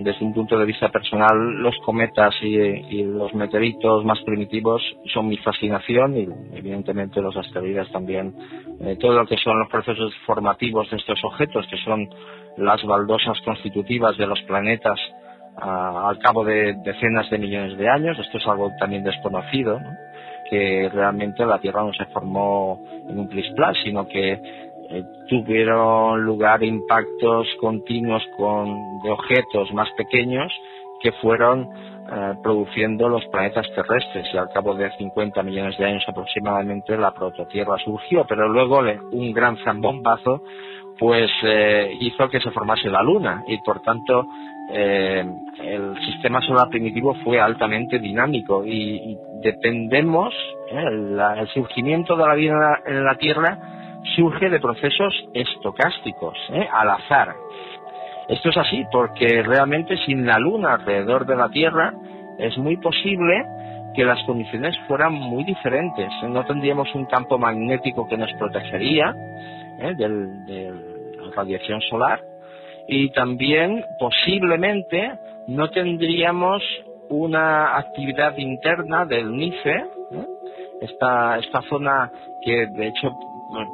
desde 0.00 0.24
un 0.24 0.32
punto 0.32 0.58
de 0.58 0.64
vista 0.64 0.88
personal, 0.88 1.36
los 1.58 1.76
cometas 1.84 2.34
y, 2.42 2.56
y, 2.56 3.04
los 3.04 3.34
meteoritos 3.34 4.04
más 4.04 4.20
primitivos 4.22 4.82
son 5.12 5.28
mi 5.28 5.36
fascinación 5.38 6.16
y 6.16 6.28
evidentemente 6.56 7.20
los 7.20 7.36
asteroides 7.36 7.90
también. 7.92 8.34
Eh, 8.80 8.96
todo 8.98 9.12
lo 9.12 9.26
que 9.26 9.36
son 9.36 9.58
los 9.58 9.68
procesos 9.68 10.12
formativos 10.26 10.90
de 10.90 10.96
estos 10.96 11.22
objetos, 11.24 11.66
que 11.68 11.76
son 11.78 12.08
las 12.56 12.82
baldosas 12.84 13.40
constitutivas 13.44 14.16
de 14.16 14.26
los 14.26 14.40
planetas 14.42 14.98
uh, 15.56 16.08
al 16.08 16.18
cabo 16.18 16.44
de 16.44 16.74
decenas 16.84 17.30
de 17.30 17.38
millones 17.38 17.78
de 17.78 17.88
años, 17.88 18.18
esto 18.18 18.38
es 18.38 18.46
algo 18.46 18.70
también 18.78 19.04
desconocido, 19.04 19.78
¿no? 19.78 19.90
que 20.50 20.90
realmente 20.92 21.46
la 21.46 21.58
Tierra 21.58 21.82
no 21.82 21.94
se 21.94 22.04
formó 22.06 22.84
en 23.08 23.18
un 23.18 23.28
plis-plas, 23.28 23.74
sino 23.82 24.06
que 24.06 24.38
eh, 24.92 25.04
tuvieron 25.26 26.22
lugar 26.22 26.62
impactos 26.62 27.46
continuos 27.58 28.22
con, 28.36 29.00
de 29.02 29.10
objetos 29.10 29.72
más 29.72 29.88
pequeños 29.96 30.52
que 31.00 31.12
fueron 31.12 31.66
eh, 32.12 32.34
produciendo 32.42 33.08
los 33.08 33.24
planetas 33.26 33.66
terrestres. 33.74 34.26
Y 34.34 34.36
al 34.36 34.50
cabo 34.50 34.74
de 34.74 34.90
50 34.98 35.42
millones 35.42 35.78
de 35.78 35.86
años 35.86 36.04
aproximadamente 36.06 36.98
la 36.98 37.12
prototierra 37.12 37.78
surgió, 37.78 38.26
pero 38.28 38.48
luego 38.48 38.82
un 39.12 39.32
gran 39.32 39.56
zambombazo 39.64 40.42
pues 40.98 41.30
eh, 41.42 41.96
hizo 41.98 42.28
que 42.28 42.40
se 42.40 42.50
formase 42.50 42.90
la 42.90 43.02
Luna. 43.02 43.44
Y 43.48 43.58
por 43.62 43.80
tanto 43.80 44.26
el 44.74 45.96
sistema 46.06 46.40
solar 46.40 46.68
primitivo 46.68 47.14
fue 47.24 47.40
altamente 47.40 47.98
dinámico. 47.98 48.64
Y, 48.64 49.18
dependemos, 49.42 50.32
el 50.70 51.48
surgimiento 51.52 52.16
de 52.16 52.26
la 52.26 52.34
vida 52.34 52.80
en 52.86 53.04
la 53.04 53.16
Tierra 53.16 53.58
surge 54.16 54.50
de 54.50 54.60
procesos 54.60 55.14
estocásticos, 55.34 56.36
¿eh? 56.50 56.68
al 56.72 56.90
azar. 56.90 57.34
Esto 58.28 58.50
es 58.50 58.56
así 58.56 58.84
porque 58.90 59.42
realmente 59.42 59.96
sin 60.06 60.26
la 60.26 60.38
Luna 60.38 60.74
alrededor 60.74 61.26
de 61.26 61.36
la 61.36 61.48
Tierra 61.48 61.92
es 62.38 62.56
muy 62.58 62.76
posible 62.76 63.44
que 63.94 64.04
las 64.04 64.22
condiciones 64.24 64.76
fueran 64.88 65.12
muy 65.12 65.44
diferentes. 65.44 66.08
No 66.22 66.44
tendríamos 66.46 66.94
un 66.94 67.06
campo 67.06 67.38
magnético 67.38 68.08
que 68.08 68.16
nos 68.16 68.32
protegería 68.34 69.14
¿eh? 69.78 69.94
del, 69.96 70.46
de 70.46 70.70
la 70.70 71.34
radiación 71.36 71.80
solar 71.82 72.20
y 72.88 73.10
también 73.10 73.84
posiblemente 73.98 75.12
no 75.46 75.70
tendríamos 75.70 76.62
una 77.08 77.76
actividad 77.76 78.36
interna 78.38 79.04
del 79.04 79.30
NICE, 79.32 79.70
¿eh? 79.70 79.86
esta, 80.80 81.38
esta 81.38 81.60
zona 81.68 82.10
que 82.42 82.66
de 82.66 82.88
hecho 82.88 83.10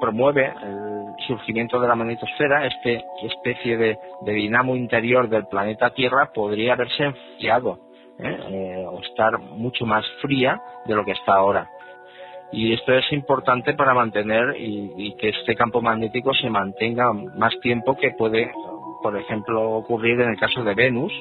promueve 0.00 0.46
el 0.62 1.26
surgimiento 1.26 1.80
de 1.80 1.88
la 1.88 1.94
magnetosfera, 1.94 2.66
esta 2.66 2.90
especie 3.22 3.76
de, 3.76 3.98
dinamo 4.24 4.76
interior 4.76 5.28
del 5.28 5.46
planeta 5.46 5.90
Tierra 5.90 6.30
podría 6.32 6.74
haberse 6.74 7.04
enfriado 7.04 7.78
¿eh? 8.18 8.38
Eh, 8.50 8.86
o 8.88 9.00
estar 9.00 9.38
mucho 9.38 9.86
más 9.86 10.04
fría 10.22 10.60
de 10.86 10.94
lo 10.94 11.04
que 11.04 11.12
está 11.12 11.34
ahora. 11.34 11.68
Y 12.50 12.72
esto 12.72 12.94
es 12.94 13.12
importante 13.12 13.74
para 13.74 13.92
mantener 13.92 14.56
y, 14.58 14.92
y, 14.96 15.16
que 15.16 15.28
este 15.28 15.54
campo 15.54 15.82
magnético 15.82 16.32
se 16.32 16.48
mantenga 16.48 17.12
más 17.12 17.52
tiempo 17.60 17.94
que 17.96 18.12
puede, 18.12 18.50
por 19.02 19.18
ejemplo, 19.18 19.70
ocurrir 19.72 20.18
en 20.20 20.30
el 20.30 20.38
caso 20.38 20.64
de 20.64 20.74
Venus, 20.74 21.12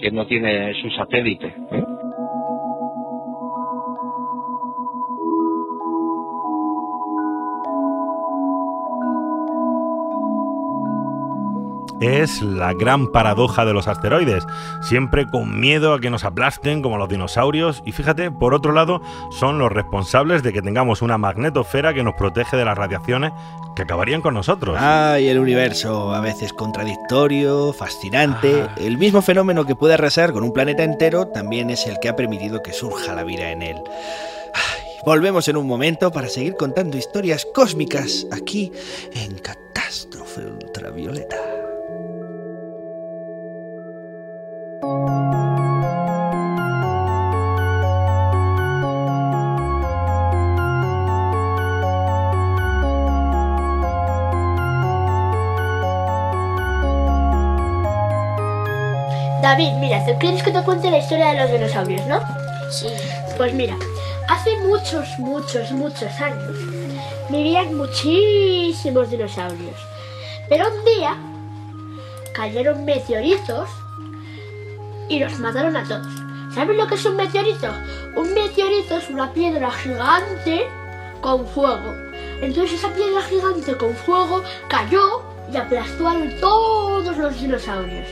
que 0.00 0.10
no 0.10 0.26
tiene 0.26 0.74
su 0.82 0.90
satélite. 0.90 1.46
¿eh? 1.46 1.84
Es 12.02 12.42
la 12.42 12.74
gran 12.74 13.12
paradoja 13.12 13.64
de 13.64 13.72
los 13.72 13.88
asteroides, 13.88 14.44
siempre 14.82 15.26
con 15.26 15.60
miedo 15.60 15.94
a 15.94 16.00
que 16.00 16.10
nos 16.10 16.24
aplasten 16.24 16.82
como 16.82 16.98
los 16.98 17.08
dinosaurios 17.08 17.82
y 17.86 17.92
fíjate, 17.92 18.30
por 18.30 18.54
otro 18.54 18.72
lado, 18.72 19.00
son 19.30 19.58
los 19.58 19.70
responsables 19.70 20.42
de 20.42 20.52
que 20.52 20.62
tengamos 20.62 21.02
una 21.02 21.18
magnetosfera 21.18 21.94
que 21.94 22.02
nos 22.02 22.14
protege 22.14 22.56
de 22.56 22.64
las 22.64 22.76
radiaciones 22.76 23.32
que 23.74 23.82
acabarían 23.82 24.20
con 24.20 24.34
nosotros. 24.34 24.76
Ay, 24.78 25.28
el 25.28 25.38
universo, 25.38 26.14
a 26.14 26.20
veces 26.20 26.52
contradictorio, 26.52 27.72
fascinante. 27.72 28.62
Ah. 28.68 28.74
El 28.78 28.98
mismo 28.98 29.22
fenómeno 29.22 29.64
que 29.64 29.76
puede 29.76 29.94
arrasar 29.94 30.32
con 30.32 30.44
un 30.44 30.52
planeta 30.52 30.84
entero 30.84 31.28
también 31.28 31.70
es 31.70 31.86
el 31.86 31.98
que 31.98 32.08
ha 32.08 32.16
permitido 32.16 32.62
que 32.62 32.72
surja 32.72 33.14
la 33.14 33.24
vida 33.24 33.50
en 33.50 33.62
él. 33.62 33.76
Ay, 34.54 34.82
volvemos 35.04 35.48
en 35.48 35.56
un 35.56 35.66
momento 35.66 36.10
para 36.10 36.28
seguir 36.28 36.56
contando 36.56 36.96
historias 36.96 37.46
cósmicas 37.54 38.26
aquí 38.30 38.72
en 39.14 39.38
Catástrofe 39.38 40.46
Ultravioleta. 40.46 41.51
David, 59.42 59.72
mira, 59.80 60.06
¿tú 60.06 60.12
quieres 60.18 60.42
que 60.42 60.50
te 60.50 60.62
cuente 60.62 60.90
la 60.90 60.98
historia 60.98 61.32
de 61.32 61.40
los 61.40 61.50
dinosaurios, 61.50 62.06
no? 62.06 62.20
Sí. 62.70 62.86
Pues 63.36 63.52
mira, 63.52 63.76
hace 64.28 64.56
muchos, 64.58 65.18
muchos, 65.18 65.72
muchos 65.72 66.10
años 66.20 66.56
vivían 67.28 67.74
muchísimos 67.74 69.10
dinosaurios. 69.10 69.76
Pero 70.48 70.68
un 70.72 70.84
día 70.84 71.16
cayeron 72.32 72.84
meteoritos 72.84 73.68
y 75.12 75.18
los 75.18 75.38
mataron 75.38 75.76
a 75.76 75.84
todos. 75.84 76.06
¿Sabes 76.54 76.76
lo 76.76 76.86
que 76.86 76.94
es 76.94 77.04
un 77.04 77.16
meteorito? 77.16 77.68
Un 78.16 78.32
meteorito 78.32 78.96
es 78.96 79.10
una 79.10 79.30
piedra 79.32 79.70
gigante 79.70 80.66
con 81.20 81.46
fuego. 81.48 81.94
Entonces 82.40 82.78
esa 82.78 82.88
piedra 82.94 83.22
gigante 83.22 83.76
con 83.76 83.94
fuego 83.94 84.42
cayó 84.68 85.22
y 85.52 85.56
aplastó 85.56 86.08
a 86.08 86.16
todos 86.40 87.16
los 87.16 87.40
dinosaurios. 87.40 88.08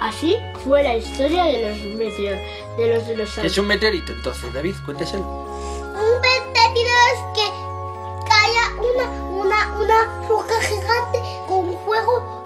Así 0.00 0.36
fue 0.62 0.82
la 0.84 0.96
historia 0.96 1.44
de 1.44 1.68
los 1.68 1.78
meteor, 1.96 2.38
de 2.78 2.94
los 2.94 3.08
dinosaurios. 3.08 3.52
Es 3.52 3.58
un 3.58 3.66
meteorito 3.66 4.12
entonces, 4.12 4.52
David, 4.52 4.74
cuénteselo. 4.84 5.24
Un 5.24 6.20
meteorito 6.20 6.94
es 7.12 7.20
que 7.34 8.28
cae 8.28 8.52
una, 8.78 9.10
una, 9.28 9.78
una 9.78 10.28
roca 10.28 10.60
gigante 10.60 11.18
con 11.48 11.76
fuego 11.84 12.43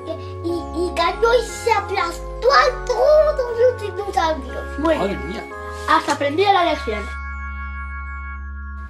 cayó 0.99 1.33
y 1.33 1.47
se 1.47 1.73
aplastó 1.73 2.49
a 2.53 2.85
todos 2.85 3.59
los 3.61 3.81
dinosaurios. 3.81 4.79
Muy 4.81 4.97
bien. 4.97 5.49
Has 5.89 6.09
aprendido 6.09 6.53
la 6.53 6.65
lección. 6.65 7.18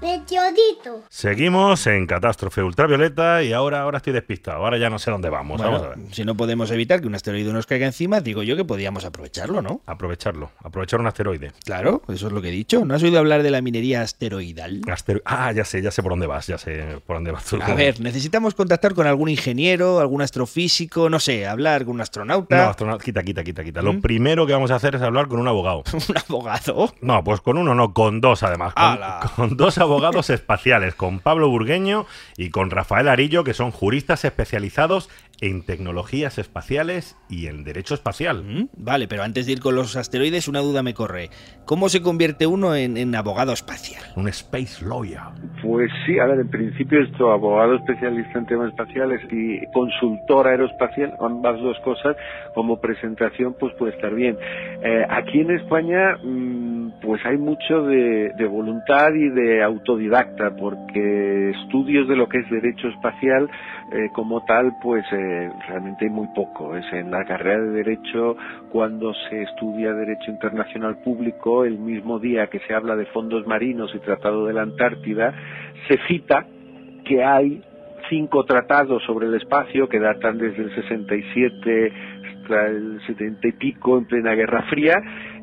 Meteorito. 0.01 1.03
Seguimos 1.09 1.85
en 1.89 2.07
Catástrofe 2.07 2.63
Ultravioleta 2.63 3.43
y 3.43 3.53
ahora, 3.53 3.83
ahora 3.83 3.97
estoy 3.97 4.13
despistado. 4.13 4.59
Ahora 4.59 4.79
ya 4.79 4.89
no 4.89 5.01
sé 5.01 5.11
dónde 5.11 5.29
vamos. 5.29 5.59
Bueno, 5.59 5.73
vamos 5.73 5.87
a 5.87 5.91
ver. 5.91 6.15
Si 6.15 6.25
no 6.25 6.37
podemos 6.37 6.71
evitar 6.71 7.01
que 7.01 7.09
un 7.09 7.17
asteroide 7.17 7.53
nos 7.53 7.67
caiga 7.67 7.85
encima, 7.85 8.21
digo 8.21 8.45
yo 8.45 8.55
que 8.55 8.65
podíamos 8.65 9.05
aprovecharlo, 9.05 9.61
¿no? 9.61 9.81
Aprovecharlo. 9.87 10.53
Aprovechar 10.63 11.01
un 11.01 11.09
asteroide. 11.09 11.51
Claro, 11.65 12.03
eso 12.09 12.29
es 12.29 12.33
lo 12.33 12.41
que 12.41 12.49
he 12.49 12.53
dicho. 12.53 12.85
¿No 12.85 12.95
has 12.95 13.03
oído 13.03 13.19
hablar 13.19 13.43
de 13.43 13.51
la 13.51 13.61
minería 13.61 14.03
asteroidal? 14.03 14.83
Astero... 14.89 15.21
Ah, 15.25 15.51
ya 15.51 15.65
sé, 15.65 15.83
ya 15.83 15.91
sé 15.91 16.01
por 16.01 16.13
dónde 16.13 16.29
vas. 16.29 16.47
Ya 16.47 16.59
sé 16.59 17.01
por 17.05 17.17
dónde 17.17 17.33
vas 17.33 17.45
tú. 17.45 17.59
A 17.61 17.75
ver, 17.75 18.01
necesitamos 18.01 18.55
contactar 18.55 18.95
con 18.95 19.09
algún 19.09 19.29
ingeniero, 19.29 19.99
algún 19.99 20.23
astrofísico, 20.23 21.11
no 21.11 21.19
sé, 21.19 21.49
hablar 21.49 21.85
con 21.85 21.97
un 21.97 22.03
astronauta. 22.03 22.57
No, 22.57 22.71
astronauta, 22.71 23.05
quita, 23.05 23.25
quita, 23.25 23.43
quita, 23.43 23.65
quita. 23.65 23.83
¿Mm? 23.83 23.85
Lo 23.85 24.01
primero 24.01 24.47
que 24.47 24.53
vamos 24.53 24.71
a 24.71 24.77
hacer 24.77 24.95
es 24.95 25.03
hablar 25.03 25.27
con 25.27 25.41
un 25.41 25.49
abogado. 25.49 25.83
¿Un 26.09 26.17
abogado? 26.17 26.95
No, 27.01 27.25
pues 27.25 27.41
con 27.41 27.59
uno 27.59 27.75
no, 27.75 27.93
con 27.93 28.21
dos 28.21 28.45
además. 28.45 28.75
Con, 28.75 29.49
con 29.49 29.57
dos 29.57 29.77
abogados 29.79 29.88
abogados 29.89 30.29
espaciales, 30.29 30.95
con 30.95 31.21
Pablo 31.21 31.49
Burgueño 31.49 32.05
y 32.37 32.51
con 32.51 32.71
Rafael 32.71 33.09
Arillo, 33.09 33.43
que 33.43 33.55
son 33.55 33.71
juristas 33.71 34.25
especializados 34.27 35.09
en 35.41 35.65
tecnologías 35.65 36.39
espaciales 36.39 37.17
y 37.31 37.47
en 37.47 37.65
derecho 37.65 37.95
espacial. 37.95 38.43
Mm, 38.45 38.69
vale, 38.77 39.07
pero 39.09 39.23
antes 39.23 39.47
de 39.47 39.53
ir 39.53 39.61
con 39.61 39.75
los 39.75 39.97
asteroides, 39.97 40.49
una 40.49 40.61
duda 40.61 40.83
me 40.83 40.95
corre. 40.95 41.31
¿Cómo 41.65 41.89
se 41.89 42.03
convierte 42.03 42.47
uno 42.47 42.75
en, 42.75 42.97
en 42.97 43.15
abogado 43.15 43.53
espacial? 43.53 44.03
Un 44.17 44.29
space 44.29 44.85
lawyer. 44.85 45.21
Pues 45.63 45.91
sí, 46.07 46.19
a 46.19 46.27
ver, 46.27 46.41
en 46.41 46.49
principio 46.49 47.01
esto, 47.03 47.31
abogado 47.31 47.77
especialista 47.77 48.39
en 48.39 48.47
temas 48.47 48.71
espaciales 48.71 49.21
y 49.31 49.65
consultor 49.73 50.49
aeroespacial, 50.49 51.15
ambas 51.21 51.61
dos 51.61 51.77
cosas, 51.85 52.17
como 52.55 52.81
presentación, 52.81 53.55
pues 53.59 53.73
puede 53.75 53.95
estar 53.95 54.15
bien. 54.15 54.37
Eh, 54.83 55.07
aquí 55.09 55.41
en 55.41 55.53
España, 55.53 56.17
mm, 56.23 57.01
pues 57.01 57.25
hay 57.25 57.37
mucho 57.37 57.83
de, 57.83 58.33
de 58.37 58.47
voluntad 58.47 59.13
y 59.15 59.29
de 59.29 59.63
autodidacta, 59.79 60.55
porque 60.57 61.51
estudios 61.51 62.09
de 62.09 62.17
lo 62.17 62.29
que 62.29 62.39
es 62.39 62.51
derecho 62.51 62.89
espacial 62.89 63.49
eh, 63.93 64.09
como 64.13 64.45
tal, 64.45 64.73
pues 64.83 65.05
eh, 65.13 65.51
realmente 65.69 66.05
hay 66.05 66.11
muy 66.11 66.29
poco. 66.35 66.77
Es 66.77 66.85
en 66.93 67.11
la 67.11 67.25
carrera 67.25 67.63
de 67.63 67.71
Derecho, 67.71 68.37
cuando 68.71 69.15
se 69.29 69.43
estudia 69.43 69.93
Derecho 69.93 70.31
Internacional 70.31 70.99
Público, 71.03 71.65
el 71.65 71.79
mismo 71.79 72.19
día 72.19 72.49
que 72.49 72.61
se 72.61 72.75
habla 72.75 72.97
de 72.97 73.07
fondos 73.07 73.47
marinos 73.47 73.95
y 73.95 73.99
Tratado 73.99 74.47
de 74.47 74.53
la 74.53 74.63
Antártida, 74.63 75.35
se 75.89 75.99
cita 76.07 76.47
que 77.05 77.25
hay 77.25 77.63
cinco 78.09 78.45
tratados 78.45 79.03
sobre 79.05 79.27
el 79.27 79.35
espacio 79.35 79.89
que 79.89 79.99
datan 79.99 80.39
desde 80.39 80.63
el 80.63 80.75
67 80.75 81.93
hasta 82.49 82.67
el 82.67 83.01
70 83.07 83.49
y 83.49 83.53
pico, 83.53 83.99
en 83.99 84.07
plena 84.07 84.35
Guerra 84.35 84.63
Fría, 84.71 84.95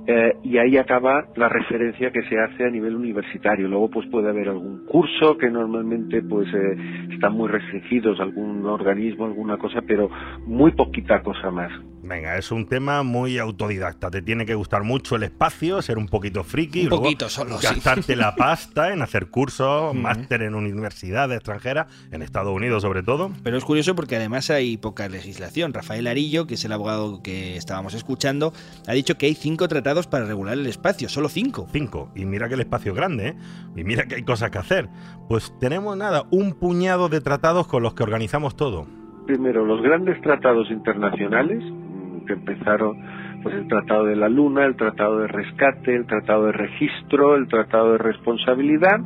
eh, 0.07 0.37
y 0.43 0.57
ahí 0.57 0.77
acaba 0.77 1.25
la 1.35 1.49
referencia 1.49 2.11
que 2.11 2.21
se 2.29 2.39
hace 2.39 2.65
a 2.65 2.69
nivel 2.69 2.95
universitario. 2.95 3.67
Luego 3.67 3.89
pues 3.89 4.07
puede 4.09 4.29
haber 4.29 4.49
algún 4.49 4.85
curso 4.85 5.37
que 5.37 5.49
normalmente 5.49 6.21
pues 6.21 6.47
eh, 6.53 6.77
están 7.11 7.33
muy 7.33 7.49
restringidos, 7.49 8.19
algún 8.19 8.65
organismo, 8.65 9.25
alguna 9.25 9.57
cosa, 9.57 9.81
pero 9.81 10.09
muy 10.45 10.71
poquita 10.71 11.23
cosa 11.23 11.49
más. 11.49 11.71
Venga, 12.03 12.37
es 12.37 12.51
un 12.51 12.67
tema 12.67 13.01
muy 13.01 13.39
autodidacta. 13.39 14.11
Te 14.11 14.21
tiene 14.21 14.45
que 14.45 14.53
gustar 14.53 14.83
mucho 14.83 15.15
el 15.15 15.23
espacio, 15.23 15.81
ser 15.81 15.97
un 15.97 16.07
poquito 16.07 16.43
friki, 16.43 16.81
Un 16.81 16.85
y 16.85 16.89
luego 16.89 17.03
poquito 17.03 17.29
solo, 17.29 17.57
sí. 17.57 17.65
gastarte 17.65 18.15
la 18.15 18.35
pasta 18.37 18.93
en 18.93 19.01
hacer 19.01 19.31
cursos, 19.31 19.95
máster 19.95 20.43
en 20.43 20.53
universidades 20.53 21.37
extranjeras, 21.37 21.87
en 22.11 22.21
Estados 22.21 22.53
Unidos 22.53 22.83
sobre 22.83 23.01
todo. 23.01 23.31
Pero 23.43 23.57
es 23.57 23.63
curioso 23.65 23.95
porque 23.95 24.17
además 24.17 24.51
hay 24.51 24.77
poca 24.77 25.09
legislación. 25.09 25.73
Rafael 25.73 26.05
Arillo, 26.05 26.45
que 26.45 26.53
es 26.53 26.65
el 26.65 26.73
abogado 26.73 27.23
que 27.23 27.57
estábamos 27.57 27.95
escuchando, 27.95 28.53
ha 28.85 28.93
dicho 28.93 29.17
que 29.17 29.25
hay 29.25 29.33
cinco 29.33 29.67
tratados 29.67 29.94
para 30.03 30.25
regular 30.25 30.53
el 30.53 30.65
espacio, 30.67 31.09
solo 31.09 31.29
cinco. 31.29 31.67
Cinco. 31.71 32.09
Y 32.15 32.25
mira 32.25 32.47
que 32.47 32.55
el 32.55 32.61
espacio 32.61 32.91
es 32.91 32.97
grande, 32.97 33.27
¿eh? 33.29 33.35
Y 33.75 33.83
mira 33.83 34.05
que 34.05 34.15
hay 34.15 34.23
cosas 34.23 34.51
que 34.51 34.57
hacer. 34.57 34.89
Pues 35.27 35.53
tenemos 35.59 35.97
nada, 35.97 36.23
un 36.31 36.53
puñado 36.53 37.09
de 37.09 37.21
tratados 37.21 37.67
con 37.67 37.81
los 37.81 37.95
que 37.95 38.03
organizamos 38.03 38.55
todo. 38.55 38.85
Primero, 39.25 39.65
los 39.65 39.81
grandes 39.81 40.21
tratados 40.21 40.69
internacionales, 40.69 41.63
mm, 41.63 42.25
que 42.25 42.33
empezaron 42.33 42.97
pues 43.41 43.55
el 43.55 43.67
Tratado 43.67 44.05
de 44.05 44.15
la 44.15 44.27
Luna, 44.27 44.65
el 44.65 44.75
Tratado 44.75 45.19
de 45.19 45.27
Rescate, 45.27 45.95
el 45.95 46.07
Tratado 46.07 46.47
de 46.47 46.51
Registro, 46.51 47.35
el 47.35 47.47
Tratado 47.47 47.93
de 47.93 47.99
Responsabilidad. 47.99 48.99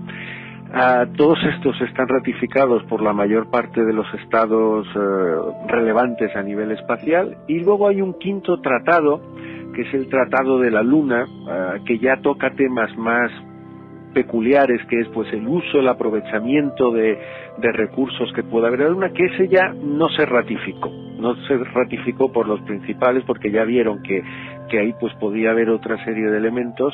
Ah, 0.71 1.07
todos 1.17 1.39
estos 1.55 1.75
están 1.81 2.07
ratificados 2.07 2.83
por 2.83 3.01
la 3.01 3.11
mayor 3.11 3.49
parte 3.49 3.83
de 3.83 3.91
los 3.91 4.05
estados 4.13 4.87
eh, 4.95 5.67
relevantes 5.67 6.35
a 6.35 6.43
nivel 6.43 6.71
espacial 6.71 7.37
y 7.47 7.59
luego 7.59 7.87
hay 7.87 8.01
un 8.01 8.13
quinto 8.19 8.61
tratado 8.61 9.19
que 9.79 9.87
es 9.87 9.93
el 9.93 10.09
Tratado 10.09 10.59
de 10.59 10.71
la 10.71 10.83
Luna 10.83 11.25
ah, 11.47 11.75
que 11.85 11.97
ya 11.99 12.17
toca 12.21 12.51
temas 12.51 12.93
más 12.97 13.31
peculiares 14.13 14.85
que 14.89 14.99
es 14.99 15.07
pues 15.09 15.31
el 15.31 15.47
uso, 15.47 15.79
el 15.79 15.87
aprovechamiento 15.87 16.91
de, 16.91 17.17
de 17.57 17.71
recursos 17.71 18.29
que 18.33 18.43
pueda 18.43 18.67
haber 18.67 18.81
en 18.81 18.85
la 18.87 18.91
Luna, 18.91 19.13
que 19.13 19.25
ese 19.25 19.47
ya 19.47 19.73
no 19.81 20.09
se 20.09 20.25
ratificó, 20.25 20.89
no 20.89 21.35
se 21.47 21.57
ratificó 21.57 22.29
por 22.29 22.45
los 22.45 22.59
principales 22.61 23.23
porque 23.25 23.51
ya 23.51 23.63
vieron 23.63 24.03
que, 24.03 24.21
que 24.69 24.79
ahí 24.79 24.93
pues 24.99 25.13
podía 25.13 25.51
haber 25.51 25.69
otra 25.69 26.03
serie 26.03 26.29
de 26.29 26.37
elementos 26.37 26.93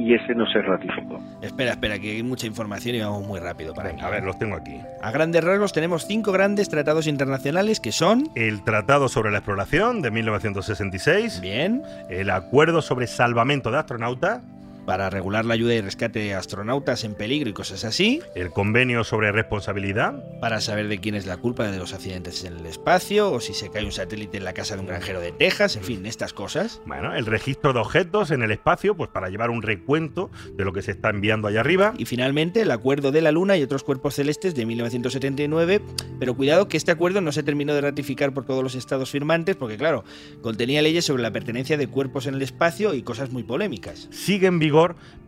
y 0.00 0.14
ese 0.14 0.34
no 0.34 0.46
se 0.46 0.62
ratificó. 0.62 1.20
Espera, 1.42 1.72
espera, 1.72 1.98
que 1.98 2.12
hay 2.12 2.22
mucha 2.22 2.46
información 2.46 2.94
y 2.94 3.00
vamos 3.00 3.26
muy 3.26 3.38
rápido 3.38 3.74
para 3.74 3.90
Venga, 3.90 4.06
a 4.06 4.10
ver, 4.10 4.24
los 4.24 4.38
tengo 4.38 4.56
aquí. 4.56 4.80
A 5.02 5.10
grandes 5.10 5.44
rasgos 5.44 5.74
tenemos 5.74 6.06
cinco 6.06 6.32
grandes 6.32 6.70
tratados 6.70 7.06
internacionales 7.06 7.80
que 7.80 7.92
son... 7.92 8.30
El 8.34 8.64
Tratado 8.64 9.08
sobre 9.10 9.30
la 9.30 9.38
Exploración 9.38 10.00
de 10.00 10.10
1966. 10.10 11.42
Bien. 11.42 11.82
El 12.08 12.30
Acuerdo 12.30 12.80
sobre 12.80 13.06
Salvamento 13.06 13.70
de 13.70 13.78
Astronautas. 13.78 14.40
Para 14.86 15.10
regular 15.10 15.44
la 15.44 15.54
ayuda 15.54 15.74
y 15.74 15.80
rescate 15.80 16.18
de 16.18 16.34
astronautas 16.34 17.04
en 17.04 17.14
peligro 17.14 17.50
y 17.50 17.52
cosas 17.52 17.84
así. 17.84 18.20
El 18.34 18.50
Convenio 18.50 19.04
sobre 19.04 19.32
Responsabilidad. 19.32 20.22
Para 20.40 20.60
saber 20.60 20.88
de 20.88 20.98
quién 20.98 21.14
es 21.14 21.26
la 21.26 21.36
culpa 21.36 21.70
de 21.70 21.78
los 21.78 21.92
accidentes 21.92 22.44
en 22.44 22.58
el 22.58 22.66
espacio 22.66 23.30
o 23.30 23.40
si 23.40 23.54
se 23.54 23.70
cae 23.70 23.84
un 23.84 23.92
satélite 23.92 24.38
en 24.38 24.44
la 24.44 24.52
casa 24.52 24.74
de 24.74 24.80
un 24.80 24.86
granjero 24.86 25.20
de 25.20 25.32
Texas, 25.32 25.76
en 25.76 25.84
fin, 25.84 26.06
estas 26.06 26.32
cosas. 26.32 26.80
Bueno, 26.86 27.14
el 27.14 27.26
registro 27.26 27.72
de 27.72 27.80
objetos 27.80 28.30
en 28.30 28.42
el 28.42 28.50
espacio, 28.50 28.96
pues 28.96 29.10
para 29.10 29.28
llevar 29.28 29.50
un 29.50 29.62
recuento 29.62 30.30
de 30.56 30.64
lo 30.64 30.72
que 30.72 30.82
se 30.82 30.92
está 30.92 31.10
enviando 31.10 31.48
allá 31.48 31.60
arriba. 31.60 31.94
Y 31.98 32.06
finalmente 32.06 32.62
el 32.62 32.70
Acuerdo 32.70 33.12
de 33.12 33.22
la 33.22 33.32
Luna 33.32 33.56
y 33.56 33.62
otros 33.62 33.84
cuerpos 33.84 34.14
celestes 34.14 34.54
de 34.54 34.66
1979, 34.66 35.80
pero 36.18 36.34
cuidado 36.34 36.68
que 36.68 36.76
este 36.76 36.90
acuerdo 36.90 37.20
no 37.20 37.32
se 37.32 37.42
terminó 37.42 37.74
de 37.74 37.80
ratificar 37.82 38.32
por 38.34 38.44
todos 38.44 38.62
los 38.62 38.74
estados 38.74 39.10
firmantes 39.10 39.56
porque 39.56 39.76
claro, 39.76 40.04
contenía 40.42 40.82
leyes 40.82 41.04
sobre 41.04 41.22
la 41.22 41.32
pertenencia 41.32 41.76
de 41.76 41.86
cuerpos 41.86 42.26
en 42.26 42.34
el 42.34 42.42
espacio 42.42 42.94
y 42.94 43.02
cosas 43.02 43.30
muy 43.30 43.42
polémicas. 43.42 44.08
Sigue 44.10 44.46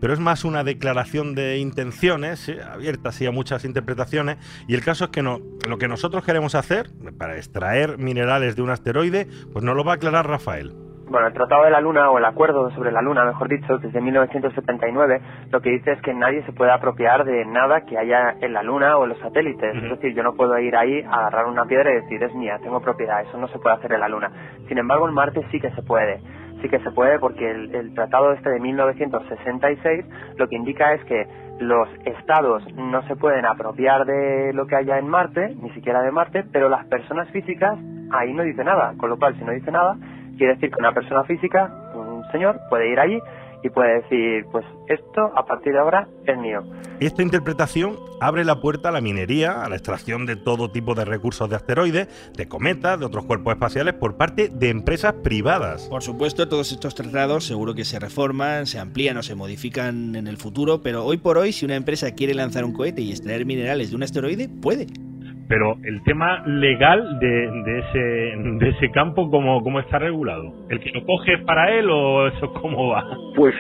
pero 0.01 0.13
es 0.13 0.21
más 0.21 0.45
una 0.45 0.65
declaración 0.65 1.35
de 1.35 1.59
intenciones, 1.59 2.49
eh, 2.49 2.61
abierta 2.63 3.11
así 3.11 3.27
a 3.27 3.31
muchas 3.31 3.65
interpretaciones, 3.65 4.39
y 4.67 4.75
el 4.75 4.85
caso 4.85 5.05
es 5.05 5.11
que 5.11 5.23
no, 5.23 5.41
lo 5.69 5.79
que 5.79 5.89
nosotros 5.89 6.25
queremos 6.25 6.55
hacer 6.55 6.91
para 7.19 7.37
extraer 7.37 7.99
minerales 7.99 8.57
de 8.57 8.63
un 8.63 8.71
asteroide, 8.71 9.27
pues 9.53 9.65
nos 9.65 9.77
lo 9.77 9.85
va 9.85 9.93
a 9.93 9.95
aclarar 9.97 10.27
Rafael. 10.27 10.73
Bueno, 11.13 11.27
el 11.27 11.35
Tratado 11.35 11.65
de 11.65 11.71
la 11.71 11.83
Luna, 11.83 12.11
o 12.11 12.17
el 12.17 12.25
Acuerdo 12.25 12.71
sobre 12.71 12.91
la 12.91 13.03
Luna, 13.03 13.27
mejor 13.27 13.47
dicho, 13.47 13.77
desde 13.77 14.01
1979, 14.01 15.21
lo 15.51 15.61
que 15.61 15.69
dice 15.69 15.93
es 15.93 16.01
que 16.01 16.15
nadie 16.15 16.43
se 16.47 16.53
puede 16.53 16.71
apropiar 16.71 17.27
de 17.27 17.45
nada 17.45 17.83
que 17.83 17.99
haya 17.99 18.35
en 18.41 18.55
la 18.55 18.63
Luna 18.63 18.97
o 18.97 19.03
en 19.03 19.11
los 19.11 19.19
satélites. 19.19 19.77
Es 19.77 19.91
decir, 19.91 20.15
yo 20.15 20.23
no 20.23 20.33
puedo 20.33 20.59
ir 20.59 20.75
ahí 20.75 21.03
a 21.03 21.13
agarrar 21.13 21.49
una 21.49 21.67
piedra 21.67 21.91
y 21.91 22.01
decir, 22.01 22.23
es 22.23 22.35
mía, 22.35 22.59
tengo 22.63 22.81
propiedad. 22.81 23.21
Eso 23.21 23.37
no 23.37 23.47
se 23.49 23.59
puede 23.59 23.77
hacer 23.77 23.93
en 23.93 24.01
la 24.01 24.09
Luna. 24.09 24.31
Sin 24.69 24.79
embargo, 24.79 25.07
en 25.07 25.13
Marte 25.13 25.43
sí 25.51 25.61
que 25.61 25.71
se 25.73 25.83
puede. 25.83 26.19
Sí 26.63 26.69
que 26.69 26.79
se 26.79 26.91
puede 26.93 27.19
porque 27.19 27.51
el, 27.51 27.75
el 27.75 27.95
Tratado 27.95 28.33
este 28.33 28.49
de 28.51 28.61
1966 28.61 30.05
lo 30.37 30.49
que 30.49 30.57
indica 30.57 30.95
es 30.95 31.05
que 31.05 31.27
los 31.59 31.89
estados 32.05 32.63
no 32.75 33.03
se 33.07 33.17
pueden 33.17 33.45
apropiar 33.47 34.05
de 34.07 34.53
lo 34.53 34.67
que 34.67 34.77
haya 34.77 34.99
en 34.99 35.09
Marte, 35.09 35.55
ni 35.61 35.71
siquiera 35.71 36.03
de 36.03 36.11
Marte, 36.11 36.45
pero 36.53 36.69
las 36.69 36.87
personas 36.87 37.29
físicas 37.31 37.79
ahí 38.11 38.33
no 38.33 38.43
dice 38.43 38.65
nada. 38.65 38.95
Con 38.97 39.11
lo 39.11 39.19
cual, 39.19 39.37
si 39.39 39.45
no 39.45 39.53
dice 39.53 39.71
nada, 39.71 39.97
quiere 40.37 40.55
decir 40.55 40.71
que 40.71 40.79
una 40.79 40.93
persona 40.93 41.25
física, 41.25 41.71
un 41.95 42.25
señor, 42.33 42.59
puede 42.71 42.91
ir 42.91 42.99
allí 42.99 43.19
y 43.63 43.71
puede 43.71 44.03
decir, 44.03 44.47
pues 44.51 44.65
esto 44.89 45.31
a 45.37 45.45
partir 45.47 45.73
de 45.73 45.79
ahora 45.79 46.09
es 46.27 46.37
mío. 46.39 46.63
Esta 47.01 47.23
interpretación 47.23 47.97
abre 48.21 48.45
la 48.45 48.61
puerta 48.61 48.89
a 48.89 48.93
la 48.93 49.01
minería, 49.01 49.63
a 49.63 49.69
la 49.69 49.77
extracción 49.77 50.27
de 50.27 50.37
todo 50.37 50.71
tipo 50.71 50.95
de 50.95 51.05
recursos 51.05 51.49
de 51.49 51.57
asteroides, 51.57 52.09
de 52.37 52.49
cometas, 52.49 52.99
de 52.99 53.07
otros 53.07 53.25
cuerpos 53.25 53.55
espaciales 53.55 53.95
por 53.95 54.17
parte 54.17 54.49
de 54.49 54.71
empresas 54.71 55.15
privadas. 55.15 55.89
Por 55.89 56.03
supuesto, 56.03 56.49
todos 56.49 56.73
estos 56.73 56.95
tratados 56.95 57.47
seguro 57.47 57.75
que 57.75 57.85
se 57.85 57.99
reforman, 57.99 58.67
se 58.67 58.79
amplían 58.79 59.17
o 59.17 59.23
se 59.23 59.35
modifican 59.35 60.17
en 60.17 60.27
el 60.27 60.37
futuro, 60.37 60.83
pero 60.83 61.05
hoy 61.05 61.17
por 61.17 61.39
hoy 61.39 61.53
si 61.53 61.65
una 61.65 61.77
empresa 61.77 62.13
quiere 62.13 62.35
lanzar 62.35 62.65
un 62.65 62.73
cohete 62.73 63.03
y 63.03 63.11
extraer 63.11 63.47
minerales 63.47 63.91
de 63.91 63.97
un 63.97 64.03
asteroide, 64.03 64.49
puede. 64.49 64.87
Pero 65.49 65.77
el 65.85 66.03
tema 66.05 66.43
legal 66.47 67.19
de, 67.19 67.29
de 67.29 67.79
ese 67.79 67.99
de 68.59 68.69
ese 68.71 68.91
campo, 68.91 69.31
¿cómo, 69.31 69.63
¿cómo 69.63 69.81
está 69.81 69.99
regulado? 69.99 70.67
¿El 70.69 70.81
que 70.81 70.91
lo 70.91 71.05
coge 71.05 71.39
para 71.39 71.71
él 71.73 71.89
o 71.91 72.29
eso 72.29 72.53
cómo 72.55 72.89
va? 72.89 73.05
Pues 73.35 73.55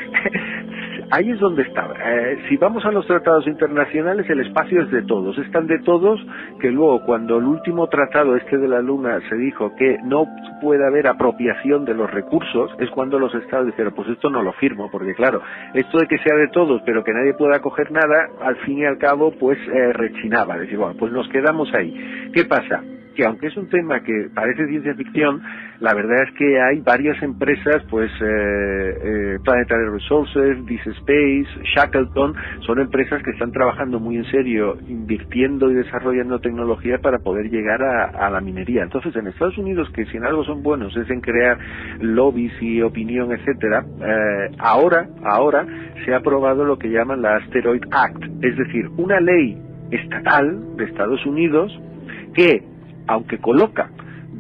ahí 1.13 1.31
es 1.31 1.39
donde 1.39 1.63
está. 1.63 1.89
Eh, 2.05 2.39
si 2.49 2.57
vamos 2.57 2.85
a 2.87 2.91
los 2.91 3.07
tratados 3.07 3.47
internacionales, 3.47 4.29
el 4.29 4.41
espacio 4.41 4.83
es 4.83 4.91
de 4.91 5.03
todos. 5.03 5.37
Están 5.39 5.67
de 5.67 5.79
todos 5.81 6.19
que 6.59 6.71
luego 6.71 7.05
cuando 7.05 7.39
el 7.39 7.45
último 7.45 7.87
tratado 7.89 8.35
este 8.35 8.57
de 8.57 8.67
la 8.67 8.81
Luna 8.81 9.21
se 9.29 9.37
dijo 9.37 9.75
que 9.77 9.99
no 10.05 10.27
puede 10.61 10.87
haber 10.87 11.07
apropiación 11.07 11.85
de 11.85 11.95
los 11.95 12.11
recursos, 12.11 12.71
es 12.79 12.91
cuando 12.91 13.19
los 13.19 13.35
estados 13.35 13.67
dijeron, 13.67 13.93
pues 13.95 14.09
esto 14.09 14.31
no 14.31 14.43
lo 14.43 14.53
firmo, 14.55 14.91
porque 14.91 15.15
claro, 15.15 15.43
esto 15.75 15.99
de 15.99 16.07
que 16.07 16.19
sea 16.19 16.35
de 16.35 16.49
todos, 16.49 16.81
pero 16.87 17.05
que 17.05 17.13
nadie 17.13 17.35
pueda 17.35 17.61
coger 17.61 17.93
nada, 17.93 18.29
al 18.41 18.57
fin 18.57 18.79
y 18.79 18.85
al 18.87 18.99
cabo, 18.99 19.33
pues 19.39 19.59
eh, 19.69 19.93
rechinaba. 19.93 20.57
Decir, 20.57 20.79
bueno, 20.79 20.95
pues 20.99 21.13
nos 21.13 21.29
quedamos 21.29 21.73
ahí. 21.75 22.31
¿Qué 22.33 22.45
pasa? 22.47 22.83
Que 23.15 23.25
aunque 23.25 23.49
es 23.49 23.57
un 23.57 23.69
tema 23.69 24.03
que 24.03 24.29
parece 24.35 24.67
ciencia 24.67 24.95
ficción, 24.95 25.43
la 25.81 25.95
verdad 25.95 26.23
es 26.29 26.35
que 26.37 26.61
hay 26.61 26.81
varias 26.81 27.21
empresas, 27.23 27.83
pues 27.91 28.11
eh, 28.21 28.99
eh, 29.05 29.39
Planetary 29.45 29.89
Resources, 29.91 30.65
This 30.67 30.87
Space, 30.87 31.49
Shackleton, 31.75 32.35
son 32.67 32.81
empresas 32.81 33.23
que 33.23 33.31
están 33.31 33.53
trabajando 33.53 33.99
muy 33.99 34.17
en 34.17 34.25
serio, 34.27 34.79
invirtiendo 34.89 35.71
y 35.71 35.75
desarrollando 35.75 36.39
tecnología 36.39 36.99
para 36.99 37.19
poder 37.19 37.51
llegar 37.51 37.83
a, 37.83 38.31
la 38.31 38.41
minería. 38.41 38.83
Entonces, 38.83 39.15
en 39.17 39.27
Estados 39.27 39.59
Unidos, 39.59 39.91
que 39.95 40.07
si 40.07 40.17
en 40.17 40.25
algo 40.25 40.45
son 40.45 40.63
buenos 40.63 40.97
es 40.97 41.11
en 41.11 41.21
crear 41.21 41.59
lobbies 42.01 42.53
y 42.63 42.81
opinión, 42.83 43.33
etcétera, 43.33 43.85
eh, 44.01 44.57
ahora, 44.59 45.09
ahora 45.25 45.67
se 46.05 46.15
ha 46.15 46.19
aprobado 46.19 46.65
lo 46.65 46.79
que 46.79 46.89
llaman 46.89 47.23
la 47.23 47.37
Asteroid 47.37 47.83
Act, 47.91 48.25
es 48.43 48.57
decir, 48.57 48.89
una 48.97 49.21
ley 49.21 49.59
estatal 49.91 50.77
de 50.77 50.85
Estados 50.85 51.25
Unidos 51.27 51.73
que, 52.35 52.63
aunque 53.07 53.38
coloca 53.40 53.92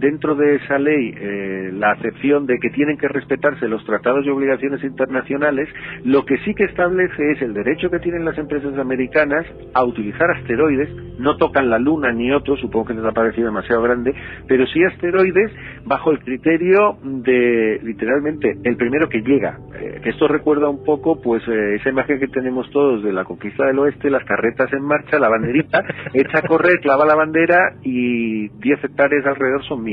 dentro 0.02 0.34
de 0.34 0.56
esa 0.56 0.78
ley 0.78 1.14
eh, 1.16 1.70
la 1.72 1.92
acepción 1.92 2.44
de 2.44 2.58
que 2.58 2.70
tienen 2.70 2.98
que 2.98 3.06
respetarse 3.06 3.68
los 3.68 3.84
tratados 3.86 4.26
y 4.26 4.30
obligaciones 4.30 4.82
internacionales, 4.82 5.68
lo 6.04 6.24
que 6.24 6.38
sí 6.38 6.54
que 6.54 6.64
establece 6.64 7.30
es 7.30 7.40
el 7.40 7.54
derecho 7.54 7.88
que 7.88 8.00
tienen 8.00 8.24
las 8.24 8.36
empresas 8.36 8.76
americanas 8.78 9.46
a 9.72 9.84
utilizar 9.84 10.28
asteroides, 10.32 10.90
no 11.18 11.36
tocan 11.36 11.70
la 11.70 11.78
Luna 11.78 12.10
ni 12.12 12.32
otro, 12.32 12.56
supongo 12.56 12.86
que 12.86 12.94
les 12.94 13.04
ha 13.04 13.12
parecido 13.12 13.46
demasiado 13.46 13.80
grande, 13.80 14.12
pero 14.48 14.66
sí 14.66 14.82
asteroides 14.82 15.52
bajo 15.84 16.10
el 16.10 16.18
criterio 16.18 16.98
de, 17.02 17.80
literalmente, 17.84 18.56
el 18.64 18.76
primero 18.76 19.08
que 19.08 19.22
llega. 19.22 19.58
Eh, 19.78 20.00
esto 20.04 20.26
recuerda 20.26 20.68
un 20.68 20.84
poco, 20.84 21.20
pues, 21.22 21.46
eh, 21.46 21.76
esa 21.76 21.90
imagen 21.90 22.18
que 22.18 22.26
tenemos 22.26 22.68
todos 22.70 23.04
de 23.04 23.12
la 23.12 23.24
conquista 23.24 23.66
del 23.66 23.78
oeste, 23.78 24.10
las 24.10 24.24
carretas 24.24 24.72
en 24.72 24.82
marcha, 24.82 25.20
la 25.20 25.28
banderita, 25.28 25.84
echa 26.12 26.38
a 26.38 26.42
correr, 26.42 26.80
clava 26.80 27.06
la 27.06 27.14
bandera 27.14 27.74
y 27.82 28.48
10 28.48 28.84
hectáreas 28.84 29.24
alrededor 29.26 29.62
son 29.64 29.84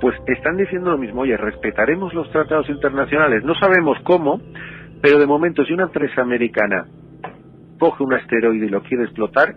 Pues 0.00 0.16
están 0.26 0.56
diciendo 0.56 0.90
lo 0.90 0.98
mismo, 0.98 1.22
oye, 1.22 1.36
respetaremos 1.36 2.14
los 2.14 2.30
tratados 2.30 2.68
internacionales, 2.68 3.44
no 3.44 3.54
sabemos 3.54 3.98
cómo, 4.04 4.40
pero 5.02 5.18
de 5.18 5.26
momento 5.26 5.64
si 5.64 5.72
una 5.72 5.84
empresa 5.84 6.22
americana 6.22 6.86
coge 7.78 8.02
un 8.02 8.14
asteroide 8.14 8.66
y 8.66 8.68
lo 8.68 8.82
quiere 8.82 9.04
explotar, 9.04 9.56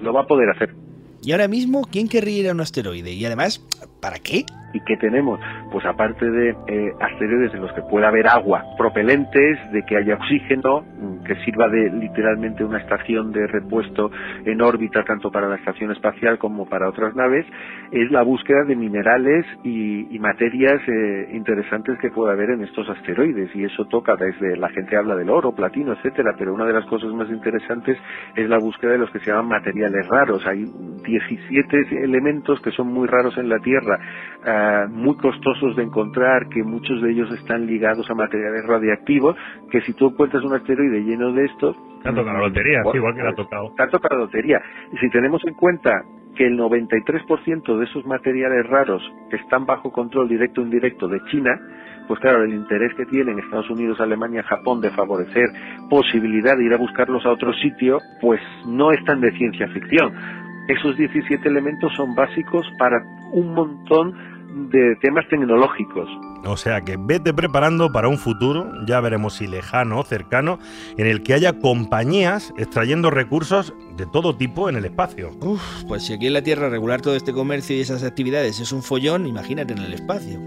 lo 0.00 0.12
va 0.12 0.22
a 0.22 0.26
poder 0.26 0.50
hacer. 0.50 0.74
Y 1.22 1.32
ahora 1.32 1.48
mismo, 1.48 1.82
¿quién 1.90 2.06
querría 2.06 2.40
ir 2.40 2.48
a 2.50 2.52
un 2.52 2.60
asteroide? 2.60 3.12
Y 3.12 3.24
además, 3.24 3.66
¿para 4.04 4.18
qué? 4.18 4.44
¿Y 4.74 4.80
qué 4.80 4.96
tenemos? 4.96 5.38
Pues 5.70 5.86
aparte 5.86 6.28
de 6.28 6.50
eh, 6.66 6.92
asteroides 7.00 7.54
en 7.54 7.62
los 7.62 7.72
que 7.72 7.82
pueda 7.82 8.08
haber 8.08 8.26
agua, 8.26 8.64
propelentes, 8.76 9.58
de 9.72 9.82
que 9.84 9.96
haya 9.96 10.14
oxígeno, 10.14 10.80
mm, 10.82 11.24
que 11.24 11.36
sirva 11.44 11.68
de 11.68 11.90
literalmente 11.90 12.64
una 12.64 12.78
estación 12.78 13.30
de 13.30 13.46
repuesto 13.46 14.10
en 14.44 14.60
órbita 14.60 15.04
tanto 15.04 15.30
para 15.30 15.48
la 15.48 15.56
estación 15.56 15.92
espacial 15.92 16.38
como 16.38 16.66
para 16.66 16.88
otras 16.88 17.14
naves, 17.14 17.46
es 17.92 18.10
la 18.10 18.22
búsqueda 18.22 18.64
de 18.64 18.74
minerales 18.74 19.46
y, 19.62 20.12
y 20.14 20.18
materias 20.18 20.80
eh, 20.88 21.30
interesantes 21.32 21.96
que 22.00 22.10
pueda 22.10 22.32
haber 22.32 22.50
en 22.50 22.64
estos 22.64 22.88
asteroides. 22.90 23.54
Y 23.54 23.64
eso 23.64 23.84
toca 23.86 24.16
desde, 24.16 24.56
la 24.56 24.70
gente 24.70 24.96
habla 24.96 25.14
del 25.14 25.30
oro, 25.30 25.52
platino, 25.52 25.92
etcétera, 25.92 26.34
pero 26.36 26.52
una 26.52 26.66
de 26.66 26.72
las 26.72 26.84
cosas 26.86 27.12
más 27.12 27.30
interesantes 27.30 27.96
es 28.34 28.48
la 28.48 28.58
búsqueda 28.58 28.92
de 28.92 28.98
los 28.98 29.10
que 29.12 29.20
se 29.20 29.30
llaman 29.30 29.48
materiales 29.48 30.06
raros. 30.08 30.44
Hay 30.46 30.64
17 31.06 32.02
elementos 32.02 32.60
que 32.60 32.72
son 32.72 32.88
muy 32.88 33.06
raros 33.06 33.38
en 33.38 33.48
la 33.48 33.60
Tierra. 33.60 33.93
Ah, 34.44 34.86
muy 34.90 35.16
costosos 35.16 35.76
de 35.76 35.82
encontrar, 35.82 36.48
que 36.48 36.62
muchos 36.62 37.02
de 37.02 37.10
ellos 37.10 37.30
están 37.32 37.66
ligados 37.66 38.08
a 38.10 38.14
materiales 38.14 38.64
radiactivos, 38.66 39.36
que 39.70 39.80
si 39.82 39.92
tú 39.94 40.08
encuentras 40.08 40.44
un 40.44 40.54
asteroide 40.54 41.02
lleno 41.02 41.32
de 41.32 41.44
estos... 41.46 41.76
Te 42.02 42.10
ha 42.10 42.14
tocado 42.14 42.38
la 42.38 42.46
lotería, 42.48 42.82
sí, 42.82 42.96
igual 42.96 43.14
que 43.14 43.22
le 43.22 43.28
ha 43.28 43.34
tocado. 43.34 43.72
Te 43.76 43.82
ha 43.82 43.88
tocado 43.88 44.16
la 44.16 44.24
lotería. 44.26 44.62
Y 44.92 44.98
si 44.98 45.08
tenemos 45.10 45.42
en 45.46 45.54
cuenta 45.54 46.02
que 46.34 46.46
el 46.46 46.58
93% 46.58 47.78
de 47.78 47.84
esos 47.84 48.04
materiales 48.06 48.66
raros 48.66 49.02
están 49.30 49.66
bajo 49.66 49.92
control 49.92 50.28
directo 50.28 50.60
o 50.60 50.64
indirecto 50.64 51.08
de 51.08 51.20
China, 51.30 51.58
pues 52.06 52.20
claro, 52.20 52.42
el 52.42 52.52
interés 52.52 52.92
que 52.94 53.06
tienen 53.06 53.38
Estados 53.38 53.70
Unidos, 53.70 54.00
Alemania, 54.00 54.42
Japón 54.42 54.80
de 54.80 54.90
favorecer 54.90 55.48
posibilidad 55.88 56.56
de 56.56 56.64
ir 56.64 56.74
a 56.74 56.76
buscarlos 56.76 57.24
a 57.24 57.30
otro 57.30 57.52
sitio, 57.54 57.98
pues 58.20 58.40
no 58.66 58.90
es 58.92 59.02
tan 59.04 59.20
de 59.20 59.32
ciencia 59.32 59.68
ficción. 59.68 60.12
Esos 60.68 60.96
17 60.96 61.46
elementos 61.48 61.92
son 61.94 62.14
básicos 62.14 62.66
para 62.78 63.02
un 63.32 63.52
montón 63.54 64.14
de 64.70 64.96
temas 65.02 65.26
tecnológicos. 65.28 66.08
O 66.46 66.56
sea 66.56 66.82
que 66.82 66.96
vete 66.98 67.34
preparando 67.34 67.90
para 67.90 68.06
un 68.08 68.18
futuro, 68.18 68.70
ya 68.86 69.00
veremos 69.00 69.34
si 69.34 69.46
lejano 69.48 69.98
o 69.98 70.02
cercano, 70.04 70.58
en 70.96 71.06
el 71.06 71.22
que 71.22 71.34
haya 71.34 71.58
compañías 71.58 72.54
extrayendo 72.56 73.10
recursos 73.10 73.74
de 73.96 74.06
todo 74.06 74.36
tipo 74.36 74.68
en 74.68 74.76
el 74.76 74.84
espacio. 74.84 75.30
Uf, 75.40 75.84
pues 75.88 76.06
si 76.06 76.14
aquí 76.14 76.28
en 76.28 76.34
la 76.34 76.42
Tierra 76.42 76.68
regular 76.68 77.00
todo 77.00 77.16
este 77.16 77.32
comercio 77.32 77.76
y 77.76 77.80
esas 77.80 78.04
actividades 78.04 78.60
es 78.60 78.72
un 78.72 78.82
follón, 78.82 79.26
imagínate 79.26 79.72
en 79.72 79.80
el 79.80 79.92
espacio. 79.94 80.38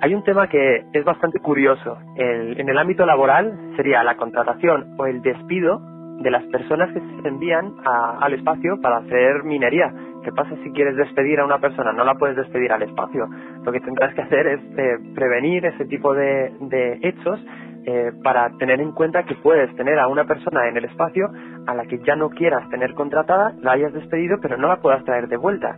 Hay 0.00 0.12
un 0.12 0.24
tema 0.24 0.48
que 0.48 0.84
es 0.92 1.04
bastante 1.04 1.38
curioso. 1.38 1.96
El- 2.16 2.60
en 2.60 2.68
el 2.68 2.76
ámbito 2.78 3.06
laboral 3.06 3.58
sería 3.76 4.02
la 4.02 4.16
contratación 4.16 4.94
o 4.98 5.06
el 5.06 5.22
despido 5.22 5.80
de 6.20 6.30
las 6.30 6.42
personas 6.44 6.92
que 6.92 7.00
se 7.00 7.28
envían 7.28 7.74
a- 7.84 8.18
al 8.20 8.34
espacio 8.34 8.80
para 8.80 8.98
hacer 8.98 9.44
minería. 9.44 9.92
¿Qué 10.24 10.32
pasa 10.32 10.54
si 10.62 10.70
quieres 10.72 10.96
despedir 10.96 11.40
a 11.40 11.44
una 11.44 11.58
persona? 11.58 11.92
No 11.92 12.04
la 12.04 12.14
puedes 12.14 12.36
despedir 12.36 12.72
al 12.72 12.82
espacio. 12.82 13.26
Lo 13.64 13.72
que 13.72 13.80
tendrás 13.80 14.14
que 14.14 14.22
hacer 14.22 14.46
es 14.46 14.60
eh, 14.78 14.96
prevenir 15.14 15.66
ese 15.66 15.84
tipo 15.86 16.14
de, 16.14 16.52
de 16.60 16.98
hechos 17.02 17.44
eh, 17.86 18.12
para 18.22 18.48
tener 18.58 18.80
en 18.80 18.92
cuenta 18.92 19.24
que 19.24 19.34
puedes 19.34 19.74
tener 19.76 19.98
a 19.98 20.08
una 20.08 20.24
persona 20.24 20.66
en 20.68 20.76
el 20.78 20.86
espacio 20.86 21.28
a 21.66 21.74
la 21.74 21.84
que 21.84 21.98
ya 21.98 22.16
no 22.16 22.30
quieras 22.30 22.68
tener 22.70 22.94
contratada, 22.94 23.52
la 23.60 23.72
hayas 23.72 23.92
despedido, 23.92 24.38
pero 24.40 24.56
no 24.56 24.68
la 24.68 24.76
puedas 24.76 25.04
traer 25.04 25.28
de 25.28 25.36
vuelta. 25.36 25.76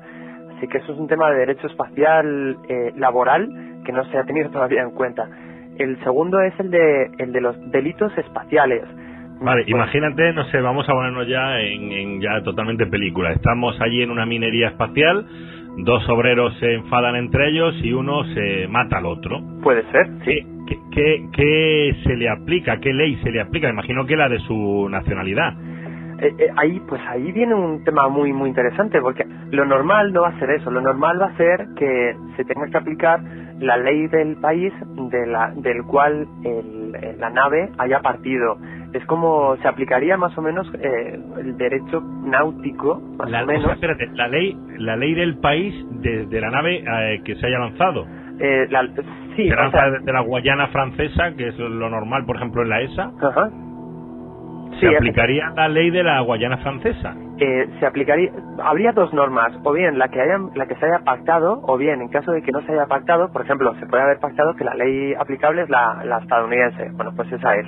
Así 0.56 0.68
que 0.68 0.78
eso 0.78 0.92
es 0.92 0.98
un 0.98 1.08
tema 1.08 1.30
de 1.30 1.38
derecho 1.38 1.66
espacial 1.66 2.56
eh, 2.68 2.92
laboral 2.96 3.48
que 3.84 3.92
no 3.92 4.04
se 4.04 4.18
ha 4.18 4.24
tenido 4.24 4.50
todavía 4.52 4.82
en 4.82 4.92
cuenta. 4.92 5.28
El 5.78 5.98
segundo 6.04 6.40
es 6.40 6.58
el 6.60 6.70
de, 6.70 7.10
el 7.18 7.32
de 7.32 7.40
los 7.40 7.70
delitos 7.72 8.16
espaciales. 8.16 8.84
Vale, 9.40 9.64
imagínate, 9.66 10.32
no 10.32 10.44
sé, 10.46 10.60
vamos 10.60 10.88
a 10.88 10.92
ponernos 10.92 11.26
ya 11.28 11.60
en, 11.60 11.92
en 11.92 12.20
ya 12.20 12.42
totalmente 12.42 12.86
película. 12.86 13.32
Estamos 13.32 13.78
allí 13.80 14.02
en 14.02 14.10
una 14.10 14.24
minería 14.26 14.68
espacial, 14.68 15.26
dos 15.78 16.08
obreros 16.08 16.56
se 16.58 16.74
enfadan 16.74 17.16
entre 17.16 17.48
ellos 17.50 17.74
y 17.82 17.92
uno 17.92 18.24
se 18.34 18.66
mata 18.68 18.98
al 18.98 19.06
otro. 19.06 19.40
Puede 19.62 19.82
ser, 19.92 20.08
sí. 20.24 20.40
¿Qué, 20.66 20.78
qué, 20.90 21.26
qué 21.32 21.96
se 22.04 22.16
le 22.16 22.28
aplica? 22.28 22.78
¿Qué 22.80 22.92
ley 22.92 23.16
se 23.22 23.30
le 23.30 23.40
aplica? 23.40 23.68
Imagino 23.68 24.04
que 24.06 24.16
la 24.16 24.28
de 24.28 24.38
su 24.40 24.88
nacionalidad. 24.90 25.52
Eh, 26.18 26.32
eh, 26.38 26.48
ahí, 26.56 26.80
pues 26.88 27.00
ahí 27.06 27.30
viene 27.30 27.54
un 27.54 27.84
tema 27.84 28.08
muy, 28.08 28.32
muy 28.32 28.48
interesante, 28.48 29.00
porque 29.02 29.24
lo 29.50 29.66
normal 29.66 30.12
no 30.14 30.22
va 30.22 30.28
a 30.30 30.38
ser 30.38 30.50
eso. 30.50 30.70
Lo 30.70 30.80
normal 30.80 31.20
va 31.20 31.26
a 31.26 31.36
ser 31.36 31.66
que 31.78 32.16
se 32.36 32.44
tenga 32.46 32.66
que 32.68 32.76
aplicar 32.78 33.20
la 33.60 33.76
ley 33.76 34.06
del 34.08 34.36
país 34.36 34.72
de 35.10 35.26
la, 35.26 35.52
del 35.54 35.82
cual 35.84 36.26
el- 36.42 36.92
la 37.20 37.28
nave 37.30 37.68
haya 37.78 38.00
partido. 38.00 38.56
Es 38.96 39.04
como 39.06 39.56
se 39.56 39.68
aplicaría 39.68 40.16
más 40.16 40.36
o 40.38 40.42
menos 40.42 40.66
eh, 40.82 41.18
el 41.38 41.56
derecho 41.56 42.00
náutico, 42.24 43.00
más 43.18 43.30
La, 43.30 43.40
o 43.40 43.44
o 43.44 43.46
sea, 43.46 43.56
menos. 43.58 43.72
espérate, 43.72 44.08
la 44.14 44.28
ley, 44.28 44.56
la 44.78 44.96
ley 44.96 45.14
del 45.14 45.38
país 45.38 45.74
de, 46.02 46.26
de 46.26 46.40
la 46.40 46.50
nave 46.50 46.82
eh, 46.86 47.20
que 47.24 47.34
se 47.36 47.46
haya 47.46 47.58
lanzado. 47.58 48.06
Eh, 48.38 48.66
la- 48.70 48.86
sí, 49.36 49.48
se 49.48 49.54
lanza 49.56 49.78
sea, 49.78 49.90
desde 49.90 50.12
la 50.12 50.20
Guayana 50.20 50.66
francesa, 50.68 51.32
que 51.36 51.48
es 51.48 51.58
lo 51.58 51.88
normal, 51.88 52.24
por 52.26 52.36
ejemplo, 52.36 52.62
en 52.62 52.68
la 52.68 52.80
ESA. 52.82 53.10
Ajá. 53.22 53.50
Se 54.80 54.94
aplicaría 54.94 55.50
la 55.56 55.68
ley 55.68 55.90
de 55.90 56.02
la 56.02 56.20
Guayana 56.20 56.58
francesa. 56.58 57.14
eh, 57.38 57.66
se 57.80 57.86
aplicaría 57.86 58.30
habría 58.62 58.92
dos 58.92 59.12
normas 59.14 59.52
o 59.64 59.72
bien 59.72 59.98
la 59.98 60.08
que 60.08 60.20
haya 60.20 60.38
la 60.54 60.66
que 60.66 60.74
se 60.76 60.86
haya 60.86 60.98
pactado 61.04 61.60
o 61.64 61.76
bien 61.78 62.00
en 62.02 62.08
caso 62.08 62.32
de 62.32 62.40
que 62.42 62.50
no 62.52 62.60
se 62.62 62.72
haya 62.72 62.86
pactado 62.86 63.30
por 63.30 63.42
ejemplo 63.42 63.74
se 63.78 63.86
puede 63.86 64.02
haber 64.02 64.18
pactado 64.20 64.54
que 64.54 64.64
la 64.64 64.74
ley 64.74 65.12
aplicable 65.14 65.62
es 65.62 65.68
la, 65.70 66.02
la 66.04 66.18
estadounidense 66.18 66.90
bueno 66.92 67.12
pues 67.14 67.30
esa 67.32 67.54
es 67.56 67.66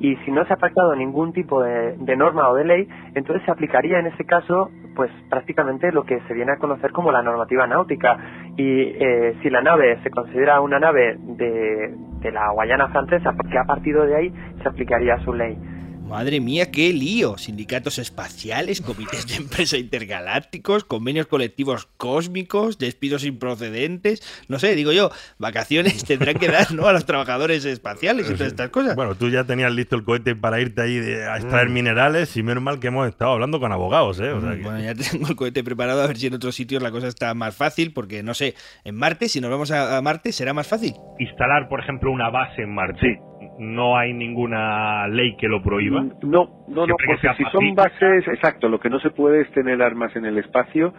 y 0.00 0.16
si 0.16 0.30
no 0.30 0.44
se 0.46 0.52
ha 0.52 0.56
pactado 0.56 0.94
ningún 0.96 1.32
tipo 1.32 1.62
de, 1.62 1.96
norma 2.16 2.48
o 2.48 2.54
de 2.54 2.64
ley 2.64 2.88
entonces 3.14 3.44
se 3.44 3.50
aplicaría 3.50 3.98
en 3.98 4.06
ese 4.06 4.24
caso 4.24 4.70
pues 4.94 5.10
prácticamente 5.28 5.90
lo 5.92 6.04
que 6.04 6.20
se 6.28 6.34
viene 6.34 6.52
a 6.52 6.56
conocer 6.56 6.92
como 6.92 7.10
la 7.10 7.20
normativa 7.20 7.66
náutica. 7.66 8.16
Y 8.56 8.80
eh, 8.80 9.36
si 9.42 9.50
la 9.50 9.60
nave 9.60 9.98
se 10.04 10.10
considera 10.10 10.60
una 10.60 10.78
nave 10.78 11.16
de, 11.18 11.94
de 12.20 12.30
la 12.30 12.52
Guayana 12.52 12.88
francesa 12.88 13.32
porque 13.32 13.58
ha 13.58 13.64
partido 13.64 14.06
de 14.06 14.16
ahí 14.16 14.34
se 14.62 14.68
aplicaría 14.68 15.18
su 15.18 15.32
ley 15.32 15.58
Madre 16.04 16.38
mía, 16.38 16.70
qué 16.70 16.92
lío. 16.92 17.38
Sindicatos 17.38 17.98
espaciales, 17.98 18.80
comités 18.82 19.26
de 19.26 19.36
empresa 19.36 19.76
intergalácticos, 19.78 20.84
convenios 20.84 21.26
colectivos 21.26 21.88
cósmicos, 21.96 22.78
despidos 22.78 23.24
improcedentes. 23.24 24.22
No 24.48 24.58
sé, 24.58 24.74
digo 24.76 24.92
yo, 24.92 25.10
vacaciones 25.38 26.04
tendrán 26.06 26.36
que 26.36 26.48
dar, 26.48 26.72
¿no? 26.72 26.86
A 26.86 26.92
los 26.92 27.06
trabajadores 27.06 27.64
espaciales 27.64 28.26
y 28.30 28.34
todas 28.34 28.48
estas 28.48 28.68
cosas. 28.70 28.94
Bueno, 28.96 29.14
tú 29.14 29.28
ya 29.30 29.44
tenías 29.44 29.72
listo 29.72 29.96
el 29.96 30.04
cohete 30.04 30.36
para 30.36 30.60
irte 30.60 30.82
ahí 30.82 30.96
de- 30.98 31.24
a 31.26 31.36
extraer 31.36 31.70
minerales 31.70 32.36
y 32.36 32.42
menos 32.42 32.62
mal 32.62 32.78
que 32.80 32.88
hemos 32.88 33.08
estado 33.08 33.32
hablando 33.32 33.58
con 33.58 33.72
abogados, 33.72 34.20
¿eh? 34.20 34.30
O 34.30 34.40
sea 34.40 34.54
que- 34.56 34.62
Bueno, 34.62 34.80
ya 34.80 34.94
tengo 35.10 35.26
el 35.28 35.36
cohete 35.36 35.64
preparado 35.64 36.02
a 36.02 36.06
ver 36.06 36.16
si 36.18 36.26
en 36.28 36.34
otros 36.34 36.54
sitios 36.54 36.82
la 36.82 36.90
cosa 36.90 37.08
está 37.08 37.32
más 37.34 37.56
fácil, 37.56 37.92
porque 37.92 38.22
no 38.22 38.34
sé, 38.34 38.54
en 38.84 38.94
Marte, 38.94 39.28
si 39.28 39.40
nos 39.40 39.50
vamos 39.50 39.70
a, 39.70 39.96
a 39.96 40.02
Marte, 40.02 40.32
será 40.32 40.52
más 40.52 40.66
fácil. 40.68 40.94
Instalar, 41.18 41.68
por 41.68 41.80
ejemplo, 41.80 42.12
una 42.12 42.30
base 42.30 42.62
en 42.62 42.74
Marte. 42.74 43.18
No 43.58 43.96
hay 43.96 44.12
ninguna 44.12 45.06
ley 45.08 45.36
que 45.36 45.48
lo 45.48 45.62
prohíba. 45.62 46.02
Mm, 46.02 46.12
No, 46.24 46.48
no, 46.68 46.86
no, 46.86 46.94
porque 47.06 47.28
si 47.36 47.44
son 47.52 47.74
bases, 47.74 48.26
exacto, 48.28 48.68
lo 48.68 48.78
que 48.80 48.90
no 48.90 48.98
se 48.98 49.10
puede 49.10 49.42
es 49.42 49.50
tener 49.52 49.80
armas 49.82 50.14
en 50.16 50.24
el 50.24 50.38
espacio, 50.38 50.92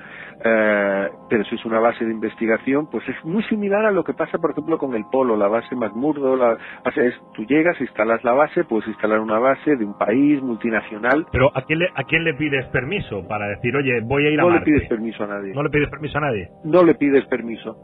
eh, 0.43 1.08
pero 1.30 1.43
si 1.45 1.56
es 1.56 1.66
una 1.66 1.80
base 1.80 2.06
de 2.06 2.12
investigación, 2.12 2.89
pues 2.89 3.08
es 3.10 3.16
muy 3.26 3.43
similar 3.43 3.86
a 3.86 3.91
lo 3.91 4.03
que 4.03 4.14
pasa, 4.14 4.38
por 4.38 4.51
ejemplo, 4.51 4.78
con 4.78 4.93
el 4.95 5.03
Polo, 5.12 5.36
la 5.36 5.47
base 5.47 5.76
McMurdo, 5.76 6.36
la 6.36 6.58
base 6.84 7.08
es, 7.08 7.16
tú 7.34 7.43
llegas, 7.45 7.80
instalas 7.82 8.24
la 8.24 8.34
base, 8.34 8.64
puedes 8.64 8.88
instalar 8.88 9.20
una 9.20 9.39
base 9.39 9.76
de 9.76 9.86
un 9.86 9.97
país 9.97 10.41
multinacional, 10.41 11.26
Pero 11.32 11.51
¿a 11.56 11.62
quién, 11.64 11.80
le, 11.80 11.88
¿a 11.95 12.03
quién 12.03 12.24
le 12.24 12.34
pides 12.36 12.66
permiso 12.68 13.28
para 13.28 13.47
decir, 13.47 13.76
oye, 13.76 14.01
voy 14.03 14.28
a 14.28 14.30
ir 14.30 14.39
a 14.39 14.43
no 14.43 14.49
le 14.49 14.56
Marte? 14.56 14.72
pides 14.72 14.88
permiso 14.89 15.24
a 15.24 15.28
nadie. 15.28 15.53
No 15.53 15.64
le 15.64 15.70
pides 15.70 15.89
permiso 15.89 16.18
a 16.18 16.22
nadie. 16.22 16.49
no 16.64 16.84
le 16.84 16.95
pides 16.95 17.26
permiso. 17.26 17.76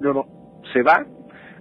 No, 0.00 0.12
no. 0.14 0.24
Se 0.72 0.82
va, 0.82 1.04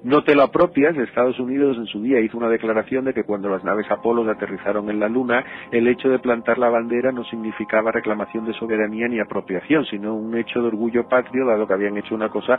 no 0.04 0.24
te 0.24 0.36
lo 0.36 0.44
apropias. 0.44 0.96
Estados 0.98 1.40
Unidos 1.40 1.78
en 1.78 1.86
su 1.88 2.02
día 2.02 2.20
hizo 2.20 2.38
una 2.38 2.50
declaración 2.50 3.06
de 3.06 3.14
que 3.14 3.24
cuando 3.24 3.50
las 3.50 3.64
naves 3.64 3.90
Apolo 3.90 4.30
aterrizaron 4.30 4.90
en 4.90 5.00
la 5.00 5.10
Luna, 5.10 5.44
el 5.72 5.88
hecho 5.88 6.10
de 6.10 6.20
plantar 6.20 6.58
la 6.58 6.70
bandera 6.70 7.12
no 7.12 7.24
significaba 7.26 7.92
reclamación 7.92 8.46
de 8.46 8.54
soberanía 8.54 9.08
ni 9.08 9.20
apropiación, 9.20 9.86
sino 9.86 10.16
un 10.16 10.36
hecho 10.38 10.62
de 10.62 10.68
orgullo 10.68 11.08
patrio, 11.08 11.46
dado 11.46 11.68
que 11.68 11.74
habían 11.74 11.98
hecho 11.98 12.16
una 12.16 12.30
cosa 12.30 12.58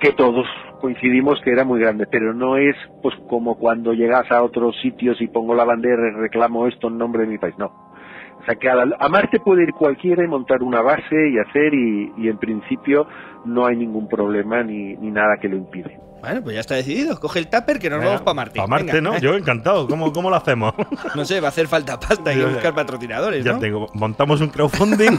que 0.00 0.12
todos 0.12 0.46
coincidimos 0.80 1.40
que 1.42 1.52
era 1.52 1.64
muy 1.64 1.80
grande, 1.80 2.06
pero 2.10 2.34
no 2.34 2.56
es 2.56 2.74
pues 3.02 3.14
como 3.28 3.56
cuando 3.56 3.92
llegas 3.92 4.30
a 4.32 4.42
otros 4.42 4.76
sitios 4.80 5.20
y 5.20 5.28
pongo 5.28 5.54
la 5.54 5.64
bandera 5.64 6.08
y 6.08 6.20
reclamo 6.20 6.66
esto 6.66 6.88
en 6.88 6.98
nombre 6.98 7.22
de 7.22 7.28
mi 7.28 7.38
país, 7.38 7.56
no. 7.58 7.66
O 7.66 8.44
sea 8.44 8.56
que 8.56 8.68
a, 8.68 8.74
la- 8.74 8.96
a 8.98 9.08
Marte 9.08 9.38
puede 9.38 9.62
ir 9.62 9.72
cualquiera 9.72 10.24
y 10.24 10.28
montar 10.28 10.62
una 10.64 10.82
base 10.82 11.28
y 11.30 11.38
hacer 11.38 11.72
y, 11.74 12.12
y 12.16 12.28
en 12.28 12.38
principio 12.38 13.06
no 13.44 13.66
hay 13.66 13.76
ningún 13.76 14.08
problema 14.08 14.64
ni, 14.64 14.96
ni 14.96 15.12
nada 15.12 15.36
que 15.40 15.48
lo 15.48 15.56
impide. 15.56 15.96
Bueno, 16.22 16.40
pues 16.40 16.54
ya 16.54 16.60
está 16.60 16.76
decidido. 16.76 17.18
Coge 17.18 17.40
el 17.40 17.48
tupper 17.48 17.80
que 17.80 17.90
nos 17.90 17.98
Venga, 17.98 18.10
vamos 18.12 18.22
para 18.22 18.34
Marte. 18.34 18.60
Pa' 18.60 18.66
Marte, 18.68 18.92
Venga. 18.92 19.10
¿no? 19.10 19.18
Yo 19.18 19.34
encantado. 19.34 19.88
¿Cómo, 19.88 20.12
cómo 20.12 20.30
lo 20.30 20.36
hacemos? 20.36 20.72
No 21.16 21.24
sé, 21.24 21.40
va 21.40 21.48
a 21.48 21.50
hacer 21.50 21.66
falta 21.66 21.98
pasta, 21.98 22.30
hay 22.30 22.38
que 22.38 22.44
buscar 22.46 22.74
patrocinadores, 22.74 23.44
ya 23.44 23.54
¿no? 23.54 23.58
tengo. 23.58 23.88
Montamos 23.92 24.40
un 24.40 24.48
crowdfunding. 24.48 25.18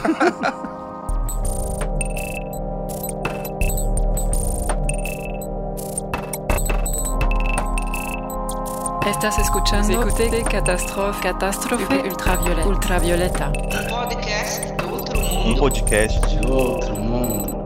Estás 9.06 9.38
escuchando 9.38 10.00
Écoutez 10.00 10.44
Catastrophe, 10.50 11.20
Catástrofe 11.22 12.08
Ultravioleta. 12.08 12.66
Ultravioleta. 12.68 13.52
Um 15.44 15.54
podcast 15.56 16.24
de 16.26 16.46
outro 16.50 16.96
mundo. 16.96 17.63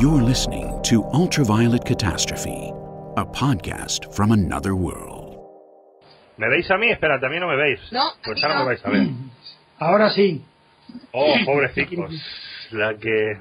You're 0.00 0.22
listening 0.22 0.80
to 0.84 1.04
Ultraviolet 1.12 1.84
Catastrophe, 1.84 2.72
a 3.16 3.24
podcast 3.24 4.12
from 4.14 4.32
another 4.32 4.74
world. 4.74 5.36
¿Me 6.36 6.46
veis 6.48 6.70
a 6.70 6.76
mí? 6.78 6.90
Espérate, 6.90 7.26
a 7.26 7.28
mí 7.28 7.38
no 7.40 7.48
me 7.48 7.56
veis. 7.56 7.80
No, 7.92 8.02
Pues 8.24 8.42
ahora 8.44 8.54
no. 8.58 8.60
me 8.60 8.66
vais 8.66 8.84
a 8.84 8.90
ver. 8.90 9.08
Ahora 9.80 10.10
sí. 10.10 10.44
Oh, 11.12 11.34
pobrecitos. 11.44 12.12
La 12.72 12.96
que... 12.96 13.38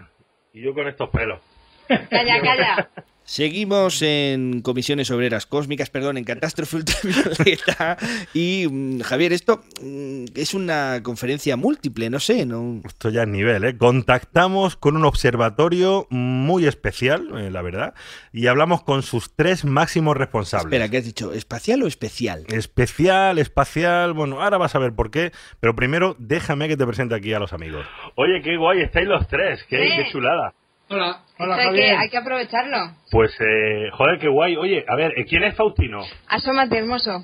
Y 0.54 0.62
yo 0.64 0.74
con 0.74 0.88
estos 0.88 1.10
pelos. 1.10 1.40
Calla, 1.88 2.42
calla. 2.42 2.90
Seguimos 3.28 4.02
en 4.04 4.62
comisiones 4.62 5.12
obreras 5.12 5.46
cósmicas, 5.46 5.90
perdón, 5.90 6.18
en 6.18 6.24
catástrofe 6.24 6.78
ultravioleta. 6.78 7.98
Y 8.34 8.68
mm, 8.70 9.02
Javier, 9.02 9.34
esto 9.34 9.64
mm, 9.82 10.26
es 10.34 10.54
una 10.54 11.02
conferencia 11.04 11.58
múltiple, 11.58 12.10
no 12.10 12.22
sé, 12.22 12.46
¿no? 12.46 12.82
Esto 12.86 13.10
ya 13.10 13.24
es 13.24 13.28
nivel, 13.28 13.66
¿eh? 13.66 13.78
Contactamos 13.78 14.78
con 14.78 14.96
un 14.96 15.04
observatorio 15.04 16.08
muy 16.10 16.68
especial, 16.68 17.28
eh, 17.38 17.52
la 17.52 17.62
verdad, 17.62 17.96
y 18.32 18.48
hablamos 18.48 18.84
con 18.84 19.04
sus 19.04 19.36
tres 19.36 19.66
máximos 19.66 20.16
responsables. 20.16 20.68
Espera, 20.68 20.90
¿qué 20.90 21.00
has 21.00 21.06
dicho? 21.06 21.34
¿Espacial 21.34 21.84
o 21.84 21.88
especial? 21.88 22.46
Especial, 22.48 23.40
espacial, 23.40 24.14
bueno, 24.14 24.42
ahora 24.42 24.58
vas 24.58 24.74
a 24.76 24.80
ver 24.80 24.94
por 24.94 25.12
qué, 25.12 25.34
pero 25.60 25.76
primero 25.76 26.16
déjame 26.18 26.70
que 26.70 26.78
te 26.78 26.86
presente 26.86 27.14
aquí 27.14 27.34
a 27.34 27.40
los 27.40 27.52
amigos. 27.52 27.86
Oye, 28.16 28.42
qué 28.42 28.56
guay, 28.56 28.84
estáis 28.84 29.08
los 29.08 29.28
tres. 29.28 29.66
Qué, 29.68 30.06
chulada. 30.14 30.54
Hola. 30.90 31.22
Hola, 31.40 31.56
hay, 31.58 31.76
que, 31.76 31.92
hay 31.92 32.10
que 32.10 32.18
aprovecharlo. 32.18 32.78
Pues, 33.12 33.32
eh, 33.40 33.90
joder, 33.94 34.20
qué 34.20 34.28
guay. 34.28 34.56
Oye, 34.56 34.86
a 34.88 34.96
ver, 34.96 35.14
¿quién 35.28 35.44
es 35.44 35.56
Faustino? 35.56 36.02
Asómate, 36.28 36.78
hermoso. 36.78 37.24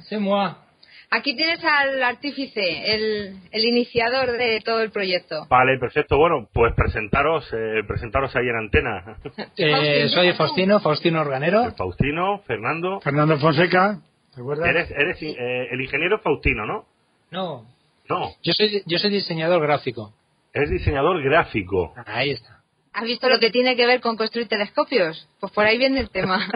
Aquí 1.10 1.36
tienes 1.36 1.64
al 1.64 2.02
artífice, 2.02 2.62
el, 2.96 3.36
el 3.52 3.66
iniciador 3.66 4.32
de 4.32 4.62
todo 4.66 4.82
el 4.82 4.90
proyecto. 4.92 5.46
Vale, 5.48 5.78
perfecto. 5.80 6.18
Bueno, 6.18 6.48
pues 6.52 6.74
presentaros, 6.76 7.48
eh, 7.54 7.84
presentaros 7.88 8.36
ahí 8.36 8.48
en 8.50 8.56
antena. 8.56 9.18
Eh, 9.58 10.10
soy 10.10 10.34
Faustino, 10.34 10.80
Faustino 10.80 11.22
Organero. 11.22 11.72
Faustino, 11.78 12.40
Fernando. 12.48 13.00
Fernando 13.02 13.38
Fonseca, 13.38 14.00
¿te 14.34 14.42
acuerdas? 14.42 14.68
Eres, 14.68 14.92
eres 14.92 15.22
eh, 15.22 15.68
el 15.72 15.82
ingeniero 15.82 16.20
Faustino, 16.20 16.66
¿no? 16.66 16.86
No, 17.32 17.66
No, 18.10 18.32
yo 18.44 18.54
soy, 18.54 18.82
yo 18.88 18.98
soy 18.98 19.12
diseñador 19.12 19.62
gráfico. 19.62 20.14
eres 20.52 20.70
diseñador 20.72 21.22
gráfico. 21.24 21.94
Ahí 22.08 22.32
está. 22.32 22.53
¿Has 22.94 23.04
visto 23.04 23.28
lo 23.28 23.40
que 23.40 23.50
tiene 23.50 23.76
que 23.76 23.86
ver 23.88 24.02
con 24.02 24.16
construir 24.16 24.48
telescopios? 24.48 25.28
Pues 25.40 25.52
por 25.52 25.66
ahí 25.66 25.78
viene 25.78 26.00
el 26.00 26.10
tema. 26.10 26.48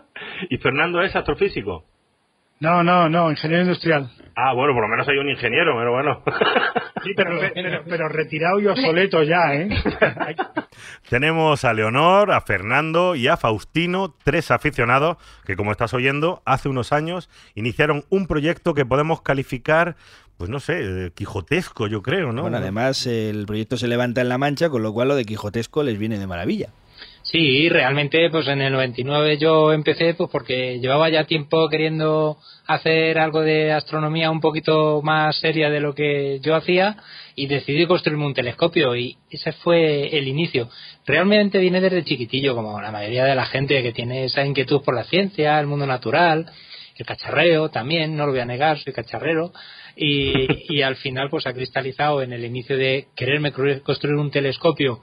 ¿Y 0.50 0.58
Fernando 0.58 1.00
es 1.02 1.14
astrofísico? 1.14 1.84
No, 2.60 2.82
no, 2.82 3.08
no, 3.08 3.30
ingeniero 3.30 3.62
industrial. 3.62 4.10
Ah, 4.36 4.52
bueno, 4.54 4.74
por 4.74 4.82
lo 4.82 4.88
menos 4.88 5.06
hay 5.08 5.18
un 5.18 5.28
ingeniero, 5.28 5.74
pero 5.76 5.92
bueno. 5.92 6.22
Sí, 7.04 7.12
pero, 7.14 7.38
pero, 7.52 7.82
pero 7.86 8.08
retirado 8.08 8.58
y 8.60 8.66
obsoleto 8.66 9.22
ya, 9.22 9.54
¿eh? 9.54 9.68
Tenemos 11.10 11.62
a 11.66 11.74
Leonor, 11.74 12.32
a 12.32 12.40
Fernando 12.40 13.14
y 13.14 13.28
a 13.28 13.36
Faustino, 13.36 14.14
tres 14.24 14.50
aficionados 14.50 15.18
que, 15.44 15.54
como 15.54 15.70
estás 15.70 15.92
oyendo, 15.92 16.40
hace 16.46 16.70
unos 16.70 16.94
años 16.94 17.28
iniciaron 17.54 18.04
un 18.08 18.26
proyecto 18.26 18.72
que 18.72 18.86
podemos 18.86 19.20
calificar, 19.20 19.96
pues 20.36 20.50
no 20.50 20.60
sé, 20.60 20.80
eh, 20.80 21.10
quijotesco, 21.14 21.86
yo 21.86 22.02
creo, 22.02 22.32
¿no? 22.32 22.42
Bueno, 22.42 22.56
además 22.58 23.06
el 23.06 23.46
proyecto 23.46 23.76
se 23.76 23.88
levanta 23.88 24.20
en 24.20 24.28
La 24.28 24.38
Mancha, 24.38 24.68
con 24.68 24.82
lo 24.82 24.92
cual 24.92 25.08
lo 25.08 25.16
de 25.16 25.24
Quijotesco 25.24 25.82
les 25.82 25.98
viene 25.98 26.18
de 26.18 26.26
maravilla. 26.26 26.70
Sí, 27.22 27.68
realmente, 27.68 28.28
pues 28.30 28.46
en 28.48 28.60
el 28.60 28.72
99 28.72 29.38
yo 29.38 29.72
empecé, 29.72 30.14
pues 30.14 30.28
porque 30.30 30.78
llevaba 30.78 31.08
ya 31.08 31.24
tiempo 31.24 31.68
queriendo 31.68 32.36
hacer 32.66 33.18
algo 33.18 33.40
de 33.40 33.72
astronomía 33.72 34.30
un 34.30 34.40
poquito 34.40 35.00
más 35.02 35.36
seria 35.40 35.70
de 35.70 35.80
lo 35.80 35.94
que 35.94 36.38
yo 36.42 36.54
hacía 36.54 36.96
y 37.34 37.46
decidí 37.46 37.86
construirme 37.86 38.26
un 38.26 38.34
telescopio 38.34 38.94
y 38.94 39.16
ese 39.30 39.52
fue 39.52 40.16
el 40.16 40.28
inicio. 40.28 40.68
Realmente 41.06 41.58
viene 41.58 41.80
desde 41.80 42.04
chiquitillo, 42.04 42.54
como 42.54 42.80
la 42.80 42.92
mayoría 42.92 43.24
de 43.24 43.34
la 43.34 43.46
gente 43.46 43.82
que 43.82 43.92
tiene 43.92 44.26
esa 44.26 44.44
inquietud 44.44 44.82
por 44.82 44.94
la 44.94 45.04
ciencia, 45.04 45.58
el 45.58 45.66
mundo 45.66 45.86
natural, 45.86 46.52
el 46.96 47.06
cacharreo 47.06 47.70
también, 47.70 48.16
no 48.16 48.26
lo 48.26 48.32
voy 48.32 48.40
a 48.40 48.46
negar, 48.46 48.78
soy 48.78 48.92
cacharrero. 48.92 49.52
Y, 49.96 50.74
y 50.74 50.82
al 50.82 50.96
final 50.96 51.28
pues 51.30 51.46
ha 51.46 51.52
cristalizado 51.52 52.22
en 52.22 52.32
el 52.32 52.44
inicio 52.44 52.76
de 52.76 53.08
quererme 53.14 53.52
construir 53.52 54.16
un 54.16 54.30
telescopio 54.30 55.00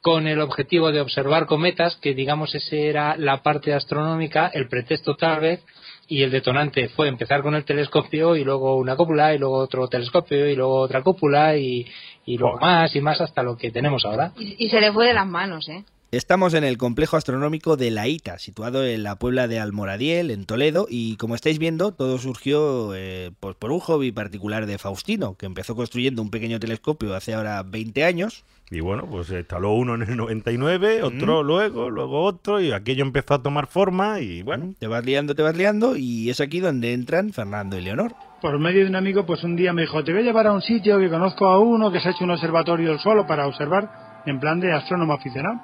con 0.00 0.28
el 0.28 0.40
objetivo 0.40 0.92
de 0.92 1.00
observar 1.00 1.46
cometas, 1.46 1.96
que 1.96 2.14
digamos 2.14 2.54
ese 2.54 2.88
era 2.88 3.16
la 3.16 3.42
parte 3.42 3.74
astronómica, 3.74 4.48
el 4.54 4.68
pretexto 4.68 5.16
tal 5.16 5.40
vez, 5.40 5.64
y 6.06 6.22
el 6.22 6.30
detonante 6.30 6.88
fue 6.90 7.08
empezar 7.08 7.42
con 7.42 7.56
el 7.56 7.64
telescopio 7.64 8.36
y 8.36 8.44
luego 8.44 8.76
una 8.76 8.94
cúpula 8.94 9.34
y 9.34 9.38
luego 9.38 9.56
otro 9.56 9.88
telescopio 9.88 10.48
y 10.48 10.54
luego 10.54 10.76
otra 10.76 11.02
cúpula 11.02 11.56
y, 11.56 11.86
y 12.24 12.38
luego 12.38 12.58
más 12.58 12.94
y 12.94 13.00
más 13.00 13.20
hasta 13.20 13.42
lo 13.42 13.56
que 13.56 13.72
tenemos 13.72 14.04
ahora. 14.04 14.32
Y, 14.38 14.66
y 14.66 14.68
se 14.68 14.80
le 14.80 14.92
fue 14.92 15.08
de 15.08 15.14
las 15.14 15.26
manos, 15.26 15.68
¿eh? 15.68 15.84
Estamos 16.12 16.54
en 16.54 16.62
el 16.62 16.78
complejo 16.78 17.16
astronómico 17.16 17.76
de 17.76 17.90
La 17.90 18.06
Ita, 18.06 18.38
situado 18.38 18.86
en 18.86 19.02
la 19.02 19.16
Puebla 19.16 19.48
de 19.48 19.58
Almoradiel, 19.58 20.30
en 20.30 20.46
Toledo, 20.46 20.86
y 20.88 21.16
como 21.16 21.34
estáis 21.34 21.58
viendo, 21.58 21.90
todo 21.90 22.18
surgió 22.18 22.94
eh, 22.94 23.32
pues 23.40 23.56
por 23.56 23.72
un 23.72 23.80
hobby 23.80 24.12
particular 24.12 24.66
de 24.66 24.78
Faustino, 24.78 25.36
que 25.36 25.46
empezó 25.46 25.74
construyendo 25.74 26.22
un 26.22 26.30
pequeño 26.30 26.60
telescopio 26.60 27.12
hace 27.12 27.34
ahora 27.34 27.60
20 27.64 28.04
años. 28.04 28.44
Y 28.70 28.78
bueno, 28.78 29.08
pues 29.10 29.26
se 29.26 29.38
instaló 29.38 29.72
uno 29.72 29.96
en 29.96 30.02
el 30.02 30.16
99, 30.16 31.02
otro 31.02 31.42
luego, 31.42 31.90
luego 31.90 32.22
otro, 32.22 32.60
y 32.60 32.70
aquello 32.70 33.04
empezó 33.04 33.34
a 33.34 33.42
tomar 33.42 33.66
forma 33.66 34.20
y 34.20 34.42
bueno. 34.42 34.74
Te 34.78 34.86
vas 34.86 35.04
liando, 35.04 35.34
te 35.34 35.42
vas 35.42 35.56
liando, 35.56 35.96
y 35.96 36.30
es 36.30 36.40
aquí 36.40 36.60
donde 36.60 36.92
entran 36.92 37.32
Fernando 37.32 37.76
y 37.76 37.82
Leonor. 37.82 38.14
Por 38.40 38.60
medio 38.60 38.84
de 38.84 38.90
un 38.90 38.96
amigo, 38.96 39.26
pues 39.26 39.42
un 39.42 39.56
día 39.56 39.72
me 39.72 39.82
dijo, 39.82 40.04
te 40.04 40.12
voy 40.12 40.20
a 40.20 40.24
llevar 40.24 40.46
a 40.46 40.52
un 40.52 40.62
sitio 40.62 41.00
que 41.00 41.10
conozco 41.10 41.48
a 41.48 41.58
uno 41.58 41.90
que 41.90 41.98
se 41.98 42.08
ha 42.08 42.12
hecho 42.12 42.22
un 42.22 42.30
observatorio 42.30 42.96
solo 43.00 43.26
para 43.26 43.48
observar, 43.48 44.22
en 44.24 44.38
plan 44.38 44.60
de 44.60 44.72
astrónomo 44.72 45.12
aficionado. 45.12 45.60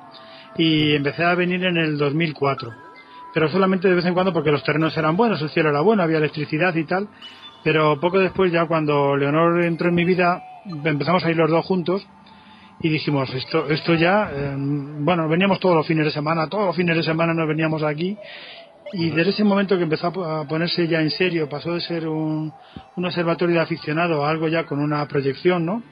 Y 0.57 0.95
empecé 0.95 1.25
a 1.25 1.35
venir 1.35 1.65
en 1.65 1.77
el 1.77 1.97
2004. 1.97 2.71
Pero 3.35 3.49
solamente 3.49 3.89
de 3.89 3.95
vez 3.95 4.05
en 4.05 4.15
cuando 4.15 4.33
porque 4.33 4.51
los 4.51 4.63
terrenos 4.63 4.97
eran 4.97 5.17
buenos, 5.17 5.41
el 5.41 5.49
cielo 5.51 5.71
era 5.71 5.81
bueno, 5.81 6.03
había 6.03 6.19
electricidad 6.19 6.75
y 6.75 6.85
tal. 6.85 7.09
Pero 7.65 7.99
poco 8.01 8.19
después, 8.19 8.53
ya 8.53 8.67
cuando 8.67 9.17
Leonor 9.17 9.63
entró 9.65 9.89
en 9.89 9.95
mi 9.95 10.05
vida, 10.05 10.43
empezamos 10.85 11.25
a 11.25 11.31
ir 11.31 11.37
los 11.37 11.51
dos 11.51 11.65
juntos 11.65 12.07
y 12.81 12.89
dijimos, 12.89 13.33
esto, 13.33 13.69
esto 13.69 13.95
ya, 13.95 14.31
eh, 14.33 14.55
bueno, 14.59 15.29
veníamos 15.29 15.61
todos 15.61 15.77
los 15.77 15.87
fines 15.87 16.05
de 16.05 16.11
semana, 16.11 16.49
todos 16.49 16.67
los 16.67 16.77
fines 16.77 16.97
de 16.97 17.03
semana 17.03 17.33
nos 17.33 17.47
veníamos 17.47 17.83
aquí 17.85 18.19
y 18.93 19.11
desde 19.11 19.31
ese 19.31 19.45
momento 19.45 19.77
que 19.77 19.85
empezó 19.85 20.09
a 20.09 20.47
ponerse 20.47 20.87
ya 20.87 21.01
en 21.01 21.11
serio, 21.11 21.49
pasó 21.49 21.73
de 21.73 21.81
ser 21.81 22.07
un, 22.07 22.53
un 22.97 23.05
observatorio 23.05 23.57
de 23.57 23.63
aficionado 23.63 24.25
a 24.25 24.31
algo 24.31 24.49
ya 24.49 24.65
con 24.65 24.81
una 24.81 25.07
proyección, 25.07 25.65
¿no? 25.65 25.83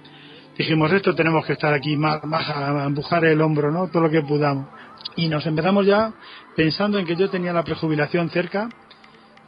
Dijimos 0.61 0.93
esto 0.93 1.15
tenemos 1.15 1.47
que 1.47 1.55
estar 1.55 1.73
aquí 1.73 1.97
más, 1.97 2.23
más 2.25 2.49
a 2.51 2.85
empujar 2.85 3.25
el 3.25 3.41
hombro, 3.41 3.71
¿no? 3.71 3.89
Todo 3.89 4.03
lo 4.03 4.11
que 4.11 4.21
podamos. 4.21 4.67
Y 5.17 5.29
nos 5.29 5.47
empezamos 5.47 5.87
ya 5.87 6.13
pensando 6.55 6.99
en 6.99 7.07
que 7.07 7.17
yo 7.17 7.31
tenía 7.31 7.53
la 7.55 7.65
prejubilación 7.65 8.29
cerca 8.29 8.69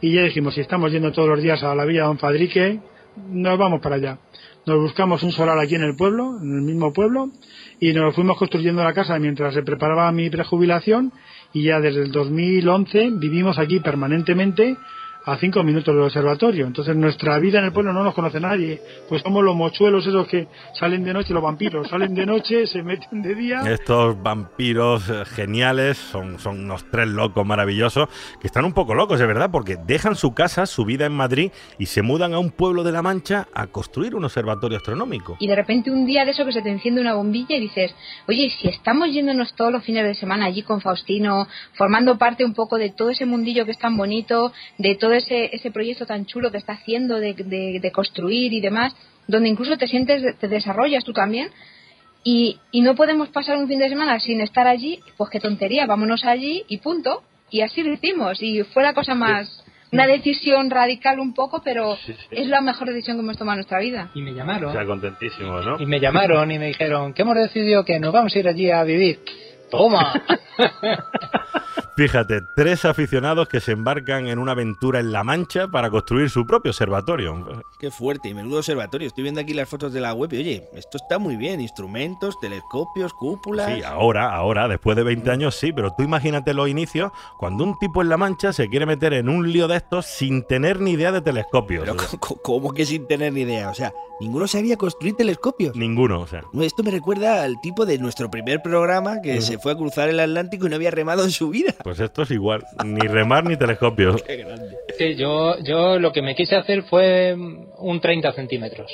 y 0.01 0.13
ya 0.13 0.23
dijimos, 0.23 0.55
si 0.55 0.63
estamos 0.63 0.91
yendo 0.91 1.13
todos 1.13 1.29
los 1.29 1.43
días 1.43 1.63
a 1.63 1.75
la 1.75 1.85
villa 1.85 2.05
Don 2.05 2.19
Fadrique, 2.19 2.81
nos 3.29 3.59
vamos 3.59 3.83
para 3.83 3.97
allá. 3.97 4.19
Nos 4.65 4.81
buscamos 4.81 5.23
un 5.23 5.33
solar 5.33 5.59
aquí 5.59 5.75
en 5.75 5.83
el 5.83 5.97
pueblo, 5.97 6.39
en 6.41 6.55
el 6.55 6.63
mismo 6.63 6.95
pueblo, 6.95 7.31
y 7.79 7.93
nos 7.93 8.15
fuimos 8.15 8.39
construyendo 8.39 8.83
la 8.83 8.95
casa 8.95 9.19
mientras 9.19 9.53
se 9.53 9.63
preparaba 9.63 10.11
mi 10.13 10.31
prejubilación 10.31 11.13
y 11.53 11.65
ya 11.65 11.79
desde 11.79 12.05
el 12.05 12.11
2011 12.13 13.11
vivimos 13.17 13.59
aquí 13.59 13.81
permanentemente 13.81 14.79
a 15.25 15.37
cinco 15.37 15.63
minutos 15.63 15.95
del 15.95 16.05
observatorio. 16.05 16.67
Entonces 16.67 16.97
nuestra 16.97 17.39
vida 17.39 17.59
en 17.59 17.67
el 17.67 17.73
pueblo 17.73 17.93
no 17.93 18.03
nos 18.03 18.15
conoce 18.15 18.41
nadie. 18.41 18.81
Pues 19.09 19.23
somos 19.23 19.45
los 19.45 19.55
mochuelos 19.55 20.07
esos 20.07 20.27
que 20.29 20.49
salen 20.75 21.05
de 21.05 21.13
noche, 21.13 21.33
los 21.33 21.43
vampiros, 21.43 21.89
salen 21.89 22.15
de 22.15 22.27
noche, 22.27 22.67
se 22.67 22.83
meten 22.83 23.23
de 23.23 23.35
día. 23.35 23.61
Estos 23.67 24.21
vampiros 24.23 25.09
eh, 25.09 25.25
geniales 25.25 25.99
son, 25.99 26.39
son 26.39 26.61
unos 26.61 26.85
tres 26.91 27.09
locos 27.09 27.47
maravillosos 27.47 28.09
que 28.41 28.47
están 28.47 28.65
un 28.65 28.73
poco 28.73 28.95
locos, 28.95 29.19
de 29.19 29.27
verdad, 29.27 29.51
porque 29.51 29.77
dejan 29.77 30.17
su 30.17 30.35
casa, 30.35 30.67
su 30.67 30.85
vida 30.85 31.07
en 31.07 31.13
Madrid 31.13 31.51
y 31.79 31.87
se 31.87 32.03
mudan 32.03 32.35
a 32.35 32.39
un 32.39 32.51
pueblo 32.51 32.83
de 32.83 32.93
La 32.93 33.03
Mancha 33.03 33.49
a 33.55 33.67
construir 33.67 34.15
un 34.15 34.25
observatorio 34.25 34.79
astronómico. 34.79 35.37
Y 35.39 35.47
de 35.47 35.57
repente 35.57 35.91
un 35.91 36.07
día 36.07 36.25
de 36.25 36.33
eso 36.33 36.45
que 36.45 36.53
se 36.53 36.63
te 36.63 36.71
enciende 36.71 37.01
una 37.01 37.15
bombilla 37.15 37.57
y 37.57 37.61
dices, 37.61 37.95
oye, 38.29 38.51
si 38.51 38.69
estamos 38.69 39.13
yéndonos 39.13 39.55
todos 39.55 39.73
los 39.73 39.85
fines 39.85 40.05
de 40.05 40.15
semana 40.15 40.47
allí 40.47 40.63
con 40.63 40.81
Faustino, 40.81 41.47
formando 41.75 42.19
parte 42.19 42.45
un 42.45 42.55
poco 42.55 42.77
de 42.77 42.91
todo 42.91 43.11
ese 43.11 43.27
mundillo 43.27 43.65
que 43.65 43.73
es 43.73 43.79
tan 43.79 43.97
bonito, 43.97 44.53
de 44.79 44.95
todo 44.97 45.12
ese, 45.15 45.51
ese 45.55 45.71
proyecto 45.71 46.07
tan 46.07 46.27
chulo 46.27 46.51
que 46.51 46.59
está 46.59 46.73
haciendo 46.75 47.19
de, 47.19 47.35
de- 47.35 47.79
de 47.81 47.91
construir 47.93 48.53
y 48.53 48.61
demás, 48.61 48.95
donde 49.29 49.49
incluso 49.49 49.77
te 49.77 49.87
sientes, 49.87 50.39
te 50.39 50.49
desarrollas 50.49 51.05
tú 51.05 51.13
también, 51.13 51.49
y, 52.25 52.59
y 52.71 52.83
no 52.83 52.95
podemos 52.95 53.29
pasar 53.31 53.57
un 53.57 53.67
fin 53.69 53.79
de 53.81 53.89
semana 53.89 54.19
sin 54.21 54.41
estar 54.41 54.67
allí, 54.67 55.01
pues 55.17 55.31
qué 55.31 55.41
tontería, 55.41 55.87
vámonos 55.87 56.25
allí 56.25 56.65
y 56.69 56.79
punto. 56.79 57.23
Y 57.51 57.61
así 57.63 57.83
lo 57.83 57.93
hicimos, 57.93 58.43
y 58.43 58.63
fue 58.63 58.83
la 58.83 58.95
cosa 58.95 59.15
más, 59.15 59.63
una 59.91 60.07
decisión 60.07 60.71
radical 60.71 61.21
un 61.21 61.35
poco, 61.35 61.61
pero 61.63 61.99
es 62.31 62.47
la 62.47 62.61
mejor 62.63 62.89
decisión 62.89 63.17
que 63.19 63.23
hemos 63.23 63.37
tomado 63.37 63.57
en 63.57 63.59
nuestra 63.59 63.79
vida. 63.81 64.11
Y 64.15 64.23
me 64.23 64.33
llamaron. 64.33 64.71
O 64.71 64.73
sea, 64.73 64.87
contentísimos, 64.87 65.67
¿no? 65.67 65.79
Y 65.81 65.85
me 65.87 66.01
llamaron 66.01 66.51
y 66.51 66.59
me 66.59 66.69
dijeron 66.69 67.13
que 67.13 67.23
hemos 67.23 67.35
decidido 67.37 67.85
que 67.85 68.01
nos 68.01 68.11
vamos 68.13 68.35
a 68.35 68.39
ir 68.39 68.49
allí 68.49 68.71
a 68.71 68.85
vivir. 68.85 69.21
Toma. 69.71 70.13
Fíjate, 71.95 72.41
tres 72.57 72.87
aficionados 72.87 73.49
que 73.49 73.61
se 73.61 73.73
embarcan 73.73 74.27
en 74.27 74.39
una 74.39 74.53
aventura 74.53 75.01
en 75.01 75.13
La 75.13 75.25
Mancha 75.25 75.69
para 75.69 75.91
construir 75.91 76.31
su 76.31 76.47
propio 76.47 76.71
observatorio. 76.71 77.63
Qué 77.79 77.91
fuerte, 77.91 78.31
y 78.31 78.35
menudo 78.35 78.59
observatorio. 78.59 79.09
Estoy 79.09 79.25
viendo 79.25 79.43
aquí 79.43 79.53
las 79.53 79.69
fotos 79.69 79.93
de 79.93 80.01
la 80.01 80.15
web 80.15 80.33
y 80.33 80.39
oye, 80.39 80.69
esto 80.73 80.97
está 80.97 81.19
muy 81.19 81.37
bien. 81.37 81.61
Instrumentos, 81.61 82.41
telescopios, 82.41 83.13
cúpulas. 83.13 83.75
Sí, 83.75 83.83
ahora, 83.83 84.35
ahora, 84.35 84.69
después 84.69 84.97
de 84.97 85.03
20 85.03 85.31
años 85.31 85.55
sí, 85.55 85.71
pero 85.71 85.93
tú 85.95 86.03
imagínate 86.03 86.55
los 86.55 86.67
inicios 86.67 87.13
cuando 87.39 87.65
un 87.65 87.79
tipo 87.79 88.01
en 88.01 88.09
La 88.09 88.17
Mancha 88.17 88.55
se 88.55 88.69
quiere 88.69 88.87
meter 88.87 89.13
en 89.13 89.29
un 89.29 89.53
lío 89.53 89.69
de 89.69 89.77
estos 89.77 90.07
sin 90.07 90.45
tener 90.45 90.81
ni 90.81 90.93
idea 90.93 91.13
de 91.13 91.21
telescopios. 91.21 91.85
Pero 91.85 91.97
¿cómo, 92.43 92.73
que 92.73 92.87
sin 92.87 93.07
tener 93.07 93.35
ni 93.35 93.43
idea? 93.43 93.69
O 93.69 93.75
sea, 93.75 93.93
ninguno 94.19 94.49
sabía 94.49 94.79
construir 94.79 95.15
telescopios. 95.15 95.77
Ninguno, 95.77 96.23
o 96.23 96.27
sea. 96.27 96.43
Esto 96.63 96.83
me 96.83 96.91
recuerda 96.91 97.43
al 97.43 97.61
tipo 97.61 97.85
de 97.85 97.99
nuestro 97.99 98.31
primer 98.31 98.63
programa 98.63 99.21
que 99.21 99.43
se 99.43 99.59
fue 99.59 99.73
a 99.73 99.77
cruzar 99.77 100.09
el 100.09 100.21
Atlántico 100.21 100.67
y 100.67 100.71
no 100.71 100.77
había 100.77 100.91
remado 100.91 101.25
en 101.25 101.31
su 101.31 101.51
vida. 101.51 101.75
Pues 101.83 102.01
esto 102.01 102.23
es 102.23 102.31
igual, 102.31 102.63
ni 102.85 103.07
remar 103.07 103.45
ni 103.45 103.57
telescopios. 103.57 104.23
Sí, 104.99 105.15
yo, 105.17 105.59
yo 105.61 105.99
lo 105.99 106.13
que 106.13 106.23
me 106.23 106.35
quise 106.35 106.57
hacer 106.57 106.83
fue 106.85 107.35
mm, 107.37 107.67
un 107.79 108.01
30 108.01 108.33
centímetros. 108.33 108.93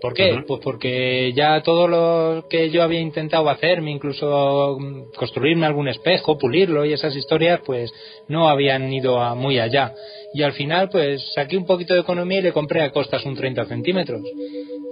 ¿Por 0.00 0.14
qué? 0.14 0.42
Pues 0.46 0.60
porque 0.62 1.32
ya 1.34 1.62
todo 1.62 1.88
lo 1.88 2.48
que 2.48 2.70
yo 2.70 2.82
había 2.82 3.00
intentado 3.00 3.48
hacerme, 3.48 3.90
incluso 3.90 4.78
mm, 4.78 5.12
construirme 5.16 5.66
algún 5.66 5.88
espejo, 5.88 6.38
pulirlo 6.38 6.84
y 6.84 6.92
esas 6.92 7.14
historias, 7.16 7.60
pues 7.64 7.92
no 8.28 8.48
habían 8.48 8.92
ido 8.92 9.20
a 9.20 9.34
muy 9.34 9.58
allá. 9.58 9.94
Y 10.34 10.42
al 10.42 10.52
final, 10.52 10.90
pues 10.90 11.32
saqué 11.34 11.56
un 11.56 11.66
poquito 11.66 11.94
de 11.94 12.00
economía 12.00 12.40
y 12.40 12.42
le 12.42 12.52
compré 12.52 12.82
a 12.82 12.90
costas 12.90 13.24
un 13.24 13.36
30 13.36 13.64
centímetros. 13.66 14.22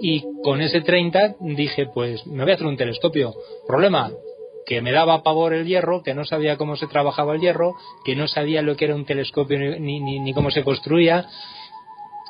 Y 0.01 0.23
con 0.43 0.61
ese 0.61 0.81
30 0.81 1.35
dije, 1.39 1.87
pues 1.93 2.25
me 2.25 2.43
voy 2.43 2.51
a 2.51 2.55
hacer 2.55 2.67
un 2.67 2.77
telescopio. 2.77 3.33
Problema, 3.67 4.11
que 4.65 4.81
me 4.81 4.91
daba 4.91 5.21
pavor 5.23 5.53
el 5.53 5.65
hierro, 5.67 6.01
que 6.03 6.13
no 6.13 6.25
sabía 6.25 6.57
cómo 6.57 6.75
se 6.75 6.87
trabajaba 6.87 7.35
el 7.35 7.41
hierro, 7.41 7.75
que 8.03 8.15
no 8.15 8.27
sabía 8.27 8.61
lo 8.61 8.75
que 8.75 8.85
era 8.85 8.95
un 8.95 9.05
telescopio 9.05 9.57
ni, 9.79 9.99
ni, 9.99 10.19
ni- 10.19 10.33
cómo 10.33 10.49
se 10.51 10.63
construía. 10.63 11.25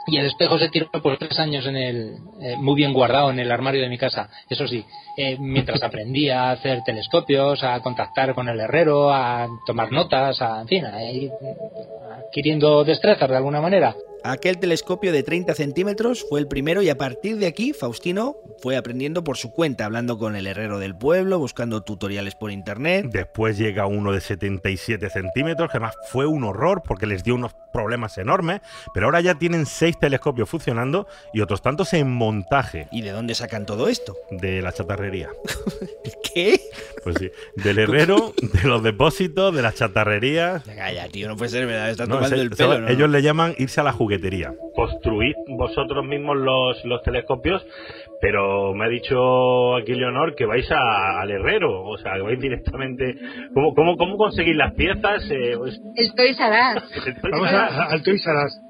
Y 0.08 0.18
el 0.18 0.28
espejo 0.28 0.60
se 0.60 0.70
tiró 0.70 0.88
por 0.92 1.18
tres 1.18 1.40
años 1.40 1.66
en 1.66 1.76
el, 1.76 2.18
eh, 2.40 2.58
muy 2.58 2.76
bien 2.76 2.94
guardado 2.94 3.32
en 3.32 3.40
el 3.40 3.52
armario 3.52 3.82
de 3.82 3.90
mi 3.90 3.98
casa. 3.98 4.30
Eso 4.48 4.68
sí, 4.68 4.86
eh, 5.18 5.36
mientras 5.40 5.82
aprendía 5.84 6.44
a 6.44 6.52
hacer 6.52 6.84
telescopios, 6.84 7.64
a 7.64 7.80
contactar 7.80 8.36
con 8.36 8.48
el 8.48 8.60
herrero, 8.60 9.12
a 9.12 9.48
tomar 9.66 9.92
notas, 9.92 10.40
a, 10.44 10.62
en 10.62 10.68
fin, 10.68 10.86
a 10.86 11.04
ir 11.12 11.32
adquiriendo 12.28 12.84
destrezas 12.84 13.30
de 13.30 13.36
alguna 13.36 13.62
manera. 13.62 13.96
Aquel 14.28 14.58
telescopio 14.58 15.12
de 15.12 15.22
30 15.22 15.54
centímetros 15.54 16.26
fue 16.28 16.40
el 16.40 16.48
primero 16.48 16.82
y 16.82 16.90
a 16.90 16.98
partir 16.98 17.38
de 17.38 17.46
aquí 17.46 17.74
Faustino 17.74 18.36
fue 18.60 18.76
aprendiendo 18.76 19.24
por 19.24 19.38
su 19.38 19.52
cuenta, 19.54 19.86
hablando 19.86 20.18
con 20.18 20.36
el 20.36 20.48
herrero 20.48 20.80
del 20.80 20.96
pueblo, 20.98 21.38
buscando 21.38 21.84
tutoriales 21.84 22.34
por 22.34 22.50
internet. 22.50 23.06
Después 23.12 23.56
llega 23.60 23.86
uno 23.86 24.12
de 24.12 24.22
77 24.22 25.12
centímetros, 25.12 25.70
que 25.70 25.78
además 25.78 25.96
fue 26.10 26.26
un 26.26 26.44
horror 26.44 26.82
porque 26.84 27.06
les 27.06 27.24
dio 27.24 27.36
unos 27.36 27.54
problemas 27.72 28.18
enormes, 28.18 28.62
pero 28.96 29.06
ahora 29.06 29.22
ya 29.22 29.36
tienen 29.36 29.68
seis 29.68 30.00
telescopios 30.00 30.50
funcionando 30.50 31.06
y 31.32 31.42
otros 31.42 31.62
tantos 31.62 31.94
en 31.94 32.10
montaje. 32.12 32.88
¿Y 32.92 33.02
de 33.04 33.12
dónde 33.12 33.36
sacan 33.36 33.68
todo 33.68 33.90
esto? 33.90 34.16
De 34.32 34.62
la 34.64 34.72
chatarrería. 34.72 35.30
¿Qué? 36.34 36.60
Pues 37.04 37.18
sí, 37.20 37.30
del 37.58 37.78
herrero, 37.78 38.34
de 38.42 38.68
los 38.68 38.82
depósitos, 38.82 39.54
de 39.54 39.62
las 39.62 39.76
chatarrerías. 39.76 40.64
Calla, 40.64 41.08
tío, 41.10 41.28
no 41.28 41.36
puede 41.38 41.52
ser 41.52 41.68
verdad, 41.68 41.92
estás 41.92 42.08
No, 42.08 42.16
tomando 42.16 42.36
ese- 42.36 42.44
el 42.44 42.50
pelo, 42.50 42.80
¿no? 42.82 42.88
Ellos 42.88 43.10
le 43.10 43.22
llaman 43.22 43.54
irse 43.60 43.82
a 43.82 43.84
la 43.84 43.92
juguetería. 43.92 44.15
Construid 44.76 45.34
vosotros 45.48 46.06
mismos 46.06 46.38
los, 46.38 46.84
los 46.86 47.02
telescopios, 47.04 47.66
pero 48.22 48.74
me 48.74 48.86
ha 48.86 48.90
dicho 48.90 49.76
aquí 49.76 49.94
Leonor 49.94 50.36
que 50.36 50.46
vais 50.46 50.70
a- 50.72 51.22
al 51.22 51.32
herrero, 51.32 51.84
o 51.84 51.98
sea, 51.98 52.14
que 52.16 52.22
vais 52.22 52.40
directamente. 52.40 53.16
¿Cómo, 53.54 53.74
cómo, 53.74 53.98
cómo 53.98 54.18
conseguís 54.18 54.56
las 54.56 54.74
piezas? 54.74 55.24
Eh, 55.32 55.56
pues, 55.58 55.80
Estoy 55.96 56.34
Saras. 56.34 56.84
Vamos 57.32 57.52
a, 57.52 57.66
a- 57.68 57.92
al 57.92 58.04
Toys. 58.04 58.24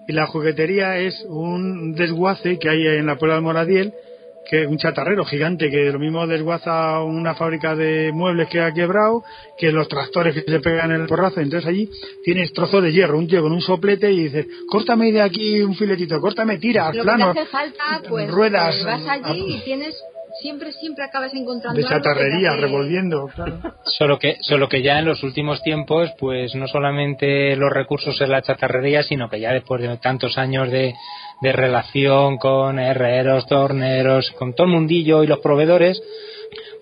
Y 0.07 0.13
la 0.13 0.27
juguetería 0.27 0.97
es 0.97 1.25
un 1.29 1.93
desguace 1.93 2.59
que 2.59 2.69
hay 2.69 2.85
en 2.87 3.05
la 3.07 3.15
Puebla 3.17 3.35
del 3.35 3.43
Moradiel, 3.43 3.93
que 4.49 4.65
un 4.65 4.77
chatarrero 4.77 5.25
gigante 5.25 5.69
que 5.69 5.91
lo 5.91 5.99
mismo 5.99 6.25
desguaza 6.27 7.01
una 7.01 7.35
fábrica 7.35 7.75
de 7.75 8.11
muebles 8.13 8.47
que 8.49 8.61
ha 8.61 8.73
quebrado, 8.73 9.23
que 9.57 9.71
los 9.71 9.87
tractores 9.87 10.33
que 10.33 10.41
se 10.49 10.59
pegan 10.59 10.91
en 10.91 11.01
el 11.01 11.07
porrazo. 11.07 11.41
Entonces 11.41 11.67
allí 11.67 11.89
tienes 12.23 12.53
trozos 12.53 12.83
de 12.83 12.91
hierro, 12.91 13.17
un 13.17 13.27
tío 13.27 13.41
con 13.41 13.51
un 13.51 13.61
soplete 13.61 14.11
y 14.11 14.23
dices, 14.25 14.45
córtame 14.69 15.11
de 15.11 15.21
aquí 15.21 15.61
un 15.61 15.75
filetito, 15.75 16.19
córtame, 16.19 16.57
tira, 16.57 16.87
Lo 16.87 16.93
que 16.93 17.01
plano. 17.01 17.33
te 17.33 17.39
hace 17.41 17.49
falta, 17.49 18.01
pues, 18.07 18.29
ruedas, 18.29 18.75
pues 18.75 18.85
vas 18.85 19.07
allí 19.07 19.55
y 19.55 19.61
tienes, 19.63 19.95
siempre, 20.45 20.71
siempre 20.73 21.03
acabas 21.03 21.33
encontrando 21.33 21.79
De 21.81 21.87
chatarrería, 21.87 22.49
hace- 22.51 22.61
revolviendo. 22.61 23.27
claro. 23.33 23.57
Solo 23.83 24.19
que, 24.19 24.37
solo 24.41 24.69
que 24.69 24.83
ya 24.83 24.99
en 24.99 25.05
los 25.05 25.23
últimos 25.23 25.63
tiempos, 25.63 26.11
pues 26.19 26.53
no 26.53 26.67
solamente 26.67 27.55
los 27.55 27.71
recursos 27.71 28.19
en 28.21 28.29
la 28.29 28.43
chatarrería, 28.43 29.01
sino 29.01 29.27
que 29.27 29.39
ya 29.39 29.51
después 29.53 29.81
de 29.81 29.97
tantos 29.97 30.37
años 30.37 30.69
de, 30.69 30.93
de 31.41 31.51
relación 31.51 32.37
con 32.37 32.77
herreros, 32.77 33.47
torneros, 33.47 34.29
con 34.37 34.53
todo 34.53 34.67
el 34.67 34.73
mundillo 34.73 35.23
y 35.23 35.27
los 35.27 35.39
proveedores, 35.39 35.99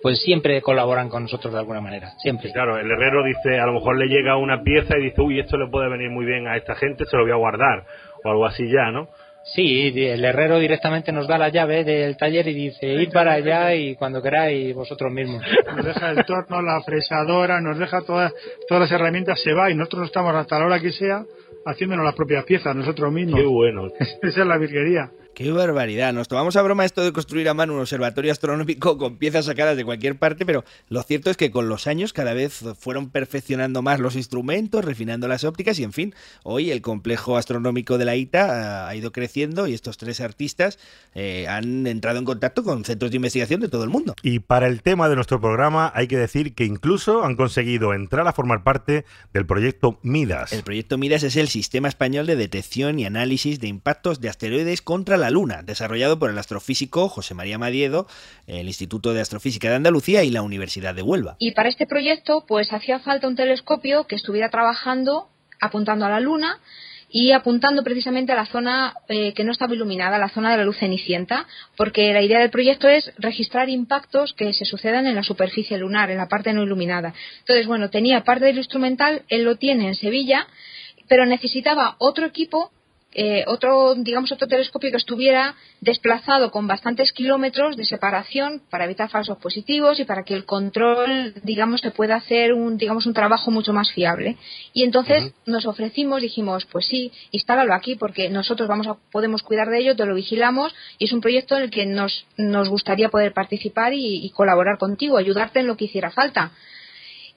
pues 0.02 0.20
siempre 0.20 0.60
colaboran 0.60 1.08
con 1.08 1.22
nosotros 1.22 1.50
de 1.54 1.58
alguna 1.60 1.80
manera, 1.80 2.10
siempre. 2.18 2.52
claro, 2.52 2.76
el 2.78 2.90
herrero 2.90 3.24
dice, 3.24 3.58
a 3.58 3.64
lo 3.64 3.72
mejor 3.72 3.96
le 3.96 4.06
llega 4.06 4.36
una 4.36 4.62
pieza 4.62 4.98
y 4.98 5.04
dice, 5.04 5.22
uy, 5.22 5.40
esto 5.40 5.56
le 5.56 5.70
puede 5.70 5.88
venir 5.88 6.10
muy 6.10 6.26
bien 6.26 6.46
a 6.46 6.56
esta 6.58 6.74
gente, 6.74 7.06
se 7.06 7.16
lo 7.16 7.22
voy 7.22 7.32
a 7.32 7.36
guardar, 7.36 7.86
o 8.22 8.28
algo 8.30 8.44
así 8.44 8.68
ya, 8.68 8.90
¿no? 8.90 9.08
Sí, 9.44 9.92
el 9.94 10.24
herrero 10.24 10.58
directamente 10.58 11.12
nos 11.12 11.28
da 11.28 11.36
la 11.36 11.50
llave 11.50 11.84
del 11.84 12.16
taller 12.16 12.48
y 12.48 12.54
dice, 12.54 12.86
id 12.86 13.12
para 13.12 13.34
allá 13.34 13.74
y 13.74 13.94
cuando 13.94 14.22
queráis 14.22 14.74
vosotros 14.74 15.12
mismos. 15.12 15.42
Nos 15.76 15.84
deja 15.84 16.10
el 16.10 16.24
torno, 16.24 16.62
la 16.62 16.80
fresadora, 16.82 17.60
nos 17.60 17.78
deja 17.78 18.00
todas, 18.00 18.32
todas 18.66 18.82
las 18.82 18.92
herramientas, 18.92 19.40
se 19.42 19.52
va 19.52 19.70
y 19.70 19.74
nosotros 19.74 20.06
estamos 20.06 20.34
hasta 20.34 20.58
la 20.58 20.66
hora 20.66 20.80
que 20.80 20.92
sea 20.92 21.24
haciéndonos 21.66 22.04
las 22.04 22.14
propias 22.14 22.44
piezas 22.44 22.74
nosotros 22.74 23.12
mismos. 23.12 23.40
Qué 23.40 23.46
bueno. 23.46 23.88
Esa 23.98 24.40
es 24.40 24.46
la 24.46 24.58
virguería. 24.58 25.10
Qué 25.34 25.50
barbaridad. 25.50 26.12
Nos 26.12 26.28
tomamos 26.28 26.54
a 26.54 26.62
broma 26.62 26.84
esto 26.84 27.02
de 27.02 27.12
construir 27.12 27.48
a 27.48 27.54
mano 27.54 27.74
un 27.74 27.80
observatorio 27.80 28.30
astronómico 28.30 28.96
con 28.98 29.16
piezas 29.16 29.46
sacadas 29.46 29.76
de 29.76 29.84
cualquier 29.84 30.16
parte, 30.16 30.46
pero 30.46 30.64
lo 30.88 31.02
cierto 31.02 31.28
es 31.28 31.36
que 31.36 31.50
con 31.50 31.68
los 31.68 31.88
años 31.88 32.12
cada 32.12 32.34
vez 32.34 32.62
fueron 32.78 33.10
perfeccionando 33.10 33.82
más 33.82 33.98
los 33.98 34.14
instrumentos, 34.14 34.84
refinando 34.84 35.26
las 35.26 35.42
ópticas 35.42 35.76
y 35.80 35.82
en 35.82 35.92
fin, 35.92 36.14
hoy 36.44 36.70
el 36.70 36.82
complejo 36.82 37.36
astronómico 37.36 37.98
de 37.98 38.04
la 38.04 38.14
ITA 38.14 38.86
ha 38.86 38.94
ido 38.94 39.10
creciendo 39.10 39.66
y 39.66 39.74
estos 39.74 39.96
tres 39.96 40.20
artistas 40.20 40.78
eh, 41.16 41.48
han 41.48 41.88
entrado 41.88 42.20
en 42.20 42.24
contacto 42.24 42.62
con 42.62 42.84
centros 42.84 43.10
de 43.10 43.16
investigación 43.16 43.60
de 43.60 43.68
todo 43.68 43.82
el 43.82 43.90
mundo. 43.90 44.14
Y 44.22 44.38
para 44.38 44.68
el 44.68 44.82
tema 44.82 45.08
de 45.08 45.16
nuestro 45.16 45.40
programa 45.40 45.90
hay 45.96 46.06
que 46.06 46.16
decir 46.16 46.54
que 46.54 46.64
incluso 46.64 47.24
han 47.24 47.34
conseguido 47.34 47.92
entrar 47.92 48.28
a 48.28 48.32
formar 48.32 48.62
parte 48.62 49.04
del 49.32 49.46
proyecto 49.46 49.98
MIDAS. 50.02 50.52
El 50.52 50.62
proyecto 50.62 50.96
MIDAS 50.96 51.24
es 51.24 51.34
el 51.34 51.48
Sistema 51.48 51.88
Español 51.88 52.26
de 52.26 52.36
Detección 52.36 53.00
y 53.00 53.04
Análisis 53.04 53.58
de 53.58 53.66
Impactos 53.66 54.20
de 54.20 54.28
Asteroides 54.28 54.80
contra 54.80 55.16
la 55.16 55.23
la 55.24 55.30
Luna, 55.30 55.62
desarrollado 55.62 56.18
por 56.18 56.28
el 56.28 56.38
astrofísico 56.38 57.08
José 57.08 57.32
María 57.32 57.56
Madiedo, 57.56 58.06
el 58.46 58.66
Instituto 58.66 59.14
de 59.14 59.22
Astrofísica 59.22 59.70
de 59.70 59.76
Andalucía 59.76 60.22
y 60.22 60.30
la 60.30 60.42
Universidad 60.42 60.94
de 60.94 61.00
Huelva. 61.00 61.36
Y 61.38 61.52
para 61.52 61.70
este 61.70 61.86
proyecto, 61.86 62.44
pues 62.46 62.74
hacía 62.74 62.98
falta 62.98 63.26
un 63.26 63.36
telescopio 63.36 64.04
que 64.04 64.16
estuviera 64.16 64.50
trabajando 64.50 65.28
apuntando 65.60 66.04
a 66.04 66.10
la 66.10 66.20
Luna 66.20 66.60
y 67.08 67.32
apuntando 67.32 67.82
precisamente 67.82 68.32
a 68.32 68.36
la 68.36 68.44
zona 68.44 68.96
eh, 69.08 69.32
que 69.32 69.44
no 69.44 69.52
estaba 69.52 69.72
iluminada, 69.72 70.18
la 70.18 70.28
zona 70.28 70.50
de 70.50 70.58
la 70.58 70.64
luz 70.64 70.76
cenicienta, 70.76 71.46
porque 71.76 72.12
la 72.12 72.20
idea 72.20 72.40
del 72.40 72.50
proyecto 72.50 72.86
es 72.88 73.12
registrar 73.16 73.70
impactos 73.70 74.34
que 74.34 74.52
se 74.52 74.66
sucedan 74.66 75.06
en 75.06 75.14
la 75.14 75.22
superficie 75.22 75.78
lunar, 75.78 76.10
en 76.10 76.18
la 76.18 76.28
parte 76.28 76.52
no 76.52 76.64
iluminada. 76.64 77.14
Entonces, 77.38 77.66
bueno, 77.66 77.88
tenía 77.88 78.24
parte 78.24 78.44
del 78.44 78.58
instrumental, 78.58 79.22
él 79.28 79.44
lo 79.44 79.56
tiene 79.56 79.88
en 79.88 79.94
Sevilla, 79.94 80.48
pero 81.08 81.24
necesitaba 81.24 81.96
otro 81.98 82.26
equipo 82.26 82.72
eh, 83.14 83.44
otro, 83.46 83.94
digamos, 83.94 84.32
otro 84.32 84.48
telescopio 84.48 84.90
que 84.90 84.96
estuviera 84.96 85.54
desplazado 85.80 86.50
con 86.50 86.66
bastantes 86.66 87.12
kilómetros 87.12 87.76
de 87.76 87.84
separación 87.84 88.62
para 88.70 88.86
evitar 88.86 89.08
falsos 89.08 89.38
positivos 89.38 90.00
y 90.00 90.04
para 90.04 90.24
que 90.24 90.34
el 90.34 90.44
control, 90.44 91.32
digamos, 91.44 91.80
se 91.80 91.92
pueda 91.92 92.16
hacer 92.16 92.52
un, 92.52 92.76
digamos, 92.76 93.06
un 93.06 93.14
trabajo 93.14 93.52
mucho 93.52 93.72
más 93.72 93.92
fiable. 93.92 94.36
Y 94.72 94.82
entonces 94.82 95.32
nos 95.46 95.64
ofrecimos, 95.64 96.22
dijimos, 96.22 96.66
pues 96.66 96.86
sí, 96.86 97.12
instálalo 97.30 97.72
aquí 97.72 97.94
porque 97.94 98.28
nosotros 98.28 98.68
vamos 98.68 98.88
a, 98.88 98.96
podemos 99.12 99.42
cuidar 99.42 99.68
de 99.68 99.78
ello, 99.78 99.94
te 99.94 100.06
lo 100.06 100.14
vigilamos 100.14 100.74
y 100.98 101.04
es 101.04 101.12
un 101.12 101.20
proyecto 101.20 101.56
en 101.56 101.64
el 101.64 101.70
que 101.70 101.86
nos, 101.86 102.26
nos 102.36 102.68
gustaría 102.68 103.10
poder 103.10 103.32
participar 103.32 103.92
y, 103.92 104.24
y 104.26 104.30
colaborar 104.30 104.76
contigo, 104.76 105.18
ayudarte 105.18 105.60
en 105.60 105.68
lo 105.68 105.76
que 105.76 105.84
hiciera 105.84 106.10
falta. 106.10 106.50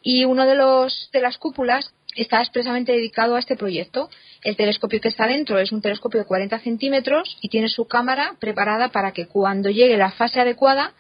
Y 0.02 0.26
uno 0.26 0.46
de 0.46 0.56
los, 0.56 1.10
de 1.12 1.22
las 1.22 1.38
cúpulas 1.38 1.94
está 2.18 2.42
expresamente 2.42 2.92
dedicado 2.92 3.36
a 3.36 3.40
este 3.40 3.56
proyecto. 3.56 4.10
El 4.44 4.56
telescopio 4.56 5.00
que 5.00 5.08
está 5.08 5.28
dentro 5.28 5.60
es 5.60 5.72
un 5.72 5.82
telescopio 5.82 6.20
de 6.20 6.26
40 6.26 6.60
centímetros 6.60 7.38
y 7.42 7.50
tiene 7.50 7.70
su 7.70 7.86
cámara 7.86 8.36
preparada 8.40 8.90
para 8.90 9.12
que 9.12 9.28
cuando 9.28 9.70
llegue 9.70 9.98
la 9.98 10.12
fase 10.12 10.42
adecuada, 10.42 10.94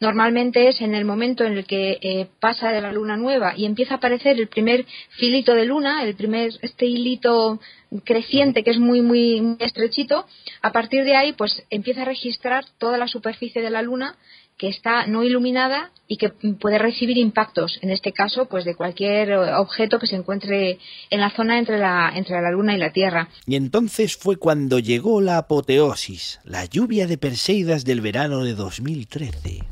normalmente 0.00 0.68
es 0.68 0.80
en 0.80 0.94
el 0.94 1.04
momento 1.04 1.44
en 1.44 1.54
el 1.54 1.64
que 1.66 1.98
eh, 2.00 2.26
pasa 2.40 2.70
de 2.70 2.80
la 2.80 2.92
luna 2.92 3.16
nueva 3.16 3.54
y 3.56 3.64
empieza 3.64 3.94
a 3.94 3.96
aparecer 3.98 4.38
el 4.38 4.48
primer 4.48 4.84
filito 5.10 5.54
de 5.54 5.64
luna, 5.64 6.02
el 6.02 6.14
primer 6.14 6.52
este 6.62 6.86
hilito 6.86 7.60
creciente 8.04 8.64
que 8.64 8.70
es 8.70 8.78
muy 8.78 9.00
muy, 9.02 9.40
muy 9.40 9.56
estrechito, 9.60 10.26
a 10.62 10.72
partir 10.72 11.04
de 11.04 11.16
ahí 11.16 11.32
pues 11.32 11.64
empieza 11.70 12.02
a 12.02 12.06
registrar 12.06 12.64
toda 12.78 12.98
la 12.98 13.08
superficie 13.08 13.62
de 13.62 13.70
la 13.70 13.82
luna 13.82 14.16
que 14.56 14.68
está 14.68 15.06
no 15.06 15.24
iluminada 15.24 15.90
y 16.06 16.16
que 16.16 16.28
puede 16.60 16.78
recibir 16.78 17.16
impactos, 17.16 17.78
en 17.82 17.90
este 17.90 18.12
caso, 18.12 18.46
pues 18.46 18.64
de 18.64 18.74
cualquier 18.74 19.30
eh, 19.30 19.54
objeto 19.54 19.98
que 19.98 20.06
se 20.06 20.16
encuentre 20.16 20.78
en 21.10 21.20
la 21.20 21.30
zona 21.30 21.58
entre 21.58 21.78
la, 21.78 22.12
entre 22.14 22.40
la 22.40 22.50
Luna 22.50 22.74
y 22.74 22.78
la 22.78 22.92
Tierra. 22.92 23.28
Y 23.46 23.56
entonces 23.56 24.16
fue 24.16 24.36
cuando 24.36 24.78
llegó 24.78 25.20
la 25.20 25.38
apoteosis, 25.38 26.40
la 26.44 26.66
lluvia 26.66 27.06
de 27.06 27.16
Perseidas 27.18 27.84
del 27.84 28.00
verano 28.00 28.44
de 28.44 28.54
2013. 28.54 29.64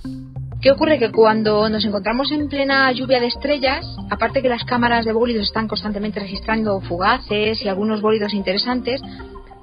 ¿Qué 0.62 0.70
ocurre? 0.70 0.98
Que 0.98 1.10
cuando 1.10 1.68
nos 1.68 1.84
encontramos 1.84 2.30
en 2.32 2.48
plena 2.48 2.90
lluvia 2.92 3.20
de 3.20 3.26
estrellas, 3.26 3.84
aparte 4.10 4.42
que 4.42 4.48
las 4.48 4.64
cámaras 4.64 5.04
de 5.04 5.12
bólidos 5.12 5.46
están 5.46 5.68
constantemente 5.68 6.20
registrando 6.20 6.80
fugaces 6.80 7.62
y 7.62 7.68
algunos 7.68 8.00
bólidos 8.00 8.32
interesantes, 8.32 9.02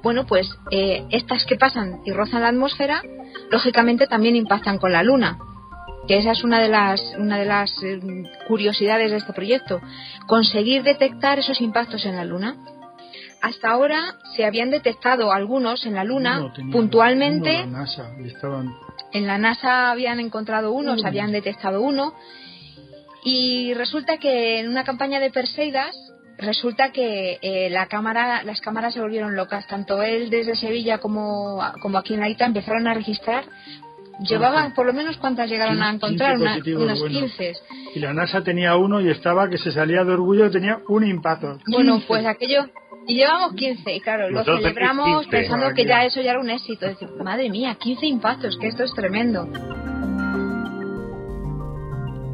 bueno, 0.03 0.25
pues 0.25 0.49
eh, 0.71 1.05
estas 1.09 1.45
que 1.45 1.55
pasan 1.55 2.01
y 2.05 2.11
rozan 2.11 2.41
la 2.41 2.49
atmósfera, 2.49 3.01
lógicamente 3.51 4.07
también 4.07 4.35
impactan 4.35 4.77
con 4.77 4.91
la 4.91 5.03
Luna. 5.03 5.37
Que 6.07 6.17
esa 6.17 6.31
es 6.31 6.43
una 6.43 6.59
de 6.59 6.69
las, 6.69 7.01
una 7.17 7.37
de 7.37 7.45
las 7.45 7.71
eh, 7.83 7.99
curiosidades 8.47 9.11
de 9.11 9.17
este 9.17 9.33
proyecto, 9.33 9.79
conseguir 10.27 10.81
detectar 10.83 11.37
esos 11.39 11.61
impactos 11.61 12.05
en 12.05 12.15
la 12.15 12.25
Luna. 12.25 12.55
Hasta 13.41 13.69
ahora 13.69 14.15
se 14.35 14.43
habían 14.45 14.69
detectado 14.71 15.31
algunos 15.31 15.85
en 15.85 15.93
la 15.95 16.03
Luna 16.03 16.39
Uno 16.39 16.53
tenía- 16.53 16.73
puntualmente. 16.73 17.49
uno 17.51 17.59
en 17.63 17.71
la 17.73 17.79
NASA, 17.79 18.11
y 18.21 18.27
estaban 18.27 18.73
En 19.13 19.27
la 19.27 19.37
NASA 19.37 19.91
habían 19.91 20.19
encontrado 20.19 20.71
uno, 20.71 20.97
se 20.97 21.07
habían 21.07 21.31
detectado 21.31 21.81
uno. 21.81 22.13
Y 23.23 23.73
resulta 23.75 24.17
que 24.17 24.59
en 24.59 24.69
una 24.69 24.83
campaña 24.83 25.19
de 25.19 25.29
Perseidas, 25.31 25.95
resulta 26.39 26.91
que 26.91 27.37
eh, 27.41 27.69
la 27.69 27.87
cámara, 27.87 28.43
las 28.43 28.61
cámaras 28.61 28.93
se 28.93 29.01
volvieron 29.01 29.35
locas. 29.35 29.67
Tanto 29.67 30.01
él 30.03 30.29
desde 30.29 30.55
Sevilla 30.55 30.97
como, 30.99 31.61
como 31.81 31.97
aquí 31.97 32.13
en 32.13 32.19
la 32.21 32.29
ITA 32.29 32.45
empezaron 32.45 32.87
a 32.87 32.93
registrar. 32.93 33.45
Llevaban 34.27 34.73
por 34.73 34.85
lo 34.85 34.91
menos 34.93 35.15
cuántas 35.17 35.49
llegaron 35.49 35.81
a 35.81 35.91
15 35.91 35.95
encontrar, 36.05 36.37
Una- 36.37 36.57
unos 36.57 36.99
buenos. 36.99 37.21
15. 37.31 37.53
Y 37.95 37.99
la 37.99 38.13
NASA 38.13 38.43
tenía 38.43 38.75
uno 38.75 38.99
y 38.99 39.09
estaba 39.09 39.49
que 39.49 39.57
se 39.57 39.71
salía 39.71 40.03
de 40.03 40.11
orgullo, 40.11 40.51
tenía 40.51 40.79
un 40.89 41.07
impacto. 41.07 41.57
Bueno, 41.67 41.93
15. 41.95 42.07
pues 42.07 42.25
aquello. 42.25 42.65
Y 43.07 43.15
llevamos 43.15 43.53
15, 43.53 43.95
y 43.95 44.01
claro, 44.01 44.25
lo 44.29 44.39
Nosotros 44.39 44.59
celebramos 44.61 45.21
15. 45.23 45.29
pensando 45.37 45.73
que 45.73 45.85
ya 45.85 46.03
eso 46.03 46.21
ya 46.21 46.31
era 46.31 46.39
un 46.41 46.49
éxito. 46.49 46.85
Decir, 46.85 47.07
madre 47.23 47.49
mía, 47.49 47.75
15 47.79 48.05
impactos, 48.05 48.57
que 48.59 48.67
esto 48.67 48.83
es 48.83 48.93
tremendo. 48.93 49.47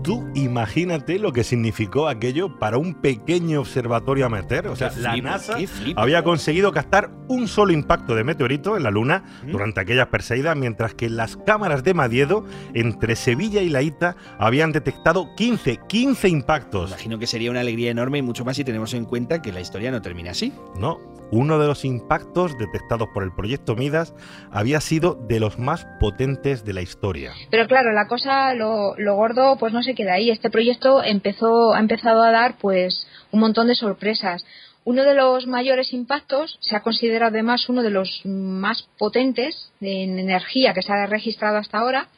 Tú 0.06 0.30
imagínate 0.36 1.20
lo 1.20 1.34
que 1.34 1.44
significó 1.44 2.08
aquello 2.08 2.60
para 2.60 2.78
un 2.78 2.94
pequeño 2.94 3.62
observatorio 3.62 4.26
amateur. 4.26 4.68
O 4.68 4.76
sea, 4.76 4.90
Qué 4.90 5.00
la 5.02 5.12
flipo, 5.12 5.28
NASA 5.28 5.58
había 5.96 6.24
conseguido 6.24 6.72
captar 6.72 7.10
un 7.28 7.48
solo 7.48 7.74
impacto 7.74 8.16
de 8.16 8.24
meteorito 8.24 8.78
en 8.78 8.84
la 8.84 8.92
Luna 8.92 9.24
durante 9.50 9.80
aquellas 9.80 10.08
Perseidas, 10.08 10.56
mientras 10.56 10.94
que 10.94 11.10
las 11.10 11.38
cámaras 11.38 11.84
de 11.84 11.94
Madiedo 11.94 12.46
entre 12.74 13.16
Sevilla 13.16 13.62
y 13.62 13.70
la 13.70 13.82
ITA 13.82 14.16
habían 14.38 14.72
detectado 14.72 15.36
15, 15.36 15.80
15 15.88 16.30
impactos. 16.30 16.92
Imagino 16.92 17.18
que 17.18 17.28
sería 17.28 17.52
una 17.52 17.62
alegría 17.62 17.92
enorme 17.92 18.20
y 18.20 18.22
mucho 18.22 18.46
más 18.46 18.56
si 18.56 18.64
tenemos 18.64 18.94
en 18.94 19.06
cuenta 19.06 19.42
que 19.42 19.52
la 19.52 19.62
historia 19.62 19.92
no 19.92 20.02
termina 20.02 20.32
así. 20.32 20.54
No, 20.78 21.00
uno 21.32 21.60
de 21.60 21.68
los 21.68 21.86
impactos 21.86 22.58
detectados 22.58 23.10
por 23.14 23.24
el 23.24 23.34
proyecto 23.34 23.76
Midas 23.76 24.14
había 24.52 24.82
sido 24.82 25.16
de 25.16 25.40
los 25.40 25.60
más 25.60 25.86
potentes 26.00 26.64
de 26.64 26.74
la 26.74 26.82
historia. 26.82 27.34
Pero 27.50 27.68
claro, 27.68 27.92
la 27.92 28.08
cosa, 28.08 28.54
lo, 28.54 28.96
lo 28.98 29.16
gordo, 29.16 29.58
pues 29.58 29.74
no 29.74 29.84
se 29.84 29.96
queda 29.96 30.14
ahí. 30.14 30.30
Este 30.30 30.50
proyecto 30.50 31.04
empezó, 31.04 31.74
ha 31.74 31.80
empezado 31.80 32.24
a 32.24 32.32
dar, 32.32 32.58
pues, 32.58 33.08
un 33.32 33.40
montón 33.40 33.68
de 33.68 33.76
sorpresas. 33.76 34.46
Uno 34.84 35.04
de 35.04 35.16
los 35.16 35.48
mayores 35.48 35.94
impactos 35.94 36.58
se 36.62 36.76
ha 36.76 36.82
considerado 36.82 37.32
además 37.32 37.70
uno 37.70 37.82
de 37.82 37.90
los 37.90 38.22
más 38.24 38.88
potentes 39.00 39.72
en 39.82 40.20
energía 40.20 40.74
que 40.74 40.84
se 40.84 40.94
ha 40.94 41.08
registrado 41.08 41.58
hasta 41.58 41.80
ahora, 41.80 42.10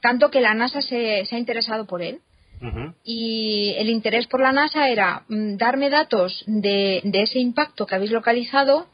tanto 0.00 0.30
que 0.30 0.40
la 0.40 0.54
NASA 0.54 0.80
se, 0.80 1.26
se 1.26 1.36
ha 1.36 1.38
interesado 1.38 1.84
por 1.84 2.00
él. 2.02 2.20
Y 3.04 3.74
el 3.78 3.88
interés 3.88 4.26
por 4.26 4.40
la 4.40 4.52
NASA 4.52 4.88
era 4.88 5.24
mm, 5.28 5.56
darme 5.56 5.90
datos 5.90 6.44
de, 6.46 7.00
de 7.04 7.22
ese 7.22 7.38
impacto 7.38 7.86
que 7.86 7.94
habéis 7.94 8.10
localizado 8.10 8.86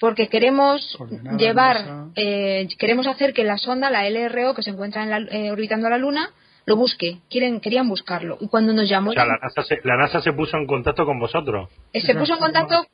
porque 0.00 0.28
queremos 0.28 0.96
llevar, 1.38 1.76
eh, 2.16 2.66
queremos 2.78 3.06
hacer 3.06 3.32
que 3.32 3.44
la 3.44 3.56
sonda, 3.58 3.88
la 3.90 4.08
LRO, 4.08 4.54
que 4.54 4.62
se 4.62 4.70
encuentra 4.70 5.02
en 5.04 5.10
la- 5.10 5.30
eh, 5.30 5.50
orbitando 5.50 5.88
la 5.88 5.96
Luna, 5.98 6.30
lo 6.64 6.74
busque. 6.74 7.18
Quieren, 7.30 7.60
querían 7.60 7.88
buscarlo. 7.88 8.36
Y 8.40 8.48
cuando 8.48 8.72
nos 8.72 8.88
llamó, 8.88 9.10
O 9.10 9.12
sea, 9.14 9.24
la 9.24 9.38
NASA, 9.40 9.62
se, 9.62 9.78
la 9.84 9.96
NASA 9.96 10.20
se 10.20 10.32
puso 10.32 10.56
en 10.56 10.66
contacto 10.66 11.04
con 11.06 11.20
vosotros. 11.20 11.68
eh, 11.92 12.00
se 12.00 12.14
puso 12.16 12.34
en 12.34 12.40
contacto 12.40 12.86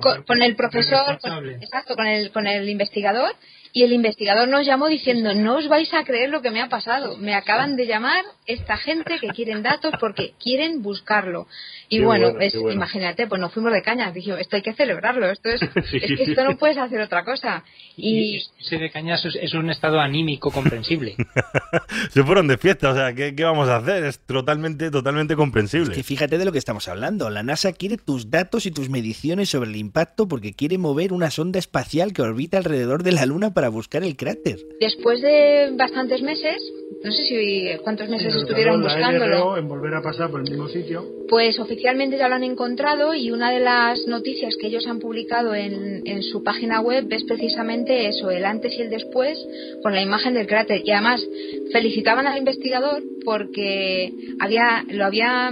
con, 0.00 0.22
con 0.24 0.42
el 0.42 0.56
profesor, 0.56 1.18
con- 1.20 1.48
exacto, 1.62 1.94
con 1.96 2.06
el, 2.06 2.32
con 2.32 2.46
el 2.46 2.66
investigador, 2.70 3.32
y 3.72 3.82
el 3.84 3.92
investigador 3.92 4.48
nos 4.48 4.66
llamó 4.66 4.88
diciendo, 4.88 5.32
no 5.34 5.56
os 5.58 5.68
vais 5.68 5.92
a 5.94 6.04
creer 6.04 6.30
lo 6.30 6.42
que 6.42 6.50
me 6.50 6.60
ha 6.60 6.68
pasado. 6.68 7.16
Me 7.18 7.34
acaban 7.34 7.76
de 7.76 7.86
llamar 7.86 8.24
esta 8.46 8.76
gente 8.76 9.18
que 9.20 9.28
quieren 9.28 9.62
datos 9.62 9.92
porque 10.00 10.32
quieren 10.42 10.82
buscarlo. 10.82 11.46
Y 11.88 11.98
Qué 11.98 12.04
bueno, 12.04 12.30
bueno, 12.30 12.40
es- 12.40 12.52
qué 12.52 12.58
bueno. 12.58 12.74
imagínate, 12.76 13.26
pues 13.26 13.40
nos 13.40 13.52
fuimos 13.52 13.72
de 13.72 13.82
caña. 13.82 14.10
Dijimos, 14.12 14.40
esto 14.40 14.56
hay 14.56 14.62
que 14.62 14.74
celebrarlo, 14.74 15.30
esto 15.30 15.48
es, 15.50 15.60
Sí, 15.90 15.96
es 15.98 16.08
sí, 16.08 16.16
que 16.16 16.22
esto 16.24 16.44
no 16.44 16.56
puedes 16.56 16.78
hacer 16.78 17.00
otra 17.00 17.24
cosa. 17.24 17.64
Y, 17.96 18.42
Ese 18.60 18.78
de 18.78 18.90
cañas 18.90 19.24
es, 19.24 19.36
es 19.36 19.54
un 19.54 19.70
estado 19.70 20.00
anímico 20.00 20.50
comprensible. 20.50 21.16
Se 22.10 22.22
fueron 22.24 22.48
de 22.48 22.58
fiesta, 22.58 22.90
o 22.90 22.94
sea, 22.94 23.12
¿qué, 23.14 23.34
qué 23.34 23.44
vamos 23.44 23.68
a 23.68 23.76
hacer? 23.76 24.04
Es 24.04 24.18
totalmente, 24.20 24.90
totalmente 24.90 25.36
comprensible. 25.36 25.90
Es 25.90 25.96
que 25.96 26.02
fíjate 26.02 26.38
de 26.38 26.44
lo 26.44 26.52
que 26.52 26.58
estamos 26.58 26.88
hablando. 26.88 27.30
La 27.30 27.42
NASA 27.42 27.72
quiere 27.72 27.96
tus 27.96 28.30
datos 28.30 28.66
y 28.66 28.70
tus 28.70 28.88
mediciones 28.88 29.48
sobre 29.50 29.70
el 29.70 29.76
impacto 29.76 30.26
porque 30.28 30.52
quiere 30.54 30.78
mover 30.78 31.12
una 31.12 31.30
sonda 31.30 31.58
espacial 31.58 32.12
que 32.12 32.22
orbita 32.22 32.58
alrededor 32.58 33.02
de 33.02 33.12
la 33.12 33.26
Luna 33.26 33.52
para 33.52 33.59
buscar 33.68 34.02
el 34.02 34.16
cráter. 34.16 34.58
después 34.80 35.20
de 35.20 35.70
bastantes 35.76 36.22
meses, 36.22 36.56
no 37.04 37.12
sé 37.12 37.24
si 37.24 37.68
cuántos 37.82 38.08
meses 38.08 38.34
estuvieron 38.34 38.82
buscándolo. 38.82 39.56
En 39.56 39.68
volver 39.68 39.94
a 39.94 40.02
pasar 40.02 40.30
por 40.30 40.40
el 40.40 40.50
mismo 40.50 40.68
sitio. 40.68 41.04
Pues 41.28 41.58
oficialmente 41.58 42.18
ya 42.18 42.28
lo 42.28 42.34
han 42.34 42.44
encontrado 42.44 43.14
y 43.14 43.30
una 43.30 43.52
de 43.52 43.60
las 43.60 44.06
noticias 44.06 44.56
que 44.60 44.66
ellos 44.66 44.86
han 44.86 44.98
publicado 44.98 45.54
en, 45.54 46.02
en 46.06 46.22
su 46.22 46.42
página 46.42 46.80
web 46.80 47.06
es 47.10 47.24
precisamente 47.24 48.08
eso, 48.08 48.30
el 48.30 48.44
antes 48.44 48.76
y 48.78 48.82
el 48.82 48.90
después 48.90 49.38
con 49.82 49.94
la 49.94 50.02
imagen 50.02 50.34
del 50.34 50.46
cráter. 50.46 50.82
Y 50.84 50.90
además 50.90 51.26
felicitaban 51.72 52.26
al 52.26 52.36
investigador 52.38 53.02
porque 53.24 54.12
había, 54.40 54.84
lo 54.90 55.04
había, 55.06 55.50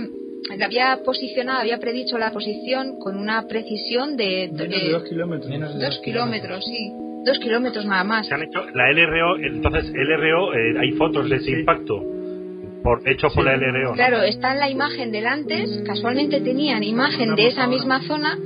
había 0.62 1.00
posicionado, 1.04 1.60
había 1.60 1.78
predicho 1.78 2.18
la 2.18 2.32
posición 2.32 2.98
con 2.98 3.16
una 3.16 3.46
precisión 3.46 4.16
de, 4.16 4.50
Menos 4.52 4.68
de 4.68 4.86
de 4.86 4.90
dos 4.90 5.04
kilómetros. 5.04 5.80
dos 5.80 5.98
kilómetros, 6.04 6.64
sí, 6.64 6.92
dos 7.24 7.38
kilómetros 7.38 7.84
nada 7.86 8.04
más. 8.04 8.26
Se 8.26 8.34
han 8.34 8.42
hecho 8.42 8.64
la 8.74 8.90
LRO, 8.92 9.36
entonces 9.38 9.92
LRO, 9.92 10.54
eh, 10.54 10.78
hay 10.78 10.92
fotos 10.92 11.28
de 11.28 11.36
ese 11.36 11.50
impacto. 11.52 12.17
Por, 12.88 13.06
hecho 13.06 13.28
por 13.28 13.44
la 13.44 13.56
LRO. 13.56 13.90
¿no? 13.90 13.92
Claro, 13.92 14.22
está 14.22 14.52
en 14.52 14.60
la 14.60 14.70
imagen 14.70 15.12
del 15.12 15.26
antes, 15.26 15.82
casualmente 15.84 16.40
tenían 16.40 16.82
imagen 16.82 17.34
de 17.34 17.48
esa 17.48 17.66
misma 17.66 18.00
zona 18.06 18.38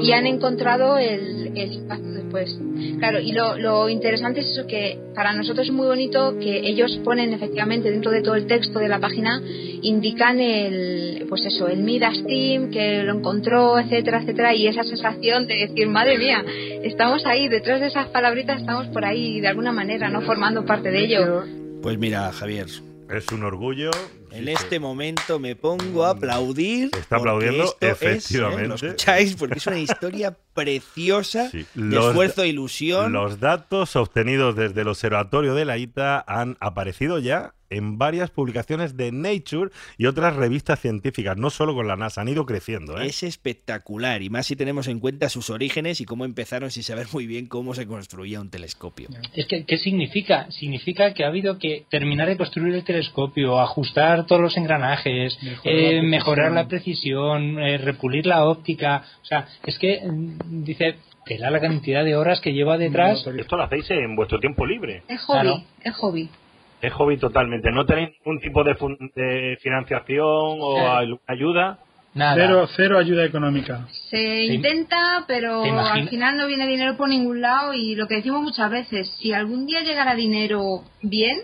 y 0.00 0.12
han 0.12 0.26
encontrado 0.26 0.98
el, 0.98 1.50
el 1.56 1.72
impacto 1.72 2.08
después. 2.08 2.56
Claro, 2.98 3.18
y 3.18 3.32
lo, 3.32 3.58
lo 3.58 3.88
interesante 3.88 4.40
es 4.40 4.52
eso 4.52 4.66
que 4.68 4.98
para 5.16 5.32
nosotros 5.32 5.66
es 5.66 5.72
muy 5.72 5.86
bonito 5.86 6.38
que 6.38 6.58
ellos 6.58 7.00
ponen 7.04 7.32
efectivamente 7.32 7.90
dentro 7.90 8.12
de 8.12 8.22
todo 8.22 8.36
el 8.36 8.46
texto 8.46 8.78
de 8.78 8.88
la 8.88 9.00
página, 9.00 9.42
indican 9.82 10.38
el, 10.38 11.26
pues 11.28 11.44
eso, 11.44 11.66
el 11.66 11.82
Midas 11.82 12.22
Team, 12.24 12.70
que 12.70 13.02
lo 13.02 13.16
encontró, 13.16 13.80
etcétera, 13.80 14.20
etcétera, 14.20 14.54
y 14.54 14.68
esa 14.68 14.84
sensación 14.84 15.48
de 15.48 15.66
decir, 15.66 15.88
madre 15.88 16.18
mía, 16.18 16.44
estamos 16.84 17.26
ahí, 17.26 17.48
detrás 17.48 17.80
de 17.80 17.88
esas 17.88 18.06
palabritas 18.08 18.60
estamos 18.60 18.86
por 18.88 19.04
ahí 19.04 19.40
de 19.40 19.48
alguna 19.48 19.72
manera, 19.72 20.08
¿no? 20.08 20.22
Formando 20.22 20.64
parte 20.64 20.92
de 20.92 21.04
ello. 21.04 21.42
Pues 21.82 21.98
mira, 21.98 22.30
Javier. 22.30 22.68
Es 23.12 23.28
un 23.30 23.42
orgullo. 23.44 23.90
En 24.30 24.48
este 24.48 24.80
momento 24.80 25.38
me 25.38 25.54
pongo 25.56 26.04
a 26.06 26.10
aplaudir. 26.10 26.90
Está 26.98 27.16
aplaudiendo, 27.16 27.64
esto 27.64 27.76
es, 27.80 27.88
¿eh? 27.90 27.92
efectivamente. 27.92 28.68
lo 28.68 28.74
escucháis, 28.76 29.36
porque 29.36 29.58
es 29.58 29.66
una 29.66 29.78
historia 29.78 30.36
preciosa 30.54 31.50
de 31.52 31.66
Los- 31.74 32.06
esfuerzo 32.08 32.42
e 32.42 32.48
ilusión. 32.48 33.12
Los 33.12 33.40
datos 33.40 33.94
obtenidos 33.96 34.56
desde 34.56 34.80
el 34.82 34.88
Observatorio 34.88 35.54
de 35.54 35.64
la 35.66 35.76
ITA 35.78 36.24
han 36.26 36.56
aparecido 36.60 37.18
ya 37.18 37.54
en 37.72 37.98
varias 37.98 38.30
publicaciones 38.30 38.96
de 38.96 39.12
Nature 39.12 39.70
y 39.98 40.06
otras 40.06 40.36
revistas 40.36 40.80
científicas, 40.80 41.36
no 41.36 41.50
solo 41.50 41.74
con 41.74 41.88
la 41.88 41.96
NASA, 41.96 42.20
han 42.20 42.28
ido 42.28 42.46
creciendo. 42.46 43.00
¿eh? 43.00 43.06
Es 43.06 43.22
espectacular, 43.22 44.22
y 44.22 44.30
más 44.30 44.46
si 44.46 44.56
tenemos 44.56 44.88
en 44.88 45.00
cuenta 45.00 45.28
sus 45.28 45.50
orígenes 45.50 46.00
y 46.00 46.04
cómo 46.04 46.24
empezaron 46.24 46.70
sin 46.70 46.82
saber 46.82 47.06
muy 47.12 47.26
bien 47.26 47.46
cómo 47.46 47.74
se 47.74 47.86
construía 47.86 48.40
un 48.40 48.50
telescopio. 48.50 49.08
Es 49.34 49.46
que, 49.46 49.64
¿qué 49.64 49.78
significa? 49.78 50.50
Significa 50.50 51.14
que 51.14 51.24
ha 51.24 51.28
habido 51.28 51.58
que 51.58 51.84
terminar 51.90 52.28
de 52.28 52.36
construir 52.36 52.74
el 52.74 52.84
telescopio, 52.84 53.60
ajustar 53.60 54.26
todos 54.26 54.40
los 54.42 54.56
engranajes, 54.56 55.38
Mejorar 55.42 55.74
eh, 55.74 55.96
la 55.96 56.02
mejorar 56.02 56.52
la 56.52 56.68
precisión, 56.68 57.58
eh, 57.58 57.78
repulir 57.78 58.26
la 58.26 58.44
óptica. 58.44 59.04
O 59.22 59.24
sea, 59.24 59.46
es 59.64 59.78
que, 59.78 60.00
mm, 60.04 60.64
dice, 60.64 60.96
tela 61.24 61.50
la 61.50 61.60
cantidad 61.60 62.04
de 62.04 62.16
horas 62.16 62.40
que 62.40 62.52
lleva 62.52 62.78
detrás. 62.78 63.24
Esto 63.26 63.56
lo 63.56 63.62
hacéis 63.64 63.90
en 63.90 64.16
vuestro 64.16 64.38
tiempo 64.40 64.66
libre. 64.66 65.02
Es 65.08 65.20
hobby, 65.22 65.40
Claro. 65.40 65.62
es 65.82 65.94
hobby. 65.96 66.28
Es 66.82 66.92
hobby 66.92 67.16
totalmente. 67.16 67.70
No 67.70 67.86
tenéis 67.86 68.10
ningún 68.18 68.40
tipo 68.40 68.62
de, 68.64 68.74
fun- 68.74 68.98
de 69.14 69.56
financiación 69.62 70.18
o 70.60 70.76
ayuda. 71.26 71.78
Cero, 72.14 72.68
cero 72.76 72.98
ayuda 72.98 73.24
económica. 73.24 73.86
Se 74.10 74.44
intenta, 74.44 75.24
pero 75.26 75.62
al 75.94 76.08
final 76.10 76.36
no 76.36 76.46
viene 76.46 76.66
dinero 76.66 76.96
por 76.98 77.08
ningún 77.08 77.40
lado 77.40 77.72
y 77.72 77.94
lo 77.94 78.06
que 78.06 78.16
decimos 78.16 78.42
muchas 78.42 78.70
veces, 78.70 79.08
si 79.18 79.32
algún 79.32 79.64
día 79.64 79.80
llegara 79.82 80.14
dinero 80.14 80.82
bien, 81.00 81.38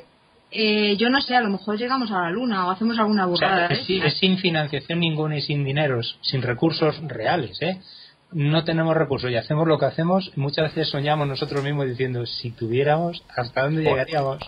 eh, 0.50 0.96
yo 0.96 1.08
no 1.08 1.22
sé, 1.22 1.34
a 1.36 1.40
lo 1.40 1.48
mejor 1.50 1.78
llegamos 1.78 2.10
a 2.10 2.20
la 2.22 2.30
luna 2.30 2.66
o 2.66 2.70
hacemos 2.70 2.98
alguna 2.98 3.26
O 3.26 3.36
sea, 3.36 3.48
burrada. 3.48 3.66
es, 3.68 3.78
¿eh? 3.80 3.84
sin- 3.86 4.02
es 4.02 4.18
sin 4.18 4.36
financiación 4.38 5.00
ninguna 5.00 5.38
y 5.38 5.40
sin 5.42 5.64
dineros, 5.64 6.18
sin 6.20 6.42
recursos 6.42 7.00
reales, 7.06 7.62
¿eh? 7.62 7.78
No 8.32 8.62
tenemos 8.64 8.94
recursos 8.94 9.30
y 9.30 9.36
hacemos 9.36 9.66
lo 9.66 9.78
que 9.78 9.86
hacemos. 9.86 10.30
y 10.36 10.40
Muchas 10.40 10.66
veces 10.74 10.90
soñamos 10.90 11.26
nosotros 11.28 11.64
mismos 11.64 11.86
diciendo, 11.86 12.26
si 12.26 12.50
tuviéramos, 12.50 13.22
¿hasta 13.34 13.62
dónde 13.62 13.82
llegaríamos? 13.84 14.38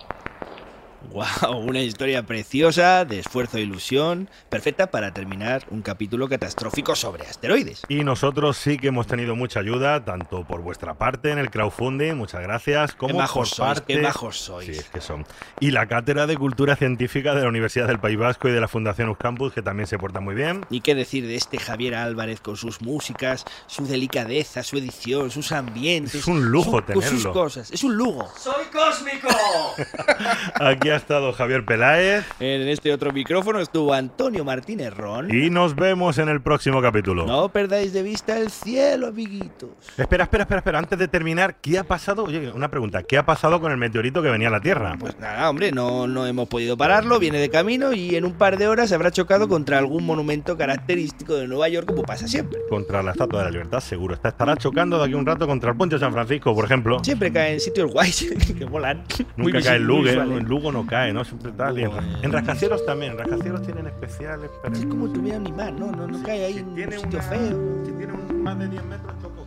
¡Wow! 1.09 1.57
Una 1.67 1.81
historia 1.81 2.23
preciosa 2.23 3.05
de 3.05 3.19
esfuerzo 3.19 3.57
e 3.57 3.61
ilusión, 3.61 4.29
perfecta 4.49 4.91
para 4.91 5.13
terminar 5.13 5.63
un 5.69 5.81
capítulo 5.81 6.29
catastrófico 6.29 6.95
sobre 6.95 7.23
asteroides. 7.25 7.81
Y 7.89 8.03
nosotros 8.03 8.57
sí 8.57 8.77
que 8.77 8.87
hemos 8.89 9.07
tenido 9.07 9.35
mucha 9.35 9.59
ayuda, 9.59 10.05
tanto 10.05 10.43
por 10.43 10.61
vuestra 10.61 10.93
parte 10.93 11.31
en 11.31 11.39
el 11.39 11.49
crowdfunding, 11.49 12.13
muchas 12.15 12.41
gracias, 12.41 12.93
como 12.93 13.13
Qué 13.13 13.17
majos 13.19 13.49
por 13.49 13.57
sois, 13.57 13.79
parte... 13.79 13.93
qué 13.95 14.01
majos 14.01 14.37
sois. 14.39 14.65
Sí, 14.67 14.73
es 14.73 14.89
que 14.89 15.01
son. 15.01 15.25
Y 15.59 15.71
la 15.71 15.87
Cátedra 15.87 16.27
de 16.27 16.37
Cultura 16.37 16.75
Científica 16.75 17.33
de 17.33 17.41
la 17.41 17.49
Universidad 17.49 17.87
del 17.87 17.99
País 17.99 18.17
Vasco 18.17 18.47
y 18.47 18.51
de 18.51 18.61
la 18.61 18.67
Fundación 18.67 19.07
Euskampus, 19.09 19.53
que 19.53 19.61
también 19.61 19.87
se 19.87 19.97
porta 19.97 20.19
muy 20.19 20.35
bien. 20.35 20.65
Y 20.69 20.81
qué 20.81 20.93
decir 20.95 21.25
de 21.27 21.35
este 21.35 21.57
Javier 21.57 21.95
Álvarez 21.95 22.39
con 22.41 22.57
sus 22.57 22.81
músicas, 22.81 23.43
su 23.67 23.85
delicadeza, 23.87 24.61
su 24.63 24.77
edición, 24.77 25.31
sus 25.31 25.51
ambientes. 25.51 26.15
Es 26.15 26.27
un 26.27 26.45
lujo 26.51 26.77
su- 26.79 26.93
con 26.93 27.01
sus 27.01 27.05
tenerlo. 27.09 27.33
cosas. 27.33 27.71
Es 27.71 27.83
un 27.83 27.95
lujo. 27.97 28.31
¡Soy 28.37 28.65
cósmico! 28.71 29.27
Aquí 30.59 30.89
ha 30.91 30.95
estado 30.95 31.31
Javier 31.33 31.65
Peláez. 31.65 32.25
En 32.39 32.67
este 32.67 32.93
otro 32.93 33.11
micrófono 33.11 33.59
estuvo 33.59 33.93
Antonio 33.93 34.43
Martínez 34.43 34.93
Ron. 34.95 35.33
Y 35.33 35.49
nos 35.49 35.75
vemos 35.75 36.17
en 36.17 36.29
el 36.29 36.41
próximo 36.41 36.81
capítulo. 36.81 37.25
No 37.25 37.49
perdáis 37.49 37.93
de 37.93 38.03
vista 38.03 38.37
el 38.37 38.49
cielo, 38.49 39.07
amiguitos. 39.07 39.69
Espera, 39.97 40.23
espera, 40.23 40.43
espera, 40.43 40.59
espera. 40.59 40.79
Antes 40.79 40.99
de 40.99 41.07
terminar, 41.07 41.55
¿qué 41.61 41.77
ha 41.79 41.83
pasado? 41.83 42.23
Oye, 42.23 42.51
una 42.51 42.69
pregunta. 42.69 43.03
¿Qué 43.03 43.17
ha 43.17 43.25
pasado 43.25 43.59
con 43.59 43.71
el 43.71 43.77
meteorito 43.77 44.21
que 44.21 44.29
venía 44.29 44.47
a 44.47 44.51
la 44.51 44.61
Tierra? 44.61 44.95
Pues 44.99 45.17
nada, 45.19 45.49
hombre, 45.49 45.71
no, 45.71 46.07
no 46.07 46.25
hemos 46.27 46.47
podido 46.47 46.77
pararlo, 46.77 47.19
viene 47.19 47.39
de 47.39 47.49
camino 47.49 47.93
y 47.93 48.15
en 48.15 48.25
un 48.25 48.33
par 48.33 48.57
de 48.57 48.67
horas 48.67 48.91
habrá 48.91 49.11
chocado 49.11 49.47
contra 49.47 49.77
algún 49.77 50.05
monumento 50.05 50.57
característico 50.57 51.35
de 51.35 51.47
Nueva 51.47 51.69
York, 51.69 51.87
como 51.87 52.03
pasa 52.03 52.27
siempre. 52.27 52.59
Contra 52.69 53.01
la 53.03 53.11
Estatua 53.11 53.39
de 53.39 53.45
la 53.45 53.51
Libertad, 53.51 53.79
seguro. 53.79 54.13
Esta 54.13 54.29
estará 54.29 54.55
chocando 54.57 54.97
de 54.97 55.05
aquí 55.05 55.13
un 55.13 55.25
rato 55.25 55.47
contra 55.47 55.71
el 55.71 55.77
puente 55.77 55.95
de 55.95 55.99
San 55.99 56.13
Francisco, 56.13 56.53
por 56.53 56.65
ejemplo. 56.65 57.03
Siempre 57.03 57.31
cae 57.31 57.53
en 57.53 57.59
sitios 57.59 57.91
guays 57.91 58.33
que 58.57 58.65
molan. 58.65 59.03
Muy 59.35 59.51
Nunca 59.51 59.65
cae 59.65 59.77
en 59.77 59.83
Lugo, 59.83 60.07
en 60.07 60.45
Lugo 60.45 60.71
no 60.71 60.80
uno 60.81 60.89
cae, 60.89 61.13
¿no? 61.13 61.23
Siempre 61.23 61.51
está 61.51 61.71
bien. 61.71 61.91
En 62.21 62.31
rascacielos 62.31 62.85
también, 62.85 63.17
rascacielos 63.17 63.61
tienen 63.61 63.87
especiales. 63.87 64.49
Para 64.61 64.75
es 64.75 64.85
como 64.85 65.09
tu 65.11 65.21
vida 65.21 65.37
animal, 65.37 65.79
¿no? 65.79 65.91
No, 65.91 66.07
no 66.07 66.23
cae 66.23 66.45
ahí 66.45 66.53
si 66.55 66.63
tiene 66.63 66.97
un 66.97 67.03
sitio 67.03 67.21
feo. 67.21 67.83
Tiene 67.83 68.13
un, 68.13 68.43
más 68.43 68.57
de 68.59 68.67
10 68.67 68.85
metros, 68.85 69.19
toco, 69.21 69.45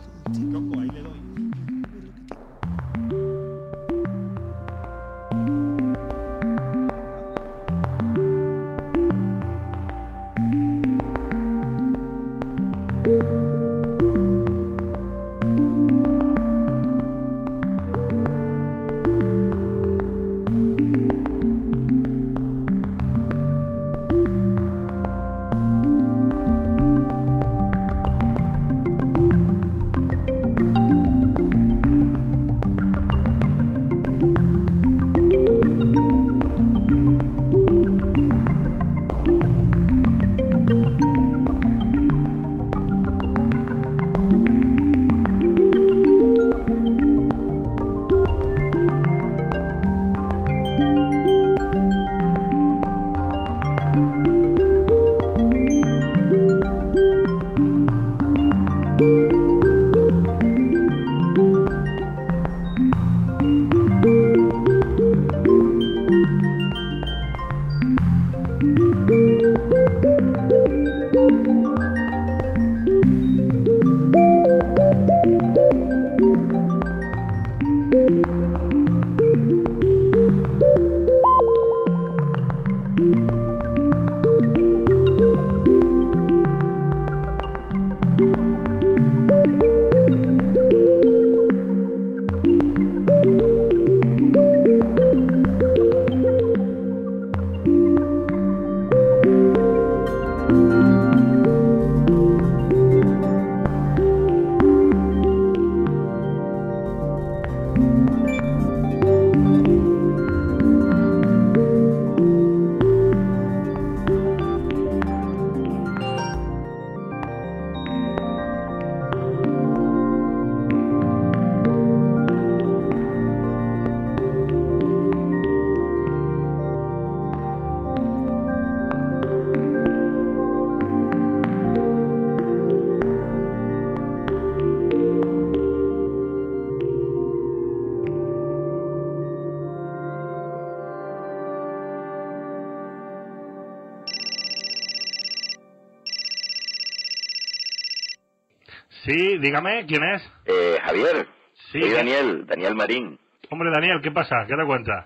dígame, 149.45 149.85
¿quién 149.85 150.03
es? 150.03 150.31
Eh, 150.45 150.77
Javier, 150.83 151.27
Sí, 151.71 151.79
soy. 151.81 151.91
Daniel, 151.91 152.45
Daniel 152.47 152.75
Marín. 152.75 153.19
Hombre, 153.49 153.69
Daniel, 153.71 153.99
¿qué 154.01 154.11
pasa? 154.11 154.45
¿Qué 154.47 154.55
te 154.55 154.65
cuentas? 154.65 155.05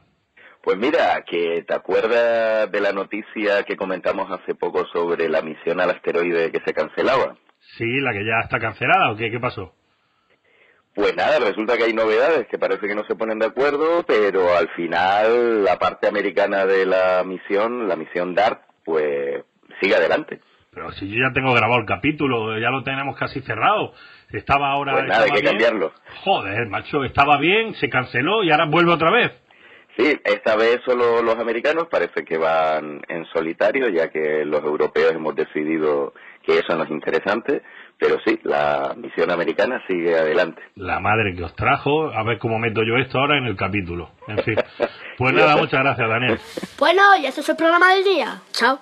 Pues 0.64 0.78
mira, 0.78 1.24
que 1.26 1.64
te 1.68 1.74
acuerdas 1.74 2.72
de 2.72 2.82
la 2.82 2.91
noticia 2.91 3.64
que 3.64 3.76
comentamos 3.78 4.30
hace 4.32 4.56
poco 4.56 4.86
sobre 4.88 5.30
la 5.30 5.41
misión 5.41 5.80
al 5.80 5.90
asteroide 5.91 6.52
que 6.52 6.61
se 6.66 6.74
cancelaba. 6.74 7.36
Sí, 7.78 7.86
la 7.99 8.11
que 8.14 8.26
ya 8.26 8.40
está 8.44 8.60
cancelada, 8.60 9.11
¿o 9.11 9.18
qué? 9.18 9.30
¿Qué 9.30 9.40
pasó? 9.40 9.74
Pues 10.95 11.16
nada, 11.16 11.40
resulta 11.40 11.78
que 11.78 11.84
hay 11.84 11.94
novedades 11.94 12.48
que 12.48 12.57
parece 12.57 12.88
que 12.88 12.95
no 12.95 13.06
se 13.06 13.16
ponen 13.16 13.40
de 13.40 13.45
acuerdo, 13.45 14.03
pero 14.07 14.56
al 14.57 14.70
final 14.70 15.64
la 15.64 15.78
parte 15.78 16.07
americana 16.07 16.66
de 16.66 16.86
la 16.86 17.24
misión, 17.26 17.88
la 17.88 17.95
misión 17.95 18.34
DART, 18.36 18.61
pues 18.84 19.44
sigue 19.82 19.95
adelante. 19.95 20.40
Pero 20.72 20.91
si 20.94 21.07
yo 21.10 21.16
ya 21.28 21.34
tengo 21.34 21.53
grabado 21.53 21.80
el 21.80 21.86
capítulo, 21.86 22.57
ya 22.60 22.70
lo 22.70 22.84
tenemos 22.84 23.18
casi 23.18 23.41
cerrado. 23.41 23.94
Estaba 24.31 24.69
ahora... 24.72 24.93
Pues 24.93 25.06
nada, 25.06 25.23
hay 25.23 25.30
que 25.31 25.41
bien. 25.41 25.45
cambiarlo. 25.45 25.93
Joder, 26.23 26.68
macho, 26.68 27.03
estaba 27.03 27.38
bien, 27.38 27.73
se 27.76 27.89
canceló 27.89 28.43
y 28.43 28.51
ahora 28.51 28.65
vuelve 28.65 28.91
otra 28.93 29.11
vez. 29.11 29.31
Sí, 29.97 30.18
esta 30.23 30.56
vez 30.56 30.80
solo 30.85 31.22
los 31.22 31.38
americanos 31.39 31.88
parece 31.91 32.23
que 32.23 32.38
van 32.38 33.01
en 33.10 33.26
solitario, 33.34 33.89
ya 33.89 34.10
que 34.10 34.45
los 34.45 34.64
europeos 34.64 35.11
hemos 35.14 35.35
decidido 35.35 36.14
que 36.45 36.60
eso 36.60 36.73
no 36.77 36.85
es 36.85 36.89
interesante, 36.89 37.64
pero 37.97 38.18
sí, 38.26 38.39
la 38.43 38.93
misión 38.95 39.30
americana 39.30 39.84
sigue 39.88 40.15
adelante. 40.18 40.61
La 40.76 41.01
madre 41.01 41.35
que 41.35 41.43
os 41.43 41.53
trajo, 41.53 42.11
a 42.14 42.23
ver 42.23 42.38
cómo 42.38 42.57
meto 42.60 42.81
yo 42.84 42.95
esto 42.95 43.19
ahora 43.19 43.39
en 43.39 43.45
el 43.45 43.57
capítulo. 43.57 44.11
En 44.27 44.38
fin. 44.43 44.56
Pues 45.18 45.34
nada, 45.34 45.57
muchas 45.57 45.81
gracias, 45.84 46.07
Daniel. 46.10 46.39
Bueno, 46.77 47.01
y 47.22 47.26
este 47.26 47.41
es 47.41 47.49
el 47.49 47.57
programa 47.57 47.93
del 47.93 48.06
día. 48.06 48.39
Chao. 48.53 48.80